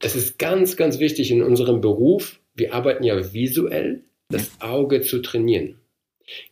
[0.00, 2.38] Es ist ganz, ganz wichtig in unserem Beruf.
[2.54, 5.76] Wir arbeiten ja visuell, das Auge zu trainieren.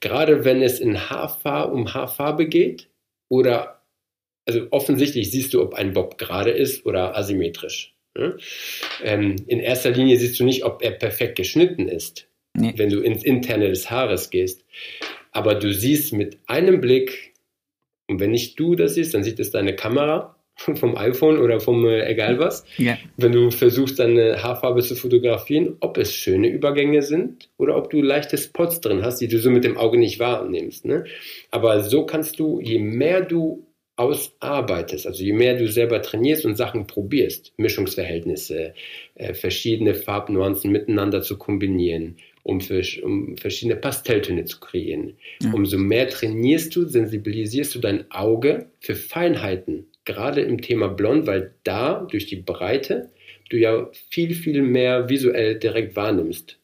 [0.00, 2.88] Gerade wenn es in Haarfarbe, um Haarfarbe geht
[3.28, 3.81] oder
[4.46, 7.94] also offensichtlich siehst du, ob ein Bob gerade ist oder asymmetrisch.
[8.16, 8.36] Ne?
[9.02, 12.74] Ähm, in erster Linie siehst du nicht, ob er perfekt geschnitten ist, Nee.
[12.76, 14.64] wenn du ins Interne des Haares gehst.
[15.30, 17.32] Aber du siehst mit einem Blick,
[18.08, 21.86] und wenn nicht du das siehst, dann sieht es deine Kamera vom iPhone oder vom
[21.86, 22.66] äh, egal was.
[22.76, 22.98] Ja.
[23.16, 28.02] Wenn du versuchst, deine Haarfarbe zu fotografieren, ob es schöne Übergänge sind oder ob du
[28.02, 30.84] leichte Spots drin hast, die du so mit dem Auge nicht wahrnimmst.
[30.84, 31.04] Ne?
[31.50, 33.66] Aber so kannst du, je mehr du
[33.96, 38.74] ausarbeitest, also je mehr du selber trainierst und Sachen probierst, Mischungsverhältnisse,
[39.14, 45.18] äh, verschiedene Farbnuancen miteinander zu kombinieren, um, für, um verschiedene Pastelltöne zu kreieren.
[45.42, 45.52] Ja.
[45.52, 51.54] Umso mehr trainierst du, sensibilisierst du dein Auge für Feinheiten, gerade im Thema Blond, weil
[51.62, 53.10] da durch die Breite
[53.50, 56.58] du ja viel, viel mehr visuell direkt wahrnimmst.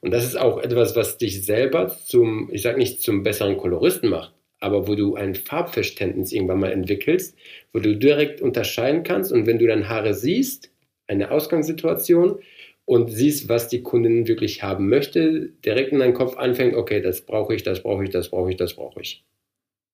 [0.00, 4.08] Und das ist auch etwas, was dich selber zum, ich sage nicht zum besseren Koloristen
[4.08, 7.36] macht, aber wo du ein Farbverständnis irgendwann mal entwickelst,
[7.72, 10.70] wo du direkt unterscheiden kannst und wenn du dann Haare siehst,
[11.06, 12.38] eine Ausgangssituation
[12.84, 17.20] und siehst, was die Kundin wirklich haben möchte, direkt in deinen Kopf anfängt, okay, das
[17.20, 19.24] brauche ich, das brauche ich, das brauche ich, das brauche ich.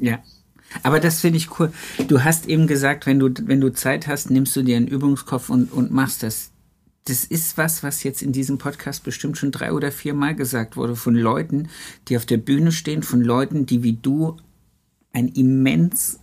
[0.00, 0.22] Ja.
[0.82, 1.72] Aber das finde ich cool.
[2.08, 5.50] Du hast eben gesagt, wenn du, wenn du Zeit hast, nimmst du dir einen Übungskopf
[5.50, 6.50] und, und machst das.
[7.04, 10.76] Das ist was, was jetzt in diesem Podcast bestimmt schon drei oder vier Mal gesagt
[10.76, 11.68] wurde von Leuten,
[12.08, 14.36] die auf der Bühne stehen, von Leuten, die wie du
[15.12, 16.18] ein immens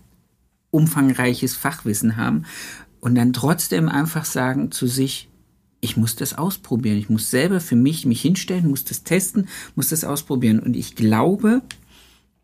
[0.72, 2.46] umfangreiches Fachwissen haben
[3.00, 5.30] und dann trotzdem einfach sagen zu sich,
[5.82, 6.98] ich muss das ausprobieren.
[6.98, 10.60] Ich muss selber für mich mich hinstellen, muss das testen, muss das ausprobieren.
[10.60, 11.62] Und ich glaube,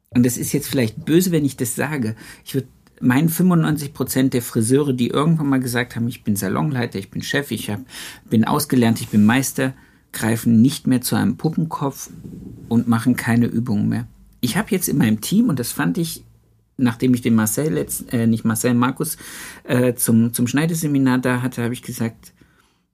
[0.09, 2.15] und das ist jetzt vielleicht böse, wenn ich das sage,
[2.45, 2.67] ich würde
[3.01, 7.21] meinen 95 Prozent der Friseure, die irgendwann mal gesagt haben, ich bin Salonleiter, ich bin
[7.21, 7.81] Chef, ich hab,
[8.29, 9.73] bin ausgelernt, ich bin Meister,
[10.13, 12.09] greifen nicht mehr zu einem Puppenkopf
[12.69, 14.07] und machen keine Übungen mehr.
[14.39, 16.23] Ich habe jetzt in meinem Team, und das fand ich
[16.77, 19.17] nachdem ich den Marcel, letzt, äh, nicht Marcel, Markus
[19.63, 22.33] äh, zum, zum Schneideseminar da hatte, habe ich gesagt,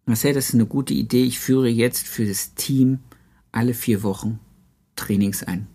[0.06, 1.24] Marcel, das ist eine gute Idee.
[1.24, 3.00] Ich führe jetzt für das Team
[3.52, 4.40] alle vier Wochen
[4.96, 5.68] Trainings ein.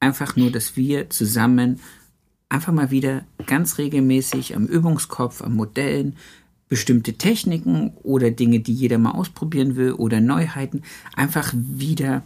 [0.00, 1.80] Einfach nur, dass wir zusammen
[2.48, 6.16] einfach mal wieder ganz regelmäßig am Übungskopf, am Modellen,
[6.68, 10.82] bestimmte Techniken oder Dinge, die jeder mal ausprobieren will oder Neuheiten,
[11.14, 12.22] einfach wieder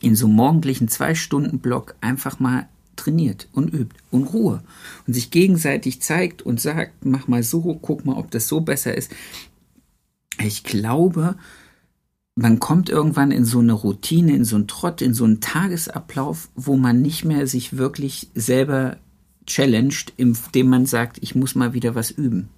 [0.00, 2.68] in so morgendlichen Zwei-Stunden-Block einfach mal
[2.98, 4.62] trainiert und übt und Ruhe
[5.06, 8.96] und sich gegenseitig zeigt und sagt, mach mal so, guck mal, ob das so besser
[8.96, 9.12] ist.
[10.44, 11.36] Ich glaube,
[12.36, 16.48] man kommt irgendwann in so eine Routine, in so einen Trott, in so einen Tagesablauf,
[16.54, 18.98] wo man nicht mehr sich wirklich selber
[19.46, 22.48] challenged, indem man sagt, ich muss mal wieder was üben.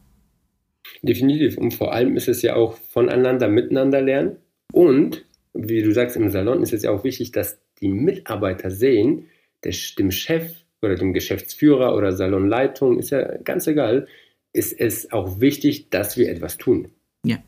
[1.03, 1.57] Definitiv.
[1.57, 4.37] Und vor allem ist es ja auch voneinander, miteinander lernen.
[4.73, 9.29] Und, wie du sagst, im Salon ist es ja auch wichtig, dass die Mitarbeiter sehen,
[9.65, 14.07] der, dem Chef oder dem Geschäftsführer oder Salonleitung, ist ja ganz egal,
[14.53, 16.91] ist es auch wichtig, dass wir etwas tun.
[17.25, 17.39] Ja.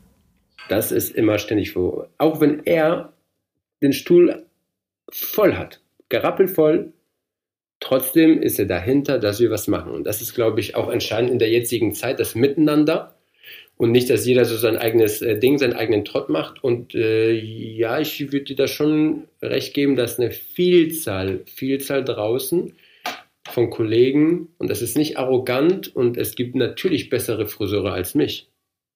[0.69, 2.09] Das ist immer ständig vor.
[2.17, 3.13] Auch wenn er
[3.81, 4.45] den Stuhl
[5.11, 6.93] voll hat, gerappelt voll,
[7.79, 9.91] trotzdem ist er dahinter, dass wir was machen.
[9.91, 13.15] Und das ist, glaube ich, auch entscheidend in der jetzigen Zeit, das Miteinander
[13.77, 16.63] und nicht, dass jeder so sein eigenes äh, Ding, seinen eigenen Trott macht.
[16.63, 22.73] Und äh, ja, ich würde dir da schon recht geben, dass eine Vielzahl, Vielzahl draußen
[23.49, 28.47] von Kollegen, und das ist nicht arrogant, und es gibt natürlich bessere Friseure als mich.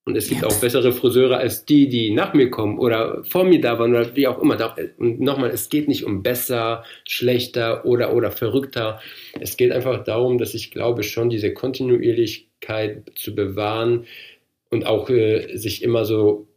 [0.08, 0.48] Und es gibt ja.
[0.48, 4.16] auch bessere Friseure als die, die nach mir kommen oder vor mir da waren oder
[4.16, 4.74] wie auch immer.
[4.96, 9.02] Und nochmal, es geht nicht um besser, schlechter oder, oder verrückter.
[9.38, 14.06] Es geht einfach darum, dass ich glaube schon, diese Kontinuierlichkeit zu bewahren,
[14.70, 16.48] und auch äh, sich immer so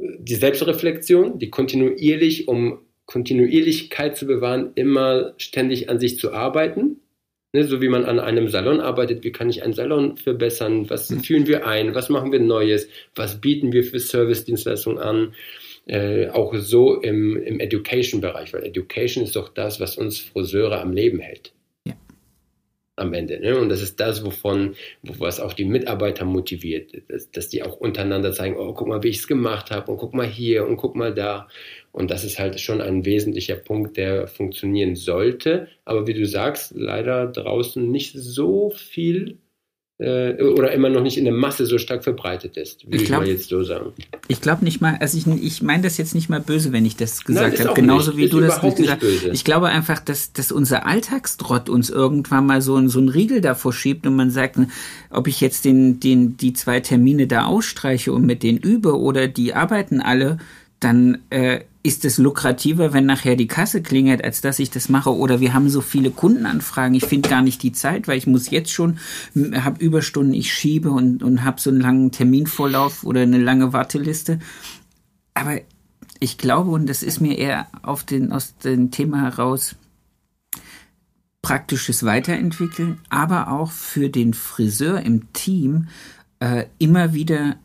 [0.00, 7.00] die Selbstreflexion, die kontinuierlich, um Kontinuierlichkeit zu bewahren, immer ständig an sich zu arbeiten.
[7.54, 11.08] Ne, so wie man an einem Salon arbeitet, wie kann ich einen Salon verbessern, was
[11.08, 11.20] mhm.
[11.20, 15.34] führen wir ein, was machen wir Neues, was bieten wir für Service-Dienstleistungen an.
[15.86, 20.92] Äh, auch so im, im Education-Bereich, weil Education ist doch das, was uns Friseure am
[20.92, 21.54] Leben hält
[22.98, 23.40] am Ende.
[23.40, 23.58] Ne?
[23.58, 28.32] Und das ist das, wovon, was auch die Mitarbeiter motiviert, dass, dass die auch untereinander
[28.32, 30.96] zeigen, oh, guck mal, wie ich es gemacht habe und guck mal hier und guck
[30.96, 31.48] mal da.
[31.92, 35.68] Und das ist halt schon ein wesentlicher Punkt, der funktionieren sollte.
[35.84, 39.38] Aber wie du sagst, leider draußen nicht so viel
[39.98, 43.22] äh, oder immer noch nicht in der Masse so stark verbreitet ist, würde ich, glaub,
[43.22, 43.92] ich mal jetzt so sagen.
[44.28, 46.96] Ich glaube nicht mal, also ich, ich meine das jetzt nicht mal böse, wenn ich
[46.96, 49.24] das gesagt habe, genauso nicht, wie du das gesagt hast.
[49.32, 53.72] Ich glaube einfach, dass, dass unser Alltagstrott uns irgendwann mal so, so einen Riegel davor
[53.72, 54.56] schiebt und man sagt,
[55.10, 59.26] ob ich jetzt den, den, die zwei Termine da ausstreiche und mit denen übe oder
[59.26, 60.38] die arbeiten alle,
[60.78, 65.16] dann äh, ist es lukrativer, wenn nachher die Kasse klingelt, als dass ich das mache.
[65.16, 68.50] Oder wir haben so viele Kundenanfragen, ich finde gar nicht die Zeit, weil ich muss
[68.50, 68.98] jetzt schon,
[69.54, 74.38] habe Überstunden, ich schiebe und, und habe so einen langen Terminvorlauf oder eine lange Warteliste.
[75.32, 75.58] Aber
[76.20, 79.74] ich glaube, und das ist mir eher auf den, aus dem Thema heraus,
[81.40, 85.88] praktisches Weiterentwickeln, aber auch für den Friseur im Team
[86.40, 87.56] äh, immer wieder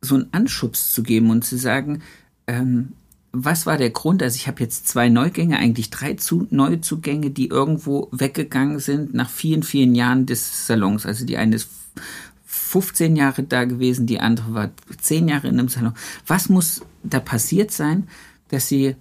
[0.00, 2.02] so einen Anschubs zu geben und zu sagen,
[2.46, 2.92] ähm,
[3.36, 4.22] was war der Grund?
[4.22, 9.28] Also ich habe jetzt zwei Neugänge, eigentlich drei Zu Neuzugänge, die irgendwo weggegangen sind nach
[9.28, 11.04] vielen, vielen Jahren des Salons.
[11.04, 11.68] Also die eine ist
[12.44, 14.70] 15 Jahre da gewesen, die andere war
[15.00, 15.94] 10 Jahre in einem Salon.
[16.26, 18.08] Was muss da passiert sein,
[18.48, 18.94] dass sie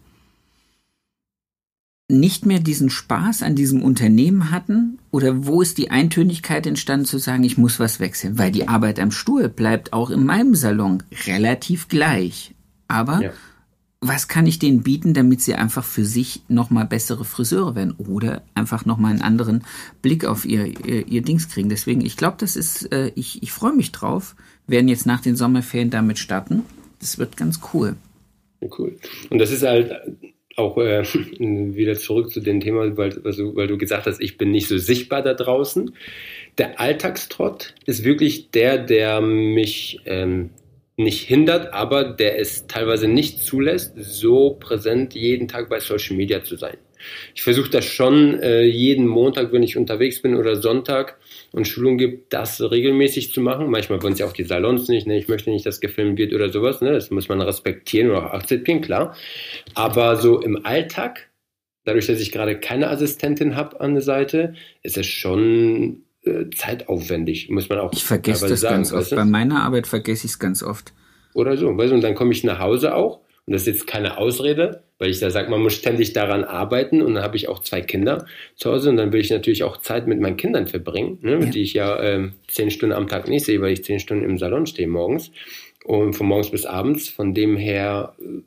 [2.10, 4.98] nicht mehr diesen Spaß an diesem Unternehmen hatten?
[5.12, 8.40] Oder wo ist die Eintönigkeit entstanden zu sagen, ich muss was wechseln?
[8.40, 12.56] Weil die Arbeit am Stuhl bleibt auch in meinem Salon relativ gleich.
[12.88, 13.32] Aber ja.
[14.08, 17.94] Was kann ich denen bieten, damit sie einfach für sich nochmal bessere Friseure werden?
[17.98, 19.64] Oder einfach nochmal einen anderen
[20.02, 21.70] Blick auf ihr, ihr, ihr Dings kriegen?
[21.70, 24.36] Deswegen, ich glaube, das ist, äh, ich, ich freue mich drauf.
[24.68, 26.64] werden jetzt nach den Sommerferien damit starten.
[27.00, 27.96] Das wird ganz cool.
[28.78, 28.98] Cool.
[29.30, 29.94] Und das ist halt
[30.56, 31.04] auch äh,
[31.40, 34.78] wieder zurück zu dem Thema, weil, also, weil du gesagt hast, ich bin nicht so
[34.78, 35.94] sichtbar da draußen.
[36.58, 40.50] Der Alltagstrott ist wirklich der, der mich ähm,
[40.96, 46.44] nicht hindert, aber der es teilweise nicht zulässt, so präsent jeden Tag bei Social Media
[46.44, 46.78] zu sein.
[47.36, 51.18] Ich versuche das schon äh, jeden Montag, wenn ich unterwegs bin oder Sonntag
[51.52, 53.70] und Schulung gibt, das regelmäßig zu machen.
[53.70, 55.08] Manchmal wollen sie auch die Salons nicht.
[55.08, 55.18] Ne?
[55.18, 56.82] Ich möchte nicht, dass gefilmt wird oder sowas.
[56.82, 56.94] Ne?
[56.94, 59.16] Das muss man respektieren oder auch akzeptieren, klar.
[59.74, 61.30] Aber so im Alltag,
[61.84, 67.50] dadurch, dass ich gerade keine Assistentin habe an der Seite, ist es schon äh, zeitaufwendig,
[67.50, 69.12] muss man auch Ich vergesse das sagen, ganz oft.
[69.12, 69.16] Du?
[69.16, 70.94] Bei meiner Arbeit vergesse ich es ganz oft.
[71.34, 73.88] Oder so, weißt du, und dann komme ich nach Hause auch und das ist jetzt
[73.88, 77.50] keine Ausrede, weil ich da sage, man muss ständig daran arbeiten und dann habe ich
[77.50, 78.26] auch zwei Kinder
[78.56, 81.46] zu Hause und dann will ich natürlich auch Zeit mit meinen Kindern verbringen, ne, ja.
[81.48, 84.38] die ich ja äh, zehn Stunden am Tag nicht sehe, weil ich zehn Stunden im
[84.38, 85.32] Salon stehe morgens
[85.84, 87.10] und von morgens bis abends.
[87.10, 88.44] Von dem her äh,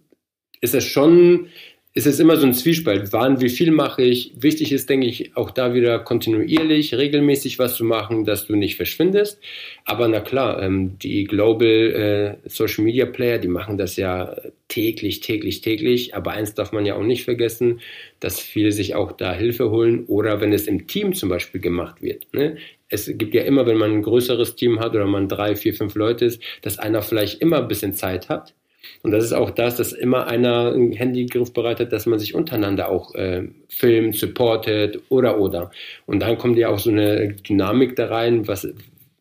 [0.62, 1.48] ist es schon
[1.96, 3.14] ist es immer so ein Zwiespalt.
[3.14, 4.30] Wann, wie viel mache ich?
[4.36, 8.76] Wichtig ist, denke ich, auch da wieder kontinuierlich, regelmäßig was zu machen, dass du nicht
[8.76, 9.40] verschwindest.
[9.86, 14.36] Aber na klar, ähm, die Global äh, Social Media Player, die machen das ja
[14.68, 16.14] täglich, täglich, täglich.
[16.14, 17.80] Aber eins darf man ja auch nicht vergessen,
[18.20, 22.02] dass viele sich auch da Hilfe holen oder wenn es im Team zum Beispiel gemacht
[22.02, 22.26] wird.
[22.34, 22.58] Ne?
[22.88, 25.94] es gibt ja immer, wenn man ein größeres Team hat oder man drei, vier, fünf
[25.94, 28.54] Leute ist, dass einer vielleicht immer ein bisschen Zeit hat
[29.02, 32.34] und das ist auch das, dass immer einer ein Handy griffbereit hat, dass man sich
[32.34, 35.70] untereinander auch äh, filmt, supportet oder oder.
[36.06, 38.68] Und dann kommt ja auch so eine Dynamik da rein, was,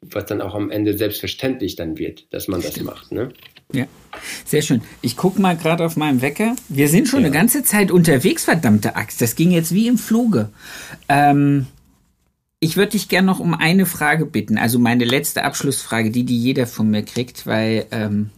[0.01, 3.11] was dann auch am Ende selbstverständlich dann wird, dass man das macht.
[3.11, 3.29] Ne?
[3.73, 3.87] Ja,
[4.45, 4.81] sehr schön.
[5.01, 6.55] Ich gucke mal gerade auf meinem Wecker.
[6.69, 7.27] Wir sind schon ja.
[7.27, 9.21] eine ganze Zeit unterwegs, verdammte Axt.
[9.21, 10.49] Das ging jetzt wie im Fluge.
[11.09, 11.67] Ähm,
[12.59, 14.57] ich würde dich gerne noch um eine Frage bitten.
[14.57, 18.29] Also meine letzte Abschlussfrage, die, die jeder von mir kriegt, weil ähm,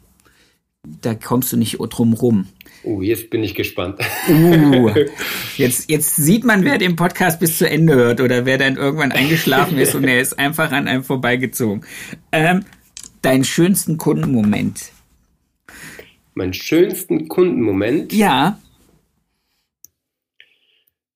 [1.02, 2.48] da kommst du nicht drum rum.
[2.84, 4.00] Oh, jetzt bin ich gespannt.
[4.30, 4.92] Uh,
[5.58, 9.12] jetzt, jetzt sieht man, wer den Podcast bis zu Ende hört oder wer dann irgendwann
[9.12, 11.84] eingeschlafen ist und er ist einfach an einem vorbeigezogen.
[12.32, 12.64] Ähm,
[13.22, 14.92] deinen schönsten Kundenmoment.
[16.34, 18.14] Mein schönsten Kundenmoment?
[18.14, 18.60] Ja.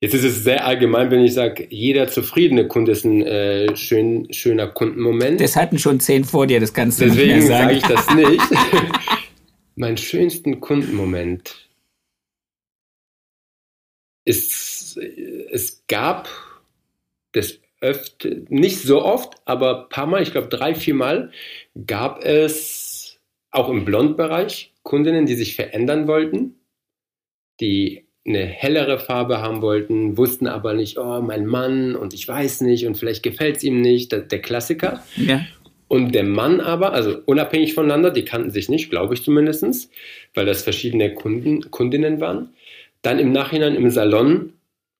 [0.02, 4.27] Jetzt ist es sehr allgemein, wenn ich sage, jeder zufriedene Kunde ist ein äh, schön,
[4.34, 5.39] schöner Kundenmoment.
[5.39, 7.80] Das hatten schon zehn vor dir, das kannst du Deswegen nicht mehr sagen.
[7.81, 9.11] Deswegen sage ich das nicht.
[9.82, 11.68] Mein schönsten Kundenmoment
[14.26, 16.30] ist, es gab
[17.32, 21.32] das öfter, nicht so oft, aber ein paar Mal, ich glaube drei, vier Mal,
[21.88, 23.18] gab es
[23.49, 26.60] auch im Blondbereich Kundinnen, die sich verändern wollten,
[27.60, 32.62] die eine hellere Farbe haben wollten, wussten aber nicht, oh, mein Mann und ich weiß
[32.62, 35.03] nicht und vielleicht gefällt es ihm nicht, der, der Klassiker.
[35.16, 35.44] Ja.
[35.92, 39.92] Und der Mann aber, also unabhängig voneinander, die kannten sich nicht, glaube ich zumindest,
[40.34, 42.54] weil das verschiedene Kunden, Kundinnen waren,
[43.02, 44.54] dann im Nachhinein im Salon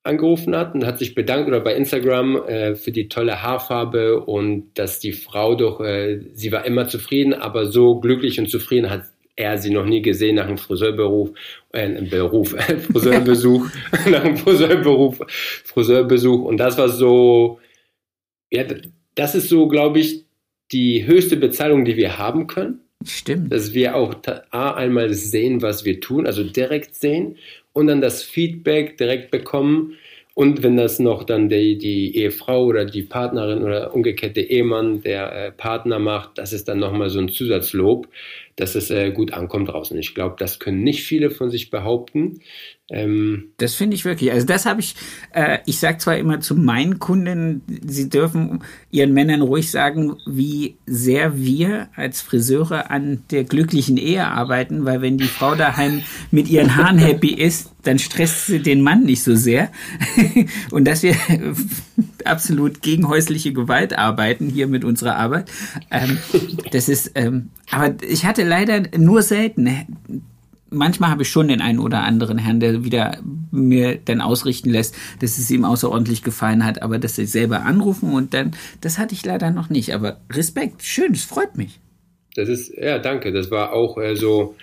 [0.04, 4.74] angerufen hat und hat sich bedankt oder bei Instagram äh, für die tolle Haarfarbe und
[4.74, 9.04] dass die Frau doch, äh, sie war immer zufrieden, aber so glücklich und zufrieden hat
[9.38, 11.30] er sie noch nie gesehen nach einem Friseurberuf,
[11.72, 12.50] äh, Beruf,
[12.92, 13.66] Friseurbesuch,
[14.10, 15.22] nach einem Friseurberuf,
[15.64, 16.44] Friseurbesuch.
[16.44, 17.62] Und das war so,
[18.50, 18.66] ja,
[19.16, 20.26] das ist so, glaube ich,
[20.72, 22.82] die höchste Bezahlung, die wir haben können.
[23.04, 23.52] Stimmt.
[23.52, 24.16] Dass wir auch
[24.52, 27.38] A, einmal sehen, was wir tun, also direkt sehen
[27.74, 29.96] und dann das Feedback direkt bekommen.
[30.34, 35.02] Und wenn das noch dann die, die Ehefrau oder die Partnerin oder umgekehrt der Ehemann,
[35.02, 38.08] der äh, Partner macht, das ist dann nochmal so ein Zusatzlob,
[38.56, 39.98] dass es äh, gut ankommt draußen.
[39.98, 42.40] Ich glaube, das können nicht viele von sich behaupten.
[42.92, 44.32] Ähm, das finde ich wirklich.
[44.34, 44.96] Also das habe ich,
[45.32, 50.76] äh, ich sage zwar immer zu meinen Kunden, sie dürfen ihren Männern ruhig sagen, wie
[50.86, 56.02] sehr wir als Friseure an der glücklichen Ehe arbeiten, weil wenn die Frau daheim
[56.32, 59.72] mit ihren Haaren happy ist, dann stresst sie den Mann nicht so sehr.
[60.72, 61.16] Und dass wir
[62.26, 65.50] absolut gegen häusliche Gewalt arbeiten hier mit unserer Arbeit.
[65.90, 66.18] Ähm,
[66.72, 69.70] das ist, ähm, aber ich hatte leider nur selten
[70.72, 73.20] manchmal habe ich schon den einen oder anderen Herrn, der wieder
[73.52, 78.14] mir dann ausrichten lässt, dass es ihm außerordentlich gefallen hat, aber dass sie selber anrufen
[78.14, 79.94] und dann, das hatte ich leider noch nicht.
[79.94, 81.80] Aber Respekt, schön, es freut mich.
[82.36, 83.32] Das ist, ja, danke.
[83.32, 84.56] Das war auch äh, so,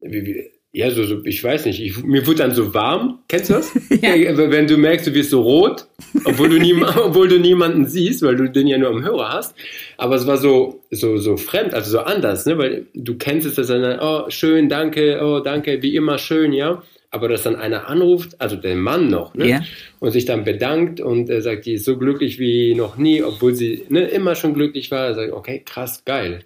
[0.00, 3.20] wie, wie, ja, so, so ich weiß nicht, ich, mir wird dann so warm.
[3.28, 3.72] Kennst du das?
[4.02, 4.36] ja.
[4.36, 5.86] Wenn du merkst, du wirst so rot,
[6.24, 9.54] obwohl du, nie, obwohl du niemanden siehst, weil du den ja nur am Hörer hast.
[9.98, 12.58] Aber es war so, so, so fremd, also so anders, ne?
[12.58, 16.82] Weil du kennst es, dass dann, oh, schön, danke, oh, danke, wie immer schön, ja.
[17.12, 19.48] Aber dass dann einer anruft, also der Mann noch, ne?
[19.48, 19.62] Ja.
[20.00, 23.54] Und sich dann bedankt und er sagt, die ist so glücklich wie noch nie, obwohl
[23.54, 25.06] sie ne, immer schon glücklich war.
[25.06, 26.40] Er sagt, okay, krass, geil.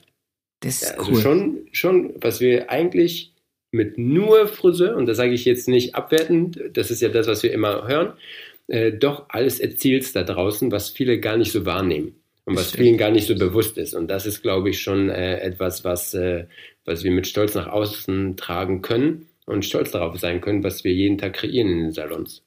[0.61, 1.21] Das ist ja, also cool.
[1.23, 3.33] schon, schon, was wir eigentlich
[3.70, 7.43] mit nur Friseur, und das sage ich jetzt nicht abwertend, das ist ja das, was
[7.43, 8.15] wir immer hören,
[8.66, 12.15] äh, doch alles erzielst da draußen, was viele gar nicht so wahrnehmen
[12.45, 13.95] und was vielen gar nicht so bewusst ist.
[13.95, 16.47] Und das ist, glaube ich, schon äh, etwas, was, äh,
[16.85, 20.93] was wir mit Stolz nach außen tragen können und stolz darauf sein können, was wir
[20.93, 22.43] jeden Tag kreieren in den Salons.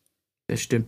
[0.48, 0.88] Das stimmt.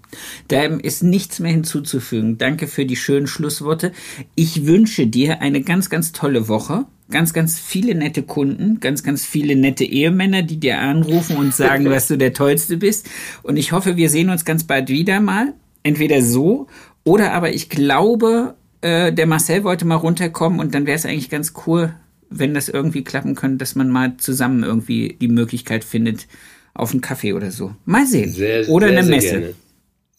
[0.49, 2.38] Da ist nichts mehr hinzuzufügen.
[2.38, 3.93] Danke für die schönen Schlussworte.
[4.35, 6.85] Ich wünsche dir eine ganz, ganz tolle Woche.
[7.11, 11.85] Ganz, ganz viele nette Kunden, ganz, ganz viele nette Ehemänner, die dir anrufen und sagen,
[11.89, 13.09] dass du der Tollste bist.
[13.43, 15.53] Und ich hoffe, wir sehen uns ganz bald wieder mal.
[15.84, 16.67] Entweder so
[17.03, 21.30] oder aber ich glaube, äh, der Marcel wollte mal runterkommen und dann wäre es eigentlich
[21.30, 21.93] ganz cool,
[22.30, 26.27] wenn das irgendwie klappen könnte, dass man mal zusammen irgendwie die Möglichkeit findet,
[26.73, 27.75] auf einen Kaffee oder so.
[27.85, 28.30] Mal sehen.
[28.30, 29.39] Sehr, oder sehr, eine sehr Messe.
[29.39, 29.53] Gerne.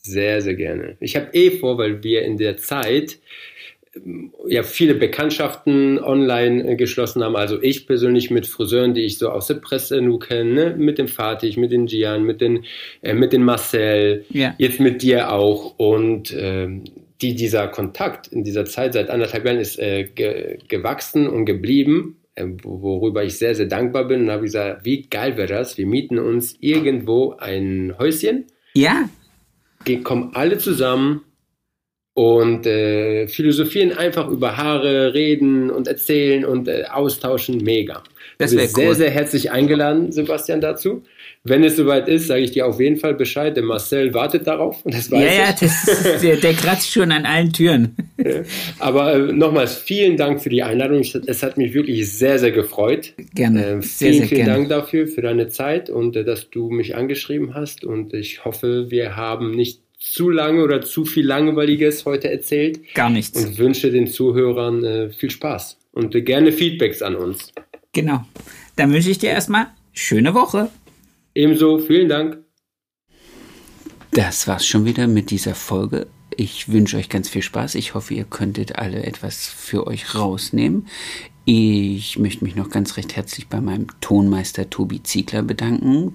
[0.03, 0.97] Sehr, sehr gerne.
[1.01, 3.19] Ich habe eh vor, weil wir in der Zeit
[4.49, 7.37] ja viele Bekanntschaften online äh, geschlossen haben.
[7.37, 10.77] Also ich persönlich mit Friseuren, die ich so aus der Presse nur kenne, ne?
[10.77, 12.65] mit dem Fatih, mit den Gian, mit den,
[13.03, 14.55] äh, mit den Marcel, ja.
[14.59, 15.79] jetzt mit dir auch.
[15.79, 16.69] Und äh,
[17.23, 22.17] die, dieser Kontakt in dieser Zeit seit anderthalb Jahren ist äh, ge gewachsen und geblieben.
[22.35, 25.79] Äh, worüber ich sehr, sehr dankbar bin und habe gesagt, wie geil wäre das?
[25.79, 28.47] Wir mieten uns irgendwo ein Häuschen.
[28.75, 29.09] Ja.
[30.03, 31.21] Kommen alle zusammen
[32.15, 37.59] und äh, philosophieren einfach über Haare, reden und erzählen und äh, austauschen.
[37.59, 38.03] Mega.
[38.39, 38.71] Das wäre cool.
[38.71, 41.03] sehr, sehr herzlich eingeladen, Sebastian, dazu.
[41.47, 43.55] Wenn es soweit ist, sage ich dir auf jeden Fall Bescheid.
[43.55, 44.83] Der Marcel wartet darauf.
[44.85, 45.39] Das weiß ja, ich.
[45.39, 47.95] ja, das, der, der, kratzt schon an allen Türen.
[48.79, 51.01] Aber äh, nochmals vielen Dank für die Einladung.
[51.01, 53.13] Es hat mich wirklich sehr, sehr gefreut.
[53.35, 53.61] Gerne.
[53.61, 54.53] Äh, sehr, vielen, sehr vielen gerne.
[54.53, 57.85] Dank dafür, für deine Zeit und äh, dass du mich angeschrieben hast.
[57.85, 62.95] Und ich hoffe, wir haben nicht zu lange oder zu viel Langweiliges heute erzählt.
[62.95, 63.45] Gar nichts.
[63.45, 67.53] Und wünsche den Zuhörern äh, viel Spaß und äh, gerne Feedbacks an uns.
[67.93, 68.25] Genau.
[68.77, 70.69] Dann wünsche ich dir erstmal schöne Woche.
[71.35, 72.39] Ebenso, vielen Dank.
[74.13, 76.07] Das war's schon wieder mit dieser Folge.
[76.37, 77.75] Ich wünsche euch ganz viel Spaß.
[77.75, 80.87] Ich hoffe, ihr könntet alle etwas für euch rausnehmen.
[81.45, 86.15] Ich möchte mich noch ganz recht herzlich bei meinem Tonmeister Tobi Ziegler bedanken,